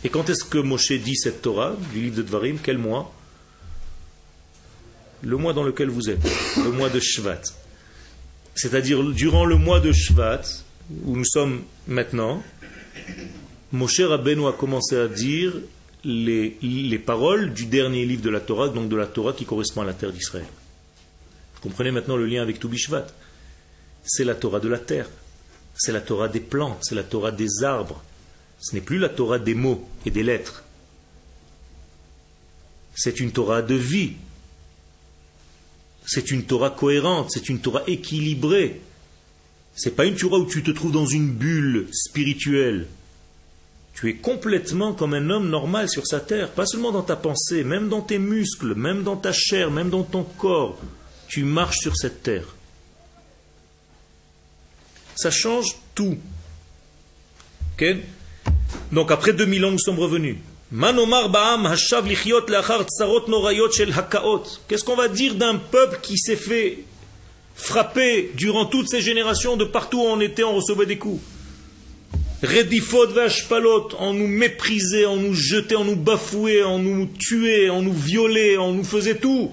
Et 0.04 0.08
quand 0.10 0.28
est-ce 0.30 0.44
que 0.44 0.58
Moshe 0.58 0.92
dit 0.92 1.16
cette 1.16 1.42
Torah, 1.42 1.76
du 1.92 2.02
livre 2.02 2.16
de 2.16 2.22
Dvarim? 2.22 2.58
Quel 2.62 2.78
mois? 2.78 3.12
Le 5.22 5.36
mois 5.36 5.52
dans 5.52 5.64
lequel 5.64 5.88
vous 5.88 6.08
êtes, 6.08 6.22
le 6.56 6.70
mois 6.70 6.88
de 6.88 7.00
Shvat. 7.00 7.42
C'est-à-dire, 8.54 9.02
durant 9.02 9.44
le 9.44 9.56
mois 9.56 9.80
de 9.80 9.92
Shvat, 9.92 10.42
où 11.04 11.16
nous 11.16 11.24
sommes 11.24 11.62
maintenant, 11.86 12.42
Moshe 13.72 14.00
Rabbeinu 14.00 14.46
a 14.46 14.52
commencé 14.52 14.96
à 14.96 15.08
dire 15.08 15.54
les, 16.04 16.56
les, 16.62 16.98
paroles 16.98 17.52
du 17.52 17.66
dernier 17.66 18.04
livre 18.04 18.22
de 18.22 18.30
la 18.30 18.40
Torah, 18.40 18.68
donc 18.68 18.88
de 18.88 18.96
la 18.96 19.06
Torah 19.06 19.32
qui 19.32 19.44
correspond 19.44 19.82
à 19.82 19.84
la 19.84 19.92
terre 19.92 20.12
d'Israël. 20.12 20.46
Vous 21.54 21.60
comprenez 21.60 21.90
maintenant 21.90 22.16
le 22.16 22.26
lien 22.26 22.42
avec 22.42 22.58
Toubishvat 22.58 23.06
C'est 24.04 24.24
la 24.24 24.34
Torah 24.34 24.60
de 24.60 24.68
la 24.68 24.78
terre, 24.78 25.08
c'est 25.74 25.92
la 25.92 26.00
Torah 26.00 26.28
des 26.28 26.40
plantes, 26.40 26.78
c'est 26.82 26.94
la 26.94 27.02
Torah 27.02 27.32
des 27.32 27.62
arbres. 27.62 28.02
Ce 28.60 28.74
n'est 28.74 28.80
plus 28.80 28.98
la 28.98 29.08
Torah 29.08 29.38
des 29.38 29.54
mots 29.54 29.88
et 30.04 30.10
des 30.10 30.22
lettres. 30.22 30.64
C'est 32.94 33.20
une 33.20 33.32
Torah 33.32 33.62
de 33.62 33.74
vie. 33.74 34.12
C'est 36.06 36.30
une 36.30 36.44
Torah 36.44 36.70
cohérente, 36.70 37.30
c'est 37.30 37.48
une 37.48 37.60
Torah 37.60 37.82
équilibrée. 37.86 38.80
C'est 39.74 39.94
pas 39.96 40.04
une 40.04 40.16
Torah 40.16 40.38
où 40.38 40.46
tu 40.46 40.62
te 40.62 40.70
trouves 40.70 40.92
dans 40.92 41.06
une 41.06 41.30
bulle 41.30 41.88
spirituelle 41.92 42.86
tu 44.00 44.08
es 44.08 44.14
complètement 44.14 44.94
comme 44.94 45.12
un 45.12 45.28
homme 45.28 45.50
normal 45.50 45.90
sur 45.90 46.06
sa 46.06 46.20
terre, 46.20 46.48
pas 46.52 46.64
seulement 46.64 46.90
dans 46.90 47.02
ta 47.02 47.16
pensée, 47.16 47.64
même 47.64 47.90
dans 47.90 48.00
tes 48.00 48.18
muscles, 48.18 48.74
même 48.74 49.02
dans 49.02 49.16
ta 49.16 49.30
chair, 49.30 49.70
même 49.70 49.90
dans 49.90 50.04
ton 50.04 50.22
corps. 50.22 50.78
Tu 51.28 51.44
marches 51.44 51.80
sur 51.80 51.94
cette 51.94 52.22
terre. 52.22 52.46
Ça 55.14 55.30
change 55.30 55.76
tout. 55.94 56.16
Donc 58.90 59.10
après 59.10 59.34
2000 59.34 59.66
ans, 59.66 59.70
nous 59.72 59.78
sommes 59.78 59.98
revenus. 59.98 60.36
Qu'est-ce 64.66 64.84
qu'on 64.84 64.96
va 64.96 65.08
dire 65.08 65.34
d'un 65.34 65.56
peuple 65.56 65.98
qui 66.00 66.16
s'est 66.16 66.36
fait 66.36 66.84
frapper 67.54 68.30
durant 68.34 68.64
toutes 68.64 68.88
ces 68.88 69.02
générations 69.02 69.58
de 69.58 69.64
partout 69.64 69.98
où 69.98 70.06
on 70.06 70.20
était, 70.20 70.42
on 70.42 70.54
recevait 70.54 70.86
des 70.86 70.96
coups? 70.96 71.22
Redifot 72.42 73.08
vashpalot, 73.08 73.88
on 73.98 74.14
nous 74.14 74.26
méprisait, 74.26 75.04
on 75.04 75.16
nous 75.16 75.34
jetait, 75.34 75.76
on 75.76 75.84
nous 75.84 75.96
bafouait, 75.96 76.62
on 76.62 76.78
nous 76.78 77.06
tuait, 77.06 77.68
on 77.68 77.82
nous 77.82 77.92
violait, 77.92 78.56
on 78.56 78.72
nous 78.72 78.84
faisait 78.84 79.16
tout. 79.16 79.52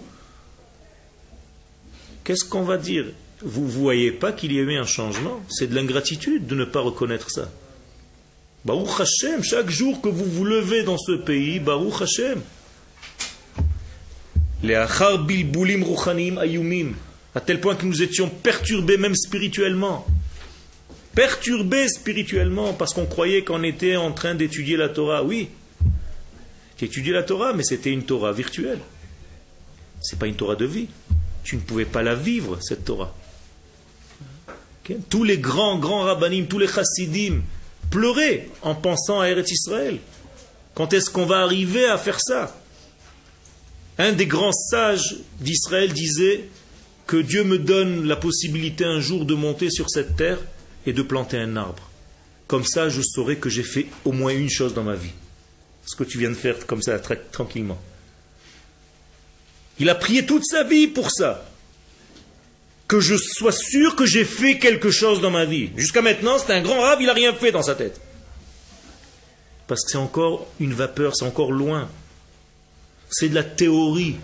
Qu'est-ce 2.23 2.45
qu'on 2.45 2.63
va 2.63 2.77
dire? 2.77 3.05
Vous 3.41 3.63
ne 3.63 3.69
voyez 3.69 4.11
pas 4.11 4.31
qu'il 4.31 4.53
y 4.53 4.59
a 4.59 4.61
eu 4.61 4.77
un 4.77 4.85
changement? 4.85 5.41
C'est 5.49 5.69
de 5.69 5.75
l'ingratitude 5.75 6.47
de 6.47 6.55
ne 6.55 6.63
pas 6.63 6.79
reconnaître 6.79 7.29
ça. 7.29 7.51
Baruch 8.63 9.01
Hashem, 9.01 9.43
chaque 9.43 9.69
jour 9.69 10.01
que 10.01 10.09
vous 10.09 10.25
vous 10.25 10.45
levez 10.45 10.83
dans 10.83 10.97
ce 10.97 11.11
pays, 11.11 11.59
Baruch 11.59 12.01
Hashem. 12.01 12.41
Les 14.63 14.75
achar 14.75 15.19
bilbulim 15.19 15.83
ruchanim 15.83 16.37
ayumim, 16.37 16.93
à 17.35 17.41
tel 17.41 17.59
point 17.59 17.75
que 17.75 17.85
nous 17.85 18.01
étions 18.01 18.29
perturbés 18.29 18.97
même 18.97 19.15
spirituellement 19.15 20.07
perturbé 21.17 21.87
spirituellement 21.87 22.73
parce 22.73 22.93
qu'on 22.93 23.07
croyait 23.07 23.43
qu'on 23.43 23.63
était 23.63 23.95
en 23.95 24.11
train 24.11 24.35
d'étudier 24.35 24.77
la 24.77 24.87
Torah. 24.87 25.23
Oui, 25.23 25.49
tu 26.77 27.11
la 27.11 27.23
Torah, 27.23 27.53
mais 27.53 27.63
c'était 27.63 27.89
une 27.89 28.03
Torah 28.03 28.31
virtuelle. 28.31 28.77
Ce 29.99 30.13
n'est 30.13 30.19
pas 30.19 30.27
une 30.27 30.35
Torah 30.35 30.55
de 30.55 30.65
vie. 30.65 30.89
Tu 31.43 31.55
ne 31.55 31.61
pouvais 31.61 31.85
pas 31.85 32.03
la 32.03 32.13
vivre, 32.13 32.59
cette 32.61 32.85
Torah. 32.85 33.15
Tous 35.09 35.23
les 35.23 35.39
grands, 35.39 35.79
grands 35.79 36.03
rabbinim, 36.03 36.45
tous 36.45 36.59
les 36.59 36.67
chassidim 36.67 37.41
pleuraient 37.89 38.47
en 38.61 38.75
pensant 38.75 39.19
à 39.19 39.27
Eretz 39.27 39.51
Israël. 39.51 39.97
Quand 40.75 40.93
est-ce 40.93 41.09
qu'on 41.09 41.25
va 41.25 41.39
arriver 41.39 41.87
à 41.87 41.97
faire 41.97 42.21
ça? 42.21 42.61
Un 43.97 44.11
des 44.11 44.27
grands 44.27 44.51
sages 44.51 45.15
d'Israël 45.39 45.93
disait 45.93 46.47
que 47.07 47.17
Dieu 47.17 47.43
me 47.43 47.57
donne 47.57 48.05
la 48.05 48.17
possibilité 48.17 48.85
un 48.85 48.99
jour 48.99 49.25
de 49.25 49.33
monter 49.33 49.71
sur 49.71 49.89
cette 49.89 50.15
terre 50.15 50.37
et 50.87 50.93
de 50.93 51.03
planter 51.03 51.37
un 51.37 51.55
arbre. 51.57 51.91
Comme 52.47 52.65
ça, 52.65 52.89
je 52.89 53.01
saurai 53.01 53.35
que 53.35 53.49
j'ai 53.49 53.61
fait 53.61 53.87
au 54.05 54.13
moins 54.13 54.31
une 54.31 54.49
chose 54.49 54.73
dans 54.73 54.83
ma 54.83 54.95
vie. 54.95 55.11
Ce 55.85 55.95
que 55.95 56.05
tu 56.05 56.17
viens 56.17 56.29
de 56.29 56.35
faire 56.35 56.65
comme 56.65 56.81
ça, 56.81 56.97
tranquillement. 57.31 57.79
Il 59.79 59.89
a 59.89 59.95
prié 59.95 60.25
toute 60.25 60.45
sa 60.45 60.63
vie 60.63 60.87
pour 60.87 61.11
ça. 61.11 61.45
Que 62.87 63.01
je 63.01 63.15
sois 63.15 63.51
sûr 63.51 63.97
que 63.97 64.05
j'ai 64.05 64.23
fait 64.23 64.59
quelque 64.59 64.89
chose 64.89 65.19
dans 65.19 65.29
ma 65.29 65.43
vie. 65.43 65.69
Jusqu'à 65.75 66.01
maintenant, 66.01 66.37
c'est 66.39 66.53
un 66.53 66.61
grand 66.61 66.81
rave, 66.81 66.99
il 67.01 67.07
n'a 67.07 67.13
rien 67.13 67.33
fait 67.33 67.51
dans 67.51 67.61
sa 67.61 67.75
tête. 67.75 67.99
Parce 69.67 69.83
que 69.83 69.91
c'est 69.91 69.97
encore 69.97 70.47
une 70.61 70.73
vapeur, 70.73 71.15
c'est 71.15 71.25
encore 71.25 71.51
loin. 71.51 71.89
C'est 73.09 73.27
de 73.27 73.35
la 73.35 73.43
théorie 73.43 74.15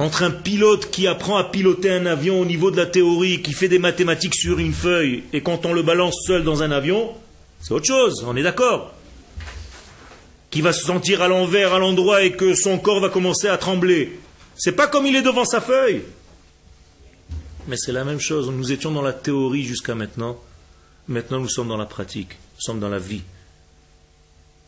entre 0.00 0.22
un 0.22 0.30
pilote 0.30 0.90
qui 0.90 1.06
apprend 1.06 1.36
à 1.36 1.44
piloter 1.44 1.90
un 1.90 2.06
avion 2.06 2.40
au 2.40 2.46
niveau 2.46 2.70
de 2.70 2.78
la 2.78 2.86
théorie, 2.86 3.42
qui 3.42 3.52
fait 3.52 3.68
des 3.68 3.78
mathématiques 3.78 4.34
sur 4.34 4.58
une 4.58 4.72
feuille, 4.72 5.24
et 5.34 5.42
quand 5.42 5.66
on 5.66 5.74
le 5.74 5.82
balance 5.82 6.24
seul 6.26 6.42
dans 6.42 6.62
un 6.62 6.70
avion, 6.70 7.12
c'est 7.60 7.74
autre 7.74 7.84
chose, 7.84 8.24
on 8.26 8.34
est 8.34 8.42
d'accord. 8.42 8.94
Qui 10.48 10.62
va 10.62 10.72
se 10.72 10.86
sentir 10.86 11.20
à 11.20 11.28
l'envers, 11.28 11.74
à 11.74 11.78
l'endroit, 11.78 12.22
et 12.22 12.32
que 12.32 12.54
son 12.54 12.78
corps 12.78 13.00
va 13.00 13.10
commencer 13.10 13.46
à 13.46 13.58
trembler. 13.58 14.18
C'est 14.56 14.72
pas 14.72 14.86
comme 14.86 15.04
il 15.04 15.16
est 15.16 15.22
devant 15.22 15.44
sa 15.44 15.60
feuille. 15.60 16.00
Mais 17.68 17.76
c'est 17.76 17.92
la 17.92 18.04
même 18.04 18.20
chose. 18.20 18.50
Nous 18.50 18.72
étions 18.72 18.92
dans 18.92 19.02
la 19.02 19.12
théorie 19.12 19.64
jusqu'à 19.64 19.94
maintenant. 19.94 20.40
Maintenant, 21.08 21.40
nous 21.40 21.48
sommes 21.50 21.68
dans 21.68 21.76
la 21.76 21.84
pratique. 21.84 22.38
Nous 22.54 22.60
sommes 22.62 22.80
dans 22.80 22.88
la 22.88 22.98
vie. 22.98 23.22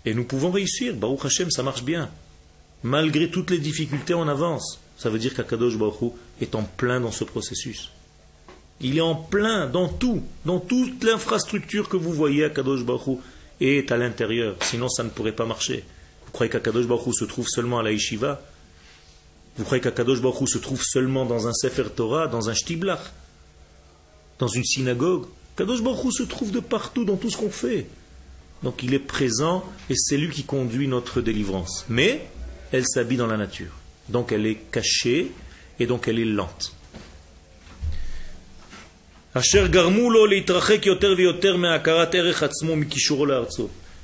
Et 0.05 0.13
nous 0.13 0.25
pouvons 0.25 0.51
réussir. 0.51 0.95
Baruch 0.95 1.25
Hashem, 1.25 1.51
ça 1.51 1.63
marche 1.63 1.85
bien. 1.85 2.11
Malgré 2.83 3.31
toutes 3.31 3.51
les 3.51 3.59
difficultés, 3.59 4.13
on 4.13 4.29
avance. 4.29 4.82
Ça 4.97 5.11
veut 5.11 5.19
dire 5.19 5.35
qu'Akadosh 5.35 5.77
Baruch 5.77 6.13
est 6.41 6.55
en 6.55 6.63
plein 6.63 7.01
dans 7.01 7.11
ce 7.11 7.25
processus. 7.25 7.91
Il 8.81 8.99
est 8.99 9.03
en 9.03 9.15
plein 9.15 9.67
dans 9.67 9.89
tout, 9.89 10.23
dans 10.45 10.59
toute 10.59 11.03
l'infrastructure 11.05 11.89
que 11.89 11.97
vous 11.97 12.13
voyez, 12.13 12.45
Akadosh 12.45 12.85
Baruch 12.85 13.19
est 13.61 13.93
à 13.93 13.97
l'intérieur. 13.97 14.57
Sinon, 14.63 14.89
ça 14.89 15.05
ne 15.05 15.09
pourrait 15.09 15.33
pas 15.33 15.47
marcher. 15.47 15.85
Vous 16.27 16.33
croyez 16.33 16.51
qu'Akadosh 16.51 16.87
Baruch 16.87 17.15
se 17.15 17.25
trouve 17.25 17.47
seulement 17.49 17.79
à 17.79 17.83
la 17.83 17.93
Yeshiva 17.93 18.43
Vous 19.57 19.65
croyez 19.65 19.81
qu'Akadosh 19.81 20.21
Baruch 20.21 20.49
se 20.49 20.59
trouve 20.59 20.83
seulement 20.83 21.25
dans 21.25 21.47
un 21.47 21.53
Sefer 21.53 21.91
Torah, 21.95 22.27
dans 22.27 22.49
un 22.49 22.55
Shtiblach, 22.55 23.13
dans 24.39 24.49
une 24.49 24.65
synagogue? 24.65 25.27
Kadosh 25.57 25.83
Baruch 25.83 26.13
se 26.13 26.23
trouve 26.25 26.51
de 26.51 26.61
partout 26.61 27.05
dans 27.05 27.17
tout 27.17 27.31
ce 27.31 27.37
qu'on 27.37 27.51
fait. 27.51 27.87
Donc 28.63 28.83
il 28.83 28.95
est 28.95 28.99
présent 28.99 29.65
et 29.91 29.95
c'est 29.97 30.17
lui 30.17 30.31
qui 30.31 30.45
conduit 30.45 30.89
notre 30.89 31.21
délivrance. 31.21 31.85
Mais 31.89 32.27
elle 32.73 32.87
s'habille 32.87 33.19
dans 33.19 33.27
la 33.27 33.37
nature. 33.37 33.73
Donc 34.09 34.33
elle 34.33 34.47
est 34.47 34.59
cachée 34.71 35.33
et 35.79 35.87
donc 35.87 36.09
elle 36.09 36.19
est 36.19 36.25
lente. 36.25 36.75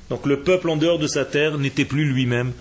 Donc 0.09 0.25
le 0.25 0.39
peuple 0.39 0.69
en 0.69 0.77
dehors 0.77 0.97
de 0.97 1.07
sa 1.07 1.25
terre 1.25 1.57
n'était 1.59 1.85
plus 1.85 2.05
lui-même, 2.05 2.51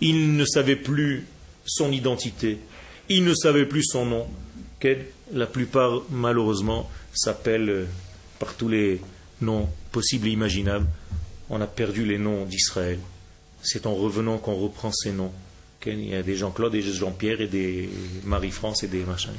il 0.00 0.34
ne 0.36 0.44
savait 0.46 0.76
plus 0.76 1.26
son 1.66 1.92
identité, 1.92 2.58
il 3.08 3.24
ne 3.24 3.34
savait 3.34 3.66
plus 3.66 3.84
son 3.84 4.06
nom. 4.06 4.26
La 5.34 5.46
plupart, 5.46 6.02
malheureusement, 6.10 6.88
s'appellent 7.12 7.70
euh, 7.70 7.86
par 8.38 8.54
tous 8.54 8.68
les 8.68 9.00
noms 9.40 9.68
possibles 9.90 10.28
et 10.28 10.30
imaginables. 10.30 10.86
On 11.50 11.60
a 11.60 11.66
perdu 11.66 12.04
les 12.04 12.18
noms 12.18 12.44
d'Israël. 12.44 13.00
C'est 13.62 13.86
en 13.86 13.94
revenant 13.96 14.38
qu'on 14.38 14.54
reprend 14.54 14.92
ces 14.92 15.10
noms. 15.10 15.32
Il 15.86 16.08
y 16.08 16.14
a 16.14 16.22
des 16.22 16.36
Jean-Claude, 16.36 16.72
des 16.72 16.82
Jean-Pierre 16.82 17.40
et 17.40 17.46
des 17.46 17.88
Marie-France 18.24 18.82
et 18.82 18.88
des 18.88 19.04
machins. 19.04 19.32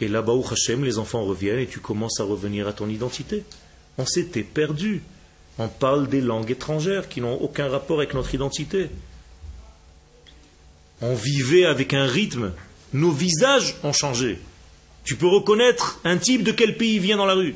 Et 0.00 0.08
là-bas, 0.08 0.32
au 0.32 0.44
Hachem, 0.44 0.84
les 0.84 0.98
enfants 0.98 1.24
reviennent 1.24 1.58
et 1.58 1.66
tu 1.66 1.80
commences 1.80 2.20
à 2.20 2.24
revenir 2.24 2.68
à 2.68 2.72
ton 2.72 2.88
identité. 2.88 3.44
On 3.96 4.06
s'était 4.06 4.42
perdu. 4.42 5.02
On 5.58 5.68
parle 5.68 6.08
des 6.08 6.20
langues 6.20 6.50
étrangères 6.50 7.08
qui 7.08 7.20
n'ont 7.20 7.34
aucun 7.34 7.68
rapport 7.68 7.98
avec 7.98 8.14
notre 8.14 8.34
identité. 8.34 8.90
On 11.00 11.14
vivait 11.14 11.64
avec 11.64 11.94
un 11.94 12.06
rythme. 12.06 12.52
Nos 12.92 13.10
visages 13.10 13.76
ont 13.82 13.92
changé. 13.92 14.38
Tu 15.04 15.16
peux 15.16 15.26
reconnaître 15.26 16.00
un 16.04 16.16
type 16.16 16.44
de 16.44 16.52
quel 16.52 16.76
pays 16.76 16.98
vient 16.98 17.16
dans 17.16 17.26
la 17.26 17.34
rue. 17.34 17.54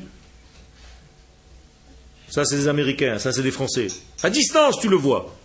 Ça, 2.33 2.45
c'est 2.45 2.55
des 2.55 2.67
Américains, 2.67 3.19
ça, 3.19 3.31
c'est 3.31 3.43
des 3.43 3.51
Français. 3.51 3.89
À 4.23 4.31
distance, 4.31 4.79
tu 4.79 4.89
le 4.89 4.95
vois. 4.95 5.35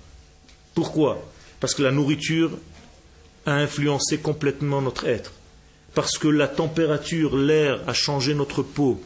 Pourquoi? 0.75 1.23
Parce 1.61 1.75
que 1.75 1.83
la 1.83 1.91
nourriture 1.91 2.51
a 3.45 3.57
influencé 3.57 4.17
complètement 4.17 4.81
notre 4.81 5.07
être. 5.07 5.33
Parce 5.93 6.17
que 6.17 6.29
la 6.29 6.49
température, 6.49 7.37
l'air 7.37 7.79
a 7.87 7.93
changé 7.93 8.33
notre 8.33 8.63
peau. 8.63 9.03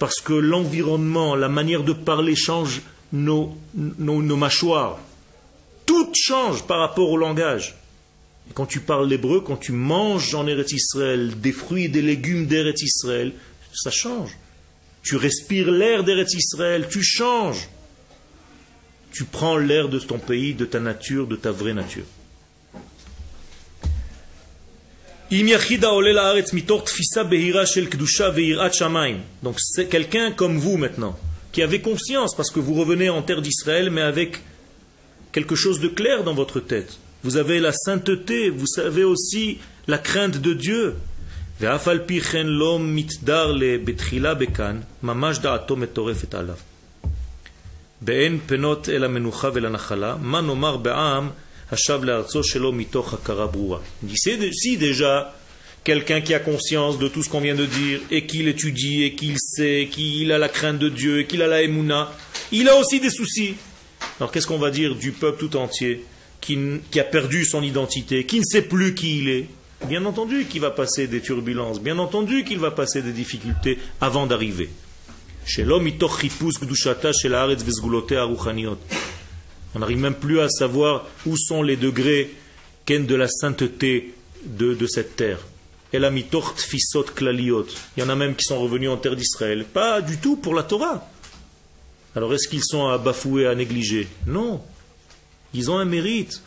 Parce 0.00 0.20
que 0.20 0.32
l'environnement, 0.32 1.36
la 1.36 1.48
manière 1.48 1.84
de 1.84 1.92
parler 1.92 2.34
change 2.34 2.82
nos, 3.12 3.54
mâchoires. 3.78 4.98
Tout 5.86 6.10
change 6.14 6.64
par 6.64 6.80
rapport 6.80 7.08
au 7.08 7.16
langage. 7.16 7.76
Quand 8.54 8.66
tu 8.66 8.80
parles 8.80 9.08
l'hébreu, 9.08 9.42
quand 9.42 9.58
tu 9.58 9.70
manges 9.70 10.34
en 10.34 10.48
Eretz 10.48 10.72
Israël 10.72 11.38
des 11.40 11.52
fruits 11.52 11.84
et 11.84 11.88
des 11.88 12.02
légumes 12.02 12.46
d'Eretz 12.46 12.82
Israël, 12.82 13.32
ça 13.72 13.92
change. 13.92 14.36
Tu 15.02 15.16
respires 15.16 15.70
l'air 15.70 16.04
d'Eretz 16.04 16.34
Israël, 16.34 16.86
tu 16.90 17.02
changes. 17.02 17.68
Tu 19.12 19.24
prends 19.24 19.56
l'air 19.56 19.88
de 19.88 19.98
ton 19.98 20.18
pays, 20.18 20.54
de 20.54 20.64
ta 20.64 20.80
nature, 20.80 21.26
de 21.26 21.36
ta 21.36 21.50
vraie 21.50 21.74
nature. 21.74 22.04
Donc 29.42 29.56
c'est 29.58 29.86
quelqu'un 29.86 30.30
comme 30.30 30.58
vous 30.58 30.76
maintenant, 30.76 31.18
qui 31.52 31.62
avait 31.62 31.80
conscience, 31.80 32.34
parce 32.36 32.50
que 32.50 32.60
vous 32.60 32.74
revenez 32.74 33.08
en 33.08 33.22
terre 33.22 33.40
d'Israël, 33.40 33.88
mais 33.90 34.02
avec 34.02 34.40
quelque 35.32 35.54
chose 35.54 35.80
de 35.80 35.88
clair 35.88 36.22
dans 36.22 36.34
votre 36.34 36.60
tête. 36.60 36.98
Vous 37.24 37.38
avez 37.38 37.60
la 37.60 37.72
sainteté, 37.72 38.50
vous 38.50 38.66
savez 38.66 39.04
aussi 39.04 39.58
la 39.86 39.96
crainte 39.96 40.36
de 40.36 40.52
Dieu. 40.52 40.96
Si 54.52 54.76
déjà 54.76 55.34
quelqu'un 55.84 56.20
qui 56.20 56.34
a 56.34 56.40
conscience 56.40 56.98
de 56.98 57.08
tout 57.08 57.22
ce 57.22 57.28
qu'on 57.28 57.40
vient 57.40 57.54
de 57.54 57.66
dire 57.66 58.00
et 58.10 58.26
qu'il 58.26 58.48
étudie 58.48 59.04
et 59.04 59.14
qu'il 59.14 59.38
sait 59.38 59.88
qu'il 59.90 60.32
a 60.32 60.38
la 60.38 60.48
crainte 60.48 60.78
de 60.78 60.88
Dieu 60.88 61.20
et 61.20 61.26
qu'il 61.26 61.42
a 61.42 61.46
la 61.46 61.62
émouna, 61.62 62.12
il 62.50 62.68
a 62.68 62.76
aussi 62.76 62.98
des 62.98 63.10
soucis. 63.10 63.54
Alors 64.18 64.32
qu'est-ce 64.32 64.46
qu'on 64.46 64.58
va 64.58 64.70
dire 64.70 64.96
du 64.96 65.12
peuple 65.12 65.46
tout 65.46 65.56
entier 65.56 66.04
qui, 66.40 66.58
a 66.98 67.04
perdu 67.04 67.44
son 67.44 67.62
identité, 67.62 68.26
qui 68.26 68.40
ne 68.40 68.44
sait 68.44 68.62
plus 68.62 68.94
qui 68.94 69.20
il 69.20 69.28
est? 69.28 69.46
Bien 69.88 70.04
entendu 70.04 70.46
qu'il 70.46 70.60
va 70.60 70.70
passer 70.70 71.06
des 71.06 71.20
turbulences, 71.20 71.80
bien 71.80 71.98
entendu 71.98 72.44
qu'il 72.44 72.58
va 72.58 72.70
passer 72.70 73.02
des 73.02 73.12
difficultés 73.12 73.78
avant 74.00 74.26
d'arriver. 74.26 74.70
On 79.74 79.78
n'arrive 79.78 79.98
même 79.98 80.14
plus 80.14 80.40
à 80.40 80.48
savoir 80.48 81.06
où 81.26 81.36
sont 81.36 81.62
les 81.62 81.76
degrés 81.76 82.30
de 83.00 83.14
la 83.14 83.28
sainteté 83.28 84.12
de, 84.44 84.86
cette 84.86 85.16
terre. 85.16 85.38
Il 85.92 86.00
y 86.00 86.04
en 86.04 86.08
a 88.08 88.14
même 88.14 88.34
qui 88.34 88.44
sont 88.44 88.60
revenus 88.60 88.90
en 88.90 88.96
terre 88.98 89.16
d'Israël. 89.16 89.64
Pas 89.64 90.02
du 90.02 90.18
tout 90.18 90.36
pour 90.36 90.54
la 90.54 90.62
Torah. 90.62 91.08
Alors 92.14 92.34
est-ce 92.34 92.48
qu'ils 92.48 92.64
sont 92.64 92.88
à 92.88 92.98
bafouer, 92.98 93.46
à 93.46 93.54
négliger? 93.54 94.08
Non. 94.26 94.60
Ils 95.54 95.70
ont 95.70 95.78
un 95.78 95.86
mérite. 95.86 96.42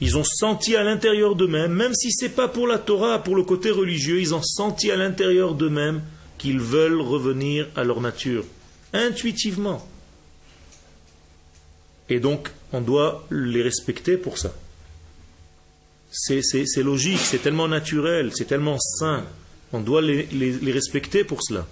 Ils 0.00 0.16
ont 0.16 0.24
senti 0.24 0.76
à 0.76 0.82
l'intérieur 0.82 1.36
d'eux-mêmes, 1.36 1.72
même 1.72 1.94
si 1.94 2.10
ce 2.10 2.24
n'est 2.24 2.30
pas 2.30 2.48
pour 2.48 2.66
la 2.66 2.78
Torah, 2.78 3.22
pour 3.22 3.36
le 3.36 3.42
côté 3.42 3.70
religieux, 3.70 4.20
ils 4.20 4.34
ont 4.34 4.42
senti 4.42 4.90
à 4.90 4.96
l'intérieur 4.96 5.54
d'eux-mêmes 5.54 6.02
qu'ils 6.38 6.60
veulent 6.60 7.00
revenir 7.00 7.68
à 7.76 7.84
leur 7.84 8.00
nature, 8.00 8.44
intuitivement. 8.94 9.86
Et 12.08 12.18
donc, 12.18 12.50
on 12.72 12.80
doit 12.80 13.26
les 13.30 13.62
respecter 13.62 14.16
pour 14.16 14.38
ça. 14.38 14.54
C'est 16.10 16.82
logique, 16.82 17.20
c'est 17.20 17.42
tellement 17.42 17.68
naturel, 17.68 18.32
c'est 18.34 18.46
tellement 18.46 18.78
sain. 18.78 19.24
On 19.72 19.80
doit 19.80 20.02
les, 20.02 20.72
respecter 20.72 21.24
pour 21.24 21.42
cela. 21.42 21.66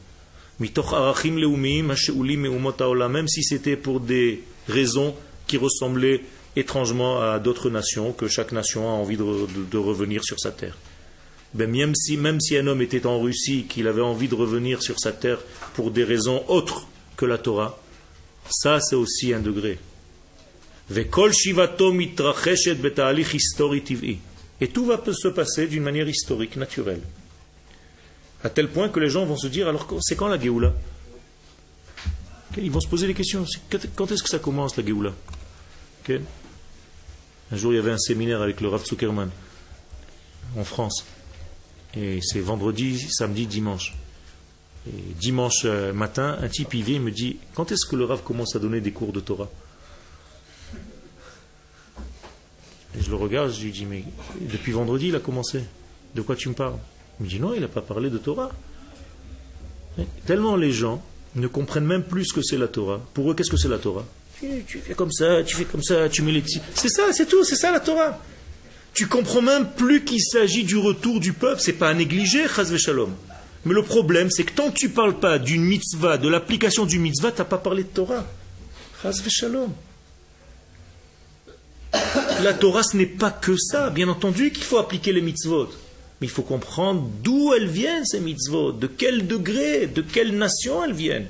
Même 3.09 3.29
si 3.29 3.43
c'était 3.43 3.77
pour 3.77 4.01
des 4.01 4.43
raisons 4.69 5.15
qui 5.47 5.57
ressemblaient 5.57 6.23
étrangement 6.59 7.23
à 7.23 7.39
d'autres 7.39 7.71
nations, 7.71 8.13
que 8.13 8.29
chaque 8.29 8.53
nation 8.53 8.89
a 8.89 8.93
envie 8.93 9.17
de, 9.17 9.79
revenir 9.79 10.25
sur 10.25 10.39
sa 10.41 10.51
terre. 10.51 10.77
Ben, 11.55 11.71
même, 11.71 11.95
si, 11.95 12.17
même 12.17 12.41
si 12.41 12.57
un 12.57 12.67
homme 12.67 12.83
était 12.83 13.07
en 13.07 13.21
Russie, 13.21 13.67
qu'il 13.69 13.87
avait 13.87 14.03
envie 14.03 14.29
de 14.29 14.35
revenir 14.35 14.83
sur 14.83 14.99
sa 14.99 15.13
terre 15.13 15.39
pour 15.75 15.91
des 15.91 16.05
raisons 16.05 16.43
autres 16.49 16.87
que 17.17 17.25
la 17.25 17.39
Torah, 17.39 17.81
ça 18.51 18.81
c'est 18.81 18.97
aussi 18.97 19.33
un 19.33 19.41
degré. 19.41 19.79
Et 24.61 24.69
tout 24.69 24.85
va 24.87 25.03
se 25.13 25.29
passer 25.29 25.67
d'une 25.67 25.83
manière 25.83 26.09
historique, 26.09 26.57
naturelle. 26.57 27.03
À 28.43 28.51
tel 28.51 28.69
point 28.69 28.89
que 28.89 29.01
les 29.01 29.11
gens 29.11 29.25
vont 29.25 29.37
se 29.37 29.49
dire, 29.49 29.69
alors 29.69 29.87
c'est 30.01 30.17
quand 30.17 30.29
la 30.29 30.41
Géoula? 30.41 30.73
Ils 32.57 32.71
vont 32.71 32.81
se 32.81 32.89
poser 32.89 33.07
des 33.07 33.15
questions. 33.15 33.45
Quand 33.95 34.11
est-ce 34.11 34.23
que 34.23 34.29
ça 34.29 34.39
commence 34.39 34.77
la 34.77 34.85
Géoula? 34.85 35.13
Un 37.51 37.57
jour, 37.57 37.73
il 37.73 37.77
y 37.77 37.79
avait 37.79 37.93
un 37.93 37.99
séminaire 37.99 38.43
avec 38.43 38.61
le 38.61 38.69
Rav 38.69 38.85
Zuckerman 38.85 39.31
en 40.57 40.65
France. 40.65 41.05
Et 41.97 42.21
c'est 42.23 42.41
vendredi, 42.41 42.99
samedi, 43.11 43.47
dimanche. 43.47 43.95
Et 44.87 45.15
dimanche 45.19 45.63
euh, 45.65 45.93
matin, 45.93 46.39
un 46.41 46.49
type 46.49 46.75
y 46.75 46.83
vient 46.83 46.97
et 46.97 47.01
me 47.01 47.11
dit 47.11 47.39
Quand 47.55 47.73
est-ce 47.73 47.87
que 47.87 47.97
le 47.97 48.05
Rav 48.05 48.23
commence 48.23 48.55
à 48.55 48.59
donner 48.59 48.81
des 48.81 48.93
cours 48.93 49.13
de 49.13 49.21
Torah? 49.21 49.49
Et 52.97 53.03
je 53.03 53.11
le 53.11 53.17
regarde, 53.17 53.53
je 53.53 53.63
lui 53.63 53.73
dis, 53.73 53.85
mais 53.85 54.05
depuis 54.41 54.73
vendredi, 54.73 55.09
il 55.09 55.17
a 55.17 55.21
commencé. 55.21 55.63
De 56.15 56.23
quoi 56.23 56.37
tu 56.37 56.49
me 56.49 56.55
parles? 56.55 56.79
Il 57.21 57.25
me 57.25 57.29
dit, 57.29 57.41
non, 57.41 57.55
il 57.55 57.61
n'a 57.61 57.69
pas 57.69 57.83
parlé 57.83 58.11
de 58.11 58.19
Torah. 58.19 58.51
tellement 60.27 60.57
les 60.57 60.73
gens 60.73 61.03
ne 61.35 61.47
comprennent 61.47 61.87
même 61.87 62.03
plus 62.03 62.27
ce 62.27 62.33
que 62.33 62.43
c'est 62.43 62.57
la 62.57 62.69
Torah. 62.69 63.01
Pour 63.15 63.31
eux, 63.31 63.35
qu'est-ce 63.35 63.51
que 63.51 63.57
c'est 63.57 63.69
la 63.69 63.79
Torah? 63.79 64.05
Tu, 64.41 64.79
fais 64.79 64.95
comme 64.95 65.13
ça, 65.13 65.43
tu 65.43 65.57
fais 65.57 65.65
comme 65.65 65.83
ça, 65.83 66.09
tu 66.09 66.23
mets 66.23 66.33
les 66.33 66.41
petits. 66.41 66.61
C'est 66.75 66.89
ça, 66.89 67.13
c'est 67.13 67.27
tout, 67.27 67.45
c'est 67.45 67.57
ça 67.57 67.73
la 67.73 67.81
Torah. 67.81 68.19
Tu 68.95 69.07
comprends 69.07 69.43
même 69.43 69.69
plus 69.77 70.05
qu'il 70.05 70.21
s'agit 70.21 70.65
du 70.65 70.77
retour 70.77 71.21
du 71.21 71.33
peuple, 71.33 71.61
c'est 71.61 71.73
pas 71.75 71.89
à 71.89 71.95
négliger, 71.95 72.47
shalom. 72.49 73.15
Mais 73.65 73.75
le 73.75 73.83
problème, 73.83 74.31
c'est 74.31 74.45
que 74.45 74.53
tant 74.53 74.71
que 74.71 74.79
tu 74.79 74.89
parles 74.89 75.19
pas 75.19 75.39
d'une 75.39 75.63
mitzvah, 75.63 76.19
de 76.19 76.29
l'application 76.29 76.87
du 76.87 76.99
mitzvah, 76.99 77.33
tu 77.33 77.39
n'as 77.39 77.45
pas 77.45 77.59
parlé 77.59 77.83
de 77.83 77.89
Torah. 77.89 78.25
Shalom. 79.29 79.73
La 82.43 82.55
Torah, 82.55 82.83
ce 82.83 82.97
n'est 82.97 83.07
pas 83.07 83.31
que 83.31 83.57
ça. 83.57 83.91
Bien 83.91 84.09
entendu 84.09 84.51
qu'il 84.51 84.65
faut 84.65 84.79
appliquer 84.79 85.13
les 85.13 85.21
mitzvot. 85.21 85.69
Mais 86.21 86.27
il 86.27 86.31
faut 86.31 86.43
comprendre 86.43 87.09
d'où 87.23 87.53
elles 87.55 87.69
viennent, 87.69 88.05
ces 88.05 88.21
mitzvot, 88.21 88.73
de 88.73 88.87
quel 88.87 89.27
degré, 89.27 89.87
de 89.87 90.03
quelle 90.03 90.37
nation 90.37 90.83
elles 90.85 90.93
viennent. 90.93 91.29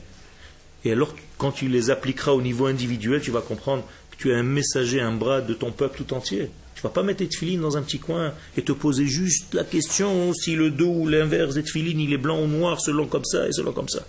Et 0.85 0.93
alors, 0.93 1.15
quand 1.39 1.53
tu 1.53 1.69
les 1.69 1.91
appliqueras 1.91 2.33
au 2.33 2.43
niveau 2.43 2.67
individuel, 2.67 3.21
tu 3.21 3.31
vas 3.31 3.41
comprendre 3.41 3.85
que 4.11 4.17
tu 4.17 4.31
es 4.31 4.35
un 4.35 4.43
messager, 4.43 5.01
un 5.01 5.13
bras 5.13 5.41
de 5.41 5.55
ton 5.55 5.71
peuple 5.71 6.03
tout 6.05 6.13
entier. 6.13 6.51
Tu 6.75 6.83
vas 6.83 6.91
pas 6.91 7.03
mettre 7.03 7.25
tefilines 7.25 7.61
dans 7.61 7.77
un 7.77 7.83
petit 7.83 7.99
coin 7.99 8.35
et 8.57 8.63
te 8.63 8.73
poser 8.73 9.07
juste 9.07 9.55
la 9.55 9.65
question 9.65 10.33
si 10.35 10.55
le 10.55 10.71
dos 10.71 10.93
ou 10.93 11.09
l'inverse 11.09 11.55
des 11.55 11.65
il 11.75 12.13
est 12.13 12.19
blanc 12.19 12.41
ou 12.43 12.47
noir, 12.47 12.81
selon 12.81 13.07
comme 13.07 13.25
ça 13.25 13.49
et 13.49 13.53
selon 13.53 13.73
comme 13.73 13.89
ça. 13.89 14.05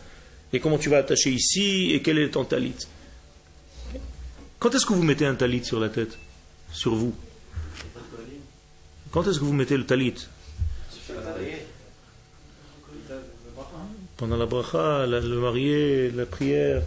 Et 0.51 0.59
comment 0.59 0.77
tu 0.77 0.89
vas 0.89 0.97
attacher 0.97 1.31
ici 1.31 1.91
et 1.93 2.01
quel 2.01 2.17
est 2.17 2.29
ton 2.29 2.45
talit. 2.45 2.75
Quand 4.57 4.73
est-ce 4.75 4.85
que 4.85 4.93
vous 4.93 5.03
mettez 5.03 5.25
un 5.25 5.35
talit 5.35 5.63
sur 5.63 5.79
la 5.79 5.89
tête? 5.89 6.17
Sur 6.71 6.95
vous? 6.95 7.13
Quand 9.11 9.27
est-ce 9.27 9.39
que 9.39 9.45
vous 9.45 9.53
mettez 9.53 9.77
le 9.77 9.85
talit? 9.85 10.27
Pendant 14.19 14.37
la 14.37 14.45
bracha, 14.45 15.07
le 15.07 15.39
marié, 15.39 16.11
la 16.11 16.25
prière. 16.25 16.83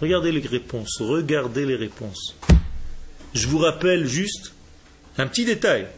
Regardez 0.00 0.32
les 0.32 0.46
réponses, 0.46 1.00
regardez 1.00 1.66
les 1.66 1.74
réponses. 1.74 2.36
Je 3.34 3.48
vous 3.48 3.58
rappelle 3.58 4.06
juste 4.06 4.54
un 5.18 5.26
petit 5.26 5.44
détail, 5.44 5.88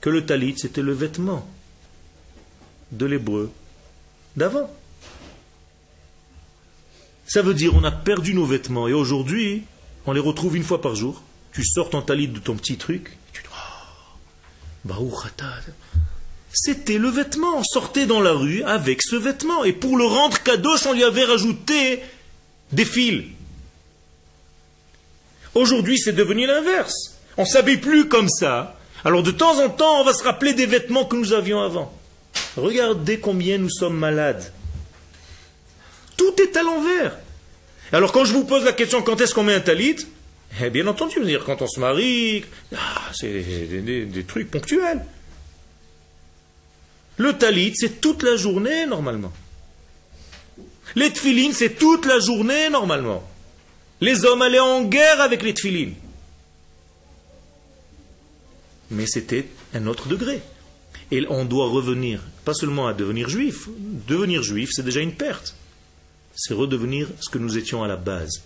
que 0.00 0.10
le 0.10 0.26
talit, 0.26 0.54
c'était 0.58 0.82
le 0.82 0.92
vêtement 0.92 1.48
de 2.90 3.06
l'hébreu 3.06 3.52
d'avant. 4.36 4.68
Ça 7.26 7.42
veut 7.42 7.54
dire 7.54 7.74
on 7.76 7.84
a 7.84 7.92
perdu 7.92 8.34
nos 8.34 8.46
vêtements 8.46 8.88
et 8.88 8.92
aujourd'hui, 8.92 9.62
on 10.06 10.12
les 10.12 10.20
retrouve 10.20 10.56
une 10.56 10.64
fois 10.64 10.80
par 10.80 10.96
jour 10.96 11.22
tu 11.52 11.64
sors 11.64 11.90
ton 11.90 12.02
talit 12.02 12.28
de 12.28 12.38
ton 12.38 12.56
petit 12.56 12.76
truc, 12.76 13.08
et 13.08 13.32
tu 13.32 13.42
dis, 13.42 13.48
oh, 13.52 15.12
c'était 16.52 16.98
le 16.98 17.08
vêtement. 17.08 17.58
On 17.58 17.64
sortait 17.64 18.06
dans 18.06 18.20
la 18.20 18.32
rue 18.32 18.62
avec 18.64 19.02
ce 19.02 19.16
vêtement. 19.16 19.64
Et 19.64 19.72
pour 19.72 19.96
le 19.96 20.04
rendre 20.04 20.42
cadeau, 20.42 20.74
on 20.86 20.92
lui 20.92 21.04
avait 21.04 21.24
rajouté 21.24 22.00
des 22.72 22.84
fils. 22.84 23.24
Aujourd'hui, 25.54 25.98
c'est 25.98 26.12
devenu 26.12 26.46
l'inverse. 26.46 27.16
On 27.36 27.42
ne 27.42 27.48
s'habille 27.48 27.78
plus 27.78 28.08
comme 28.08 28.28
ça. 28.28 28.78
Alors 29.04 29.22
de 29.22 29.30
temps 29.30 29.62
en 29.64 29.68
temps, 29.68 30.00
on 30.00 30.04
va 30.04 30.12
se 30.12 30.22
rappeler 30.22 30.52
des 30.52 30.66
vêtements 30.66 31.04
que 31.04 31.16
nous 31.16 31.32
avions 31.32 31.60
avant. 31.60 31.92
Regardez 32.56 33.18
combien 33.18 33.58
nous 33.58 33.70
sommes 33.70 33.96
malades. 33.96 34.52
Tout 36.16 36.34
est 36.40 36.56
à 36.56 36.62
l'envers. 36.62 37.16
Alors 37.92 38.12
quand 38.12 38.24
je 38.24 38.32
vous 38.32 38.44
pose 38.44 38.64
la 38.64 38.72
question 38.72 39.02
quand 39.02 39.20
est-ce 39.20 39.34
qu'on 39.34 39.42
met 39.42 39.54
un 39.54 39.60
talit, 39.60 39.96
eh, 40.60 40.70
bien 40.70 40.86
entendu, 40.86 41.20
dire 41.24 41.44
quand 41.44 41.62
on 41.62 41.66
se 41.66 41.80
marie, 41.80 42.44
ah, 42.76 43.02
c'est 43.12 43.32
des, 43.32 44.24
trucs 44.24 44.50
ponctuels. 44.50 45.04
Le 47.20 47.34
talit, 47.34 47.74
c'est 47.76 48.00
toute 48.00 48.22
la 48.22 48.36
journée 48.36 48.86
normalement. 48.86 49.30
Les 50.96 51.12
tfilines, 51.12 51.52
c'est 51.52 51.76
toute 51.76 52.06
la 52.06 52.18
journée 52.18 52.70
normalement. 52.70 53.22
Les 54.00 54.24
hommes 54.24 54.40
allaient 54.40 54.58
en 54.58 54.84
guerre 54.84 55.20
avec 55.20 55.42
les 55.42 55.52
tfilines. 55.52 55.96
Mais 58.90 59.06
c'était 59.06 59.46
un 59.74 59.86
autre 59.86 60.08
degré. 60.08 60.40
Et 61.10 61.26
on 61.28 61.44
doit 61.44 61.68
revenir, 61.68 62.22
pas 62.46 62.54
seulement 62.54 62.88
à 62.88 62.94
devenir 62.94 63.28
juif. 63.28 63.68
Devenir 64.08 64.42
juif, 64.42 64.70
c'est 64.72 64.82
déjà 64.82 65.00
une 65.00 65.12
perte. 65.12 65.54
C'est 66.34 66.54
redevenir 66.54 67.06
ce 67.20 67.28
que 67.28 67.36
nous 67.36 67.58
étions 67.58 67.84
à 67.84 67.88
la 67.88 67.96
base, 67.96 68.40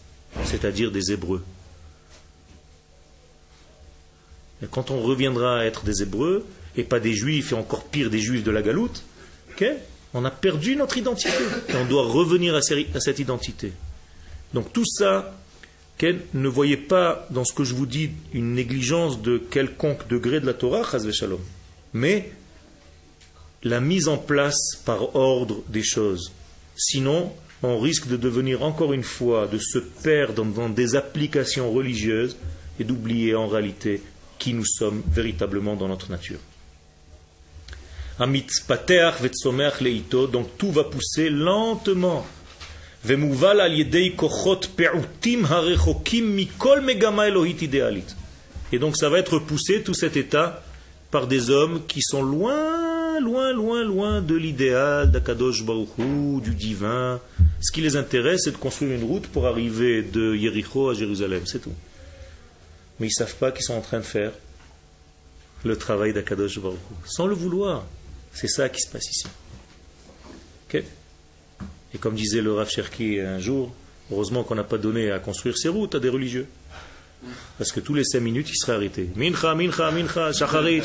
c'est-à-dire 0.47 0.91
des 0.91 1.13
Hébreux. 1.13 1.45
Et 4.65 4.67
quand 4.69 4.91
on 4.91 5.01
reviendra 5.01 5.61
à 5.61 5.65
être 5.65 5.85
des 5.85 6.03
Hébreux, 6.03 6.45
et 6.77 6.85
pas 6.85 7.01
des 7.01 7.15
Juifs, 7.15 7.53
et 7.53 7.55
encore 7.55 7.85
pire 7.85 8.11
des 8.11 8.21
Juifs 8.21 8.45
de 8.45 8.51
la 8.51 8.63
Galoute, 8.63 9.05
on 10.13 10.25
a 10.25 10.31
perdu 10.31 10.77
notre 10.77 10.99
identité. 10.99 11.31
Et 11.69 11.77
on 11.77 11.87
doit 11.87 12.07
revenir 12.07 12.55
à 12.55 12.61
cette 12.63 13.19
identité. 13.19 13.73
Donc 14.53 14.73
tout 14.73 14.85
ça, 14.87 15.35
ne 16.35 16.49
voyez 16.49 16.77
pas 16.77 17.27
dans 17.31 17.45
ce 17.45 17.53
que 17.53 17.65
je 17.65 17.75
vous 17.75 17.87
dis 17.87 18.11
une 18.33 18.55
négligence 18.55 19.23
de 19.23 19.39
quelconque 19.39 20.07
degré 20.09 20.41
de 20.41 20.47
la 20.47 20.55
Torah, 20.55 20.85
shalom, 21.13 21.41
mais 21.93 22.33
la 23.63 23.81
mise 23.81 24.09
en 24.09 24.19
place 24.19 24.77
par 24.85 25.17
ordre 25.17 25.63
des 25.69 25.83
choses. 25.83 26.33
Sinon, 26.77 27.33
on 27.63 27.79
risque 27.79 28.09
de 28.09 28.17
devenir 28.17 28.63
encore 28.63 28.93
une 28.93 29.03
fois, 29.03 29.47
de 29.47 29.59
se 29.59 29.79
perdre 29.79 30.45
dans 30.45 30.69
des 30.69 30.97
applications 30.97 31.73
religieuses 31.73 32.37
et 32.79 32.85
d'oublier 32.85 33.35
en 33.35 33.47
réalité 33.47 34.03
qui 34.39 34.53
nous 34.53 34.67
sommes 34.67 35.03
véritablement 35.11 35.77
dans 35.77 35.89
notre 35.89 36.11
nature. 36.11 36.41
Donc 38.19 38.47
tout 40.57 40.71
va 40.71 40.85
pousser 40.85 41.31
lentement. 41.31 42.25
Et 48.73 48.79
donc 48.79 48.97
ça 48.97 49.09
va 49.09 49.19
être 49.19 49.39
poussé, 49.41 49.83
tout 49.83 49.95
cet 49.95 50.17
état, 50.17 50.63
par 51.11 51.27
des 51.27 51.51
hommes 51.51 51.83
qui 51.87 52.03
sont 52.03 52.23
loin, 52.23 53.19
loin, 53.21 53.53
loin, 53.53 53.85
loin 53.85 54.21
de 54.21 54.37
l'idéal 54.37 55.11
d'Akadosh 55.11 55.65
Baruch 55.65 55.89
du 56.43 56.55
divin. 56.55 57.21
Ce 57.61 57.73
qui 57.73 57.81
les 57.81 57.97
intéresse, 57.97 58.43
c'est 58.45 58.53
de 58.53 58.57
construire 58.57 58.93
une 58.93 59.05
route 59.05 59.27
pour 59.27 59.47
arriver 59.47 60.03
de 60.03 60.37
Yericho 60.37 60.89
à 60.89 60.95
Jérusalem, 60.95 61.43
c'est 61.47 61.61
tout. 61.61 61.75
Mais 63.01 63.09
ils 63.09 63.11
ne 63.11 63.15
savent 63.15 63.37
pas 63.37 63.51
qu'ils 63.51 63.65
sont 63.65 63.75
en 63.75 63.81
train 63.81 63.99
de 63.99 64.05
faire 64.05 64.31
le 65.65 65.77
travail 65.77 66.13
d'Akadosh 66.13 66.61
Baruch 66.61 66.79
sans 67.07 67.27
le 67.27 67.35
vouloir. 67.35 67.85
C'est 68.35 68.49
ça 68.49 68.69
qui 68.69 68.81
se 68.81 68.91
passe 68.91 69.09
ici. 69.11 69.27
Et 71.95 71.99
comme 71.99 72.17
disait 72.17 72.43
le 72.43 72.53
Rav 72.53 72.69
Cherki 72.69 73.21
un 73.21 73.39
jour, 73.39 73.73
heureusement 74.11 74.43
qu'on 74.43 74.57
n'a 74.57 74.65
pas 74.65 74.79
donné 74.79 75.13
à 75.13 75.21
construire 75.21 75.57
ces 75.57 75.69
routes 75.69 75.95
à 75.95 76.01
des 76.01 76.09
religieux. 76.09 76.47
Parce 77.57 77.71
que 77.71 77.81
tous 77.81 77.95
les 77.95 78.05
cinq 78.05 78.21
minutes, 78.21 78.51
ils 78.51 78.57
seraient 78.57 78.75
arrêtés. 78.75 79.09
Mincha, 79.15 79.55
mincha, 79.55 79.91
mincha, 79.93 80.33
shacharit. 80.33 80.83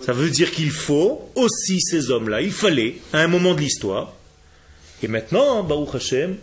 Ça 0.00 0.12
veut 0.12 0.30
dire 0.30 0.50
qu'il 0.50 0.70
faut 0.70 1.30
aussi 1.34 1.80
ces 1.80 2.10
hommes-là. 2.10 2.40
Il 2.40 2.52
fallait, 2.52 2.96
à 3.12 3.18
un 3.18 3.28
moment 3.28 3.54
de 3.54 3.60
l'histoire. 3.60 4.14
Et 5.02 5.08
maintenant, 5.08 5.62
Baruch 5.62 5.94
Hashem, 5.94 6.36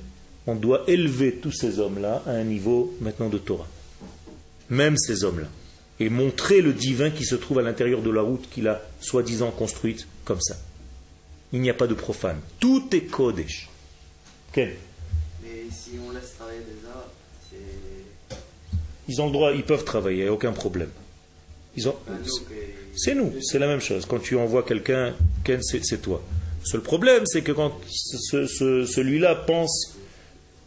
on 0.45 0.55
doit 0.55 0.83
élever 0.87 1.33
tous 1.33 1.51
ces 1.51 1.79
hommes-là 1.79 2.21
à 2.27 2.31
un 2.31 2.43
niveau 2.43 2.95
maintenant 3.01 3.29
de 3.29 3.39
Torah. 3.39 3.67
Même 4.69 4.97
ces 4.97 5.23
hommes-là 5.23 5.47
et 6.03 6.09
montrer 6.09 6.61
le 6.61 6.73
divin 6.73 7.09
qui 7.11 7.23
se 7.23 7.35
trouve 7.35 7.59
à 7.59 7.61
l'intérieur 7.61 8.01
de 8.01 8.09
la 8.09 8.21
route 8.21 8.49
qu'il 8.49 8.67
a 8.67 8.81
soi-disant 8.99 9.51
construite 9.51 10.05
comme 10.25 10.41
ça. 10.41 10.57
Il 11.53 11.61
n'y 11.61 11.69
a 11.69 11.73
pas 11.73 11.87
de 11.87 11.93
profane. 11.93 12.39
Tout 12.59 12.83
est 12.93 13.05
Kodesh. 13.05 13.69
Mais 14.57 14.75
si 15.71 15.91
on 16.05 16.11
laisse 16.11 16.33
travailler 16.37 16.59
c'est. 17.49 18.35
Ils 19.07 19.21
ont 19.21 19.27
le 19.27 19.31
droit, 19.31 19.51
ils 19.53 19.63
peuvent 19.63 19.85
travailler, 19.85 20.19
il 20.19 20.23
n'y 20.23 20.29
a 20.29 20.33
aucun 20.33 20.51
problème. 20.51 20.89
Ils 21.75 21.87
ont... 21.87 21.95
Ah, 22.07 22.11
c'est 22.95 23.15
nous, 23.15 23.33
c'est 23.41 23.59
la 23.59 23.67
même 23.67 23.79
chose. 23.79 24.05
Quand 24.05 24.19
tu 24.19 24.35
envoies 24.35 24.63
quelqu'un, 24.63 25.15
Ken, 25.43 25.61
c'est 25.63 26.01
toi. 26.01 26.21
Le 26.61 26.65
seul 26.65 26.81
problème, 26.81 27.23
c'est 27.25 27.41
que 27.41 27.51
quand 27.51 27.73
celui-là 27.89 29.35
pense 29.35 29.97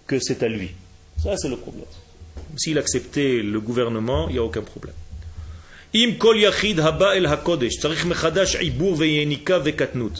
que 0.06 0.18
c'est 0.18 0.42
à 0.42 0.48
lui. 0.48 0.70
Ça, 1.22 1.36
c'est 1.36 1.48
le 1.48 1.56
problème. 1.56 1.84
S'il 2.56 2.78
acceptait 2.78 3.42
le 3.42 3.60
gouvernement, 3.60 4.28
il 4.28 4.34
n'y 4.34 4.38
a 4.38 4.44
aucun 4.44 4.62
problème. 4.62 4.94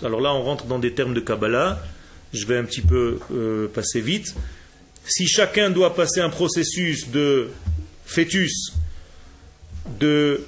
Alors 0.02 0.22
là, 0.22 0.32
on 0.32 0.42
rentre 0.42 0.64
dans 0.64 0.78
des 0.78 0.92
termes 0.92 1.12
de 1.12 1.20
Kabbalah. 1.20 1.82
Je 2.32 2.46
vais 2.46 2.56
un 2.56 2.64
petit 2.64 2.80
peu 2.80 3.18
euh, 3.30 3.68
passer 3.68 4.00
vite. 4.00 4.34
Si 5.04 5.26
chacun 5.26 5.68
doit 5.68 5.94
passer 5.94 6.20
un 6.20 6.30
processus 6.30 7.10
de 7.10 7.48
fœtus, 8.06 8.72
de 10.00 10.46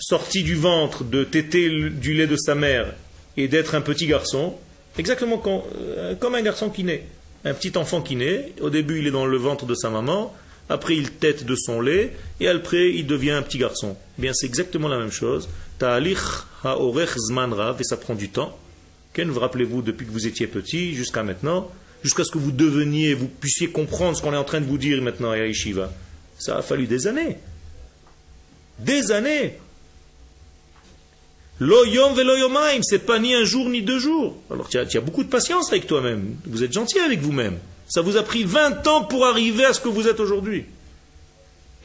sortie 0.00 0.42
du 0.42 0.56
ventre, 0.56 1.04
de 1.04 1.22
téter 1.22 1.70
du 1.90 2.14
lait 2.14 2.26
de 2.26 2.36
sa 2.36 2.56
mère 2.56 2.94
et 3.36 3.46
d'être 3.46 3.76
un 3.76 3.80
petit 3.80 4.08
garçon, 4.08 4.56
exactement 4.98 5.40
euh, 5.70 6.16
comme 6.16 6.34
un 6.34 6.42
garçon 6.42 6.68
qui 6.68 6.82
naît, 6.82 7.06
un 7.44 7.54
petit 7.54 7.78
enfant 7.78 8.02
qui 8.02 8.16
naît, 8.16 8.52
au 8.60 8.70
début 8.70 8.98
il 8.98 9.06
est 9.06 9.12
dans 9.12 9.26
le 9.26 9.36
ventre 9.36 9.66
de 9.66 9.74
sa 9.76 9.88
maman, 9.88 10.34
après 10.68 10.96
il 10.96 11.10
tête 11.10 11.44
de 11.44 11.54
son 11.54 11.80
lait, 11.80 12.12
et 12.40 12.48
après 12.48 12.92
il 12.92 13.06
devient 13.06 13.32
un 13.32 13.42
petit 13.42 13.58
garçon. 13.58 13.96
Eh 14.18 14.22
bien, 14.22 14.32
c'est 14.34 14.46
exactement 14.46 14.88
la 14.88 14.98
même 14.98 15.12
chose. 15.12 15.48
Ta'alich 15.78 16.18
ha'orech 16.62 17.16
zman 17.16 17.52
rav, 17.52 17.80
et 17.80 17.84
ça 17.84 17.96
prend 17.96 18.14
du 18.14 18.28
temps. 18.28 18.58
Vous 19.16 19.40
rappelez-vous, 19.40 19.82
depuis 19.82 20.06
que 20.06 20.10
vous 20.10 20.26
étiez 20.26 20.48
petit 20.48 20.94
jusqu'à 20.94 21.22
maintenant, 21.22 21.70
jusqu'à 22.02 22.24
ce 22.24 22.32
que 22.32 22.38
vous 22.38 22.50
deveniez, 22.50 23.14
vous 23.14 23.28
puissiez 23.28 23.68
comprendre 23.68 24.16
ce 24.16 24.22
qu'on 24.22 24.32
est 24.32 24.36
en 24.36 24.44
train 24.44 24.60
de 24.60 24.66
vous 24.66 24.78
dire 24.78 25.00
maintenant 25.02 25.30
à 25.30 25.38
Yeshiva. 25.38 25.92
Ça 26.38 26.58
a 26.58 26.62
fallu 26.62 26.86
des 26.86 27.06
années. 27.06 27.38
Des 28.80 29.12
années. 29.12 29.56
Lo 31.60 31.84
yom 31.84 32.14
velo 32.14 32.36
yomaim, 32.36 32.82
c'est 32.82 33.06
pas 33.06 33.20
ni 33.20 33.32
un 33.34 33.44
jour 33.44 33.68
ni 33.68 33.82
deux 33.82 34.00
jours. 34.00 34.36
Alors 34.50 34.68
tu 34.68 34.78
as 34.78 35.00
beaucoup 35.00 35.22
de 35.22 35.28
patience 35.28 35.70
avec 35.70 35.86
toi-même. 35.86 36.34
Vous 36.46 36.64
êtes 36.64 36.72
gentil 36.72 36.98
avec 36.98 37.20
vous-même. 37.20 37.58
Ça 37.88 38.00
vous 38.00 38.16
a 38.16 38.22
pris 38.22 38.44
20 38.44 38.86
ans 38.86 39.04
pour 39.04 39.26
arriver 39.26 39.64
à 39.64 39.72
ce 39.72 39.80
que 39.80 39.88
vous 39.88 40.08
êtes 40.08 40.20
aujourd'hui. 40.20 40.64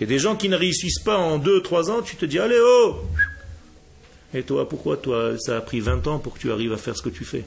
Et 0.02 0.06
des 0.06 0.20
gens 0.20 0.36
qui 0.36 0.50
ne 0.50 0.56
réussissent 0.56 1.04
pas 1.04 1.18
en 1.18 1.40
2-3 1.40 1.92
ans, 1.92 2.02
tu 2.02 2.16
te 2.16 2.26
dis, 2.26 2.40
allez, 2.40 2.60
oh 2.62 3.02
Et 4.34 4.44
toi, 4.44 4.68
pourquoi 4.68 4.98
toi, 4.98 5.34
ça 5.38 5.58
a 5.58 5.62
pris 5.62 5.82
20 5.82 6.08
ans 6.08 6.20
pour 6.20 6.36
que 6.36 6.40
tu 6.40 6.52
arrives 6.52 6.74
à 6.74 6.78
faire 6.78 6.96
ce 6.96 7.02
que 7.02 7.10
tu 7.10 7.26
fais? 7.26 7.46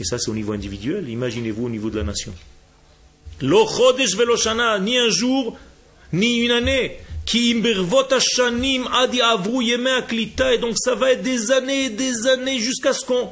Et 0.00 0.04
ça, 0.04 0.18
c'est 0.18 0.30
au 0.30 0.34
niveau 0.34 0.52
individuel. 0.52 1.08
Imaginez-vous 1.08 1.66
au 1.66 1.70
niveau 1.70 1.90
de 1.90 1.98
la 1.98 2.04
nation. 2.04 2.32
Ni 3.42 4.98
un 4.98 5.08
jour, 5.10 5.58
ni 6.12 6.38
une 6.38 6.50
année. 6.50 6.98
Ki 7.26 7.62
adi 8.92 9.20
avru 9.20 9.64
Et 9.64 10.58
donc 10.58 10.74
ça 10.76 10.94
va 10.94 11.12
être 11.12 11.22
des 11.22 11.52
années 11.52 11.84
et 11.84 11.90
des 11.90 12.26
années 12.26 12.58
jusqu'à 12.58 12.92
ce 12.92 13.04
qu'on 13.04 13.30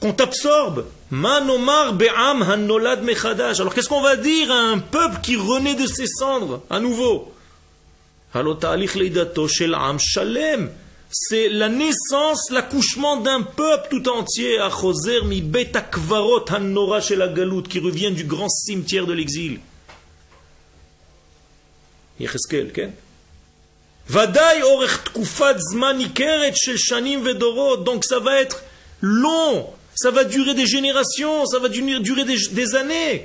qu'on 0.00 0.12
t'absorbe. 0.12 0.86
Manomar 1.10 1.94
be'am 1.94 2.42
hanolad 2.42 3.02
mechadash. 3.02 3.60
Alors 3.60 3.74
qu'est-ce 3.74 3.88
qu'on 3.88 4.02
va 4.02 4.16
dire 4.16 4.50
à 4.50 4.58
un 4.58 4.78
peuple 4.78 5.20
qui 5.22 5.36
renaît 5.36 5.74
de 5.74 5.86
ses 5.86 6.06
cendres 6.06 6.62
à 6.68 6.80
nouveau? 6.80 7.32
C'est 11.10 11.48
la 11.48 11.70
naissance, 11.70 12.50
l'accouchement 12.50 13.16
d'un 13.16 13.40
peuple 13.40 13.88
tout 13.88 14.08
entier. 14.10 14.58
à 14.58 14.68
Choser 14.68 15.22
mi 15.22 15.40
betakvarot 15.40 16.44
hanora 16.50 17.00
shel 17.00 17.32
galut 17.34 17.62
qui 17.62 17.78
revient 17.78 18.12
du 18.12 18.24
grand 18.24 18.50
cimetière 18.50 19.06
de 19.06 19.14
l'exil. 19.14 19.60
Tkufat 25.06 25.58
zman 25.58 25.98
shel 26.54 26.76
shanim 26.76 27.22
vedorot. 27.22 27.78
Donc 27.78 28.04
ça 28.04 28.18
va 28.18 28.42
être 28.42 28.62
long 29.00 29.77
ça 30.00 30.12
va 30.12 30.22
durer 30.22 30.54
des 30.54 30.66
générations, 30.66 31.44
ça 31.44 31.58
va 31.58 31.68
durer 31.68 32.24
des, 32.24 32.74
années. 32.76 33.24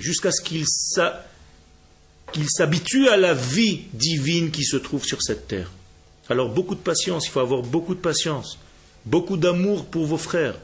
Jusqu'à 0.00 0.32
ce 0.32 0.42
qu'il 0.42 0.64
s'habitue 2.48 3.08
à 3.08 3.16
la 3.16 3.34
vie 3.34 3.82
divine 3.92 4.50
qui 4.50 4.64
se 4.64 4.76
trouve 4.76 5.04
sur 5.04 5.22
cette 5.22 5.46
terre. 5.46 5.70
Alors 6.28 6.48
beaucoup 6.48 6.74
de 6.74 6.80
patience, 6.80 7.26
il 7.26 7.30
faut 7.30 7.38
avoir 7.38 7.62
beaucoup 7.62 7.94
de 7.94 8.00
patience, 8.00 8.58
beaucoup 9.06 9.36
d'amour 9.36 9.84
pour 9.84 10.06
vos 10.06 10.18
frères. 10.18 10.56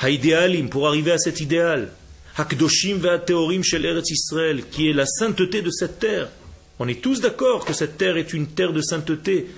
Haïdéalim, 0.00 0.70
pour 0.70 0.88
arriver 0.88 1.12
à 1.12 1.18
cet 1.18 1.42
idéal. 1.42 1.92
Hakdoshim 2.38 2.96
ve'ateorim 2.96 3.62
shel 3.62 3.84
Eretz 3.84 4.10
Israël, 4.10 4.64
qui 4.70 4.88
est 4.88 4.94
la 4.94 5.04
sainteté 5.04 5.60
de 5.60 5.70
cette 5.70 5.98
terre. 5.98 6.30
On 6.78 6.88
est 6.88 7.02
tous 7.02 7.20
d'accord 7.20 7.66
que 7.66 7.74
cette 7.74 7.98
terre 7.98 8.16
est 8.16 8.32
une 8.32 8.46
terre 8.46 8.72
de 8.72 8.80
sainteté, 8.80 9.48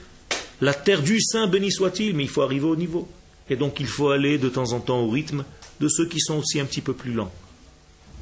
La 0.61 0.73
terre 0.73 1.03
du 1.03 1.21
Saint, 1.21 1.47
béni 1.47 1.71
soit-il, 1.71 2.15
mais 2.17 2.25
il 2.25 2.31
faut 2.31 2.43
arriver 2.43 2.67
au 2.67 2.77
niveau. 2.77 3.09
Et 3.51 3.57
donc 3.57 3.79
il 3.81 3.87
faut 3.87 4.09
aller 4.09 4.39
de 4.39 4.49
temps 4.49 4.73
en 4.73 4.81
temps 4.81 5.01
au 5.01 5.09
rythme 5.09 5.45
de 5.81 5.89
ceux 5.89 6.07
qui 6.07 6.21
sont 6.21 6.39
aussi 6.39 6.59
un 6.59 6.65
petit 6.65 6.81
peu 6.81 6.95
plus 6.95 7.13
lents. 7.13 7.33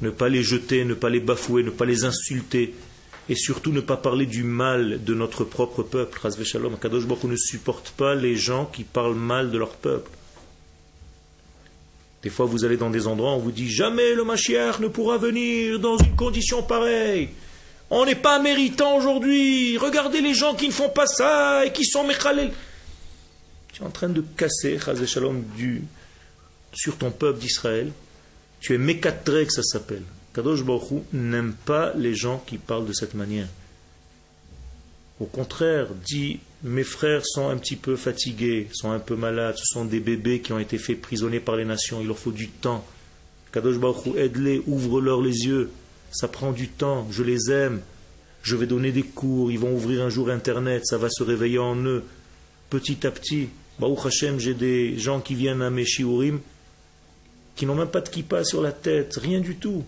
Ne 0.01 0.09
pas 0.09 0.27
les 0.27 0.43
jeter, 0.43 0.83
ne 0.83 0.93
pas 0.93 1.09
les 1.09 1.21
bafouer, 1.21 1.63
ne 1.63 1.69
pas 1.69 1.85
les 1.85 2.03
insulter, 2.03 2.73
et 3.29 3.35
surtout 3.35 3.71
ne 3.71 3.79
pas 3.79 3.97
parler 3.97 4.25
du 4.25 4.43
mal 4.43 5.03
de 5.03 5.13
notre 5.13 5.45
propre 5.45 5.83
peuple. 5.83 6.19
Shalom, 6.43 6.77
Kadosh 6.77 7.05
ne 7.05 7.35
supporte 7.37 7.91
pas 7.91 8.13
les 8.13 8.35
gens 8.35 8.65
qui 8.65 8.83
parlent 8.83 9.15
mal 9.15 9.51
de 9.51 9.57
leur 9.57 9.71
peuple. 9.71 10.11
Des 12.21 12.29
fois, 12.29 12.45
vous 12.45 12.65
allez 12.65 12.77
dans 12.77 12.89
des 12.89 13.07
endroits, 13.07 13.31
on 13.31 13.39
vous 13.39 13.51
dit 13.51 13.69
jamais 13.69 14.13
le 14.15 14.23
Mashiach 14.23 14.79
ne 14.79 14.87
pourra 14.87 15.17
venir 15.17 15.79
dans 15.79 15.97
une 15.97 16.15
condition 16.15 16.63
pareille. 16.63 17.29
On 17.89 18.05
n'est 18.05 18.15
pas 18.15 18.39
méritant 18.39 18.97
aujourd'hui. 18.97 19.77
Regardez 19.77 20.21
les 20.21 20.33
gens 20.33 20.55
qui 20.55 20.67
ne 20.67 20.73
font 20.73 20.89
pas 20.89 21.07
ça 21.07 21.65
et 21.65 21.71
qui 21.71 21.85
sont 21.85 22.03
mechalel. 22.03 22.51
Tu 23.71 23.81
es 23.81 23.85
en 23.85 23.91
train 23.91 24.09
de 24.09 24.23
casser, 24.35 24.79
Shalom, 25.05 25.43
du, 25.55 25.83
sur 26.73 26.97
ton 26.97 27.11
peuple 27.11 27.39
d'Israël. 27.39 27.91
Tu 28.59 28.73
es 28.73 28.97
que 28.97 29.51
ça 29.51 29.63
s'appelle. 29.63 30.03
Kadosh 30.33 30.63
Baruch 30.63 31.03
n'aime 31.13 31.53
pas 31.65 31.93
les 31.95 32.15
gens 32.15 32.43
qui 32.45 32.57
parlent 32.57 32.87
de 32.87 32.93
cette 32.93 33.13
manière. 33.13 33.47
Au 35.19 35.25
contraire, 35.25 35.87
dit 36.05 36.39
mes 36.63 36.83
frères 36.83 37.25
sont 37.25 37.47
un 37.47 37.57
petit 37.57 37.75
peu 37.75 37.95
fatigués, 37.95 38.67
sont 38.73 38.91
un 38.91 38.99
peu 38.99 39.15
malades, 39.15 39.55
ce 39.57 39.65
sont 39.73 39.85
des 39.85 39.99
bébés 39.99 40.41
qui 40.41 40.51
ont 40.51 40.59
été 40.59 40.77
faits 40.77 40.99
prisonniers 40.99 41.39
par 41.39 41.55
les 41.55 41.63
nations, 41.63 42.01
il 42.01 42.07
leur 42.07 42.17
faut 42.17 42.31
du 42.31 42.49
temps. 42.49 42.85
Kadosh 43.53 43.77
Baruch 43.77 44.15
aide-les, 44.17 44.61
ouvre-leur 44.67 45.21
les 45.21 45.45
yeux. 45.45 45.69
Ça 46.15 46.29
prend 46.29 46.53
du 46.53 46.69
temps, 46.69 47.07
je 47.11 47.23
les 47.23 47.51
aime. 47.51 47.81
Je 48.41 48.55
vais 48.55 48.67
donner 48.67 48.93
des 48.93 49.03
cours, 49.03 49.51
ils 49.51 49.59
vont 49.59 49.73
ouvrir 49.73 50.01
un 50.03 50.09
jour 50.09 50.29
Internet, 50.29 50.85
ça 50.85 50.97
va 50.97 51.09
se 51.09 51.23
réveiller 51.23 51.59
en 51.59 51.75
eux. 51.83 52.03
Petit 52.69 53.05
à 53.05 53.11
petit, 53.11 53.49
Baruch 53.79 54.05
Hashem, 54.05 54.39
j'ai 54.39 54.53
des 54.53 54.97
gens 54.97 55.19
qui 55.19 55.35
viennent 55.35 55.61
à 55.61 55.69
mes 55.69 55.83
shiurim, 55.83 56.39
qui 57.57 57.65
n'ont 57.65 57.75
même 57.75 57.89
pas 57.89 57.99
de 57.99 58.07
kippa 58.07 58.45
sur 58.45 58.61
la 58.61 58.71
tête, 58.71 59.17
rien 59.21 59.41
du 59.41 59.55
tout. 59.57 59.83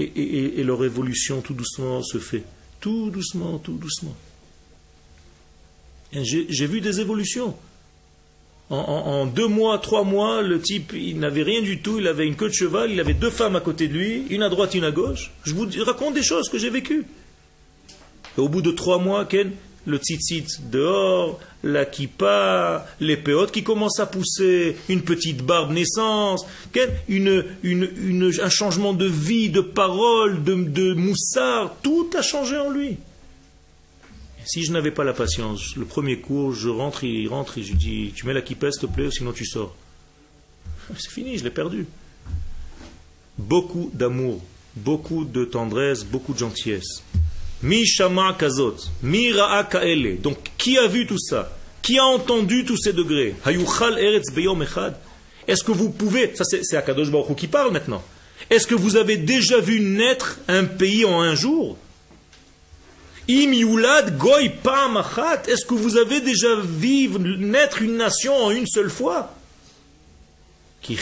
Et, 0.00 0.58
et 0.58 0.64
leur 0.64 0.84
évolution 0.84 1.40
tout 1.40 1.54
doucement 1.54 2.02
se 2.02 2.18
fait. 2.18 2.42
Tout 2.80 3.10
doucement, 3.10 3.58
tout 3.58 3.76
doucement. 3.76 4.16
J'ai 6.12 6.66
vu 6.66 6.80
des 6.80 7.00
évolutions. 7.00 7.54
En, 8.70 9.26
deux 9.26 9.48
mois, 9.48 9.78
trois 9.78 10.02
mois, 10.02 10.40
le 10.40 10.58
type, 10.58 10.94
il 10.94 11.18
n'avait 11.18 11.42
rien 11.42 11.60
du 11.60 11.82
tout, 11.82 11.98
il 11.98 12.06
avait 12.06 12.26
une 12.26 12.36
queue 12.36 12.48
de 12.48 12.54
cheval, 12.54 12.90
il 12.90 13.00
avait 13.00 13.12
deux 13.12 13.28
femmes 13.28 13.54
à 13.54 13.60
côté 13.60 13.86
de 13.86 13.92
lui, 13.92 14.24
une 14.30 14.42
à 14.42 14.48
droite, 14.48 14.74
une 14.74 14.84
à 14.84 14.90
gauche. 14.90 15.30
Je 15.44 15.52
vous 15.52 15.66
raconte 15.84 16.14
des 16.14 16.22
choses 16.22 16.48
que 16.48 16.56
j'ai 16.56 16.70
vécues. 16.70 17.04
Et 18.38 18.40
au 18.40 18.48
bout 18.48 18.62
de 18.62 18.70
trois 18.70 18.96
mois, 18.96 19.26
Ken, 19.26 19.52
le 19.84 19.98
tzitzit 19.98 20.70
dehors, 20.70 21.38
la 21.62 21.84
kippa, 21.84 22.86
les 23.00 23.16
péotes 23.16 23.52
qui 23.52 23.62
commencent 23.62 24.00
à 24.00 24.06
pousser, 24.06 24.76
une 24.88 25.02
petite 25.02 25.42
barbe 25.42 25.72
naissance, 25.72 26.46
une, 27.08 27.44
un 27.62 28.48
changement 28.48 28.94
de 28.94 29.06
vie, 29.06 29.50
de 29.50 29.60
parole, 29.60 30.42
de 30.42 30.94
moussard, 30.94 31.74
tout 31.82 32.08
a 32.16 32.22
changé 32.22 32.56
en 32.56 32.70
lui. 32.70 32.96
Si 34.44 34.64
je 34.64 34.72
n'avais 34.72 34.90
pas 34.90 35.04
la 35.04 35.12
patience, 35.12 35.76
le 35.76 35.84
premier 35.84 36.18
cours, 36.18 36.52
je 36.52 36.68
rentre, 36.68 37.04
il 37.04 37.28
rentre 37.28 37.58
et 37.58 37.62
je 37.62 37.70
lui 37.70 37.78
dis 37.78 38.12
Tu 38.14 38.26
mets 38.26 38.32
la 38.32 38.42
kippa, 38.42 38.70
s'il 38.70 38.82
te 38.82 38.86
plaît, 38.86 39.10
sinon 39.10 39.32
tu 39.32 39.44
sors. 39.44 39.74
C'est 40.98 41.10
fini, 41.10 41.38
je 41.38 41.44
l'ai 41.44 41.50
perdu. 41.50 41.86
Beaucoup 43.38 43.90
d'amour, 43.94 44.42
beaucoup 44.76 45.24
de 45.24 45.44
tendresse, 45.44 46.04
beaucoup 46.04 46.34
de 46.34 46.38
gentillesse. 46.38 47.02
Mi 47.62 47.86
shama 47.86 48.34
kazot, 48.38 48.76
mi 49.02 49.32
ra'a 49.32 49.64
kaele. 49.64 50.20
Donc, 50.20 50.38
qui 50.58 50.78
a 50.78 50.88
vu 50.88 51.06
tout 51.06 51.18
ça? 51.18 51.56
Qui 51.80 51.98
a 51.98 52.04
entendu 52.04 52.64
tous 52.64 52.76
ces 52.76 52.92
degrés? 52.92 53.34
Eretz 53.46 54.32
beyom 54.34 54.62
echad. 54.62 54.96
Est-ce 55.46 55.64
que 55.64 55.72
vous 55.72 55.90
pouvez, 55.90 56.34
ça 56.36 56.44
c'est 56.44 56.76
Akadosh 56.76 57.10
Baruch 57.10 57.36
qui 57.36 57.48
parle 57.48 57.72
maintenant, 57.72 58.02
est-ce 58.50 58.66
que 58.66 58.74
vous 58.74 58.96
avez 58.96 59.16
déjà 59.16 59.60
vu 59.60 59.80
naître 59.80 60.38
un 60.48 60.64
pays 60.64 61.04
en 61.04 61.20
un 61.20 61.34
jour? 61.34 61.76
Im 63.28 63.52
yulad 63.52 64.18
goy 64.18 64.50
pa'amachat. 64.50 65.48
Est-ce 65.48 65.64
que 65.64 65.74
vous 65.74 65.96
avez 65.96 66.20
déjà 66.20 66.56
vu 66.56 67.08
naître 67.18 67.82
une 67.82 67.96
nation 67.96 68.36
en 68.36 68.50
une 68.50 68.66
seule 68.66 68.90
fois? 68.90 69.34
Ki 70.82 70.96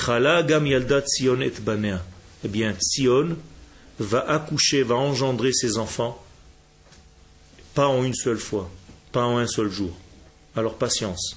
gam 0.47 0.67
yaldat 0.67 1.05
Sion 1.07 1.41
et 1.41 1.53
banea. 1.61 2.03
Eh 2.45 2.49
bien, 2.49 2.75
Sion 2.81 3.37
va 3.99 4.29
accoucher, 4.29 4.83
va 4.83 4.97
engendrer 4.97 5.53
ses 5.53 5.79
enfants 5.79 6.23
pas 7.75 7.87
en 7.87 8.05
une 8.05 8.15
seule 8.15 8.39
fois, 8.39 8.71
pas 9.13 9.25
en 9.25 9.39
un 9.39 9.47
seul 9.47 9.71
jour. 9.71 9.97
Alors 10.57 10.75
patience. 10.75 11.37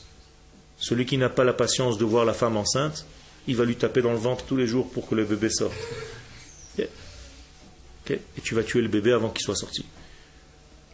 Celui 0.77 1.05
qui 1.05 1.17
n'a 1.17 1.29
pas 1.29 1.43
la 1.43 1.53
patience 1.53 1.97
de 1.97 2.05
voir 2.05 2.25
la 2.25 2.33
femme 2.33 2.57
enceinte, 2.57 3.05
il 3.47 3.55
va 3.55 3.65
lui 3.65 3.75
taper 3.75 4.01
dans 4.01 4.11
le 4.11 4.17
ventre 4.17 4.45
tous 4.45 4.57
les 4.57 4.67
jours 4.67 4.89
pour 4.89 5.07
que 5.07 5.15
le 5.15 5.25
bébé 5.25 5.49
sorte. 5.49 5.73
Et 6.77 8.19
tu 8.43 8.55
vas 8.55 8.63
tuer 8.63 8.81
le 8.81 8.89
bébé 8.89 9.13
avant 9.13 9.29
qu'il 9.29 9.45
soit 9.45 9.55
sorti. 9.55 9.85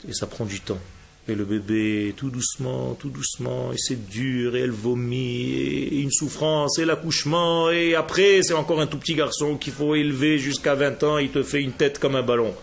Et 0.08 0.14
ça 0.14 0.28
prend 0.28 0.46
du 0.46 0.62
temps. 0.62 0.80
Et 1.28 1.36
le 1.36 1.46
bébé, 1.46 2.14
tout 2.18 2.32
doucement, 2.32 2.96
tout 2.96 3.10
doucement, 3.10 3.72
et 3.72 3.78
c'est 3.78 4.08
dur, 4.08 4.56
et 4.56 4.62
elle 4.62 4.72
vomit, 4.72 5.52
et 5.52 6.00
une 6.00 6.12
souffrance, 6.12 6.80
et 6.80 6.86
l'accouchement, 6.86 7.70
et 7.70 7.94
après, 7.94 8.42
c'est 8.42 8.54
encore 8.54 8.82
un 8.82 8.88
tout 8.88 8.98
petit 8.98 9.14
garçon 9.14 9.56
qu'il 9.56 9.74
faut 9.74 9.94
élever 9.94 10.40
jusqu'à 10.40 10.74
20 10.74 11.04
ans, 11.04 11.18
il 11.20 11.30
te 11.30 11.44
fait 11.44 11.62
une 11.62 11.74
tête 11.74 12.00
comme 12.00 12.16
un 12.16 12.24
ballon. 12.24 12.56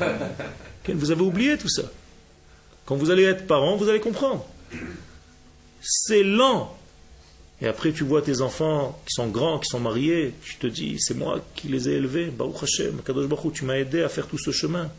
Vous 0.88 1.10
avez 1.10 1.22
oublié 1.22 1.58
tout 1.58 1.68
ça. 1.68 1.82
Quand 2.84 2.96
vous 2.96 3.10
allez 3.10 3.24
être 3.24 3.46
parent, 3.46 3.76
vous 3.76 3.88
allez 3.88 4.00
comprendre. 4.00 4.44
C'est 5.80 6.22
lent. 6.22 6.76
Et 7.62 7.66
après, 7.66 7.92
tu 7.92 8.04
vois 8.04 8.20
tes 8.20 8.40
enfants 8.42 9.00
qui 9.06 9.14
sont 9.14 9.28
grands, 9.28 9.58
qui 9.58 9.68
sont 9.68 9.80
mariés, 9.80 10.34
tu 10.42 10.56
te 10.56 10.66
dis, 10.66 10.98
c'est 10.98 11.14
moi 11.14 11.40
qui 11.54 11.68
les 11.68 11.88
ai 11.88 11.92
élevés. 11.92 12.26
Baruch 12.26 12.62
Hashem, 12.62 13.00
Kadosh 13.02 13.26
Baruch 13.26 13.52
tu 13.54 13.64
m'as 13.64 13.76
aidé 13.76 14.02
à 14.02 14.08
faire 14.08 14.26
tout 14.26 14.38
ce 14.38 14.50
chemin. 14.50 14.90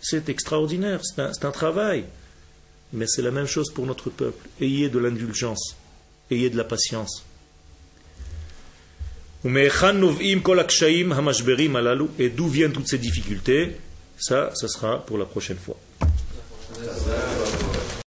C'est 0.00 0.28
extraordinaire, 0.28 1.00
c'est 1.02 1.44
un, 1.44 1.50
travail. 1.50 2.04
Mais 2.92 3.06
c'est 3.06 3.22
la 3.22 3.30
même 3.30 3.46
chose 3.46 3.70
pour 3.72 3.86
notre 3.86 4.10
peuple. 4.10 4.48
Ayez 4.60 4.88
de 4.88 4.98
l'indulgence, 4.98 5.76
ayez 6.30 6.50
de 6.50 6.56
la 6.56 6.64
patience. 6.64 7.24
Et 12.18 12.28
d'où 12.28 12.48
viennent 12.48 12.72
toutes 12.72 12.88
ces 12.88 12.98
difficultés? 12.98 13.76
Ça, 14.18 14.50
ça 14.54 14.68
sera 14.68 15.04
pour 15.04 15.18
la 15.18 15.24
prochaine 15.24 15.58
fois. 15.58 15.78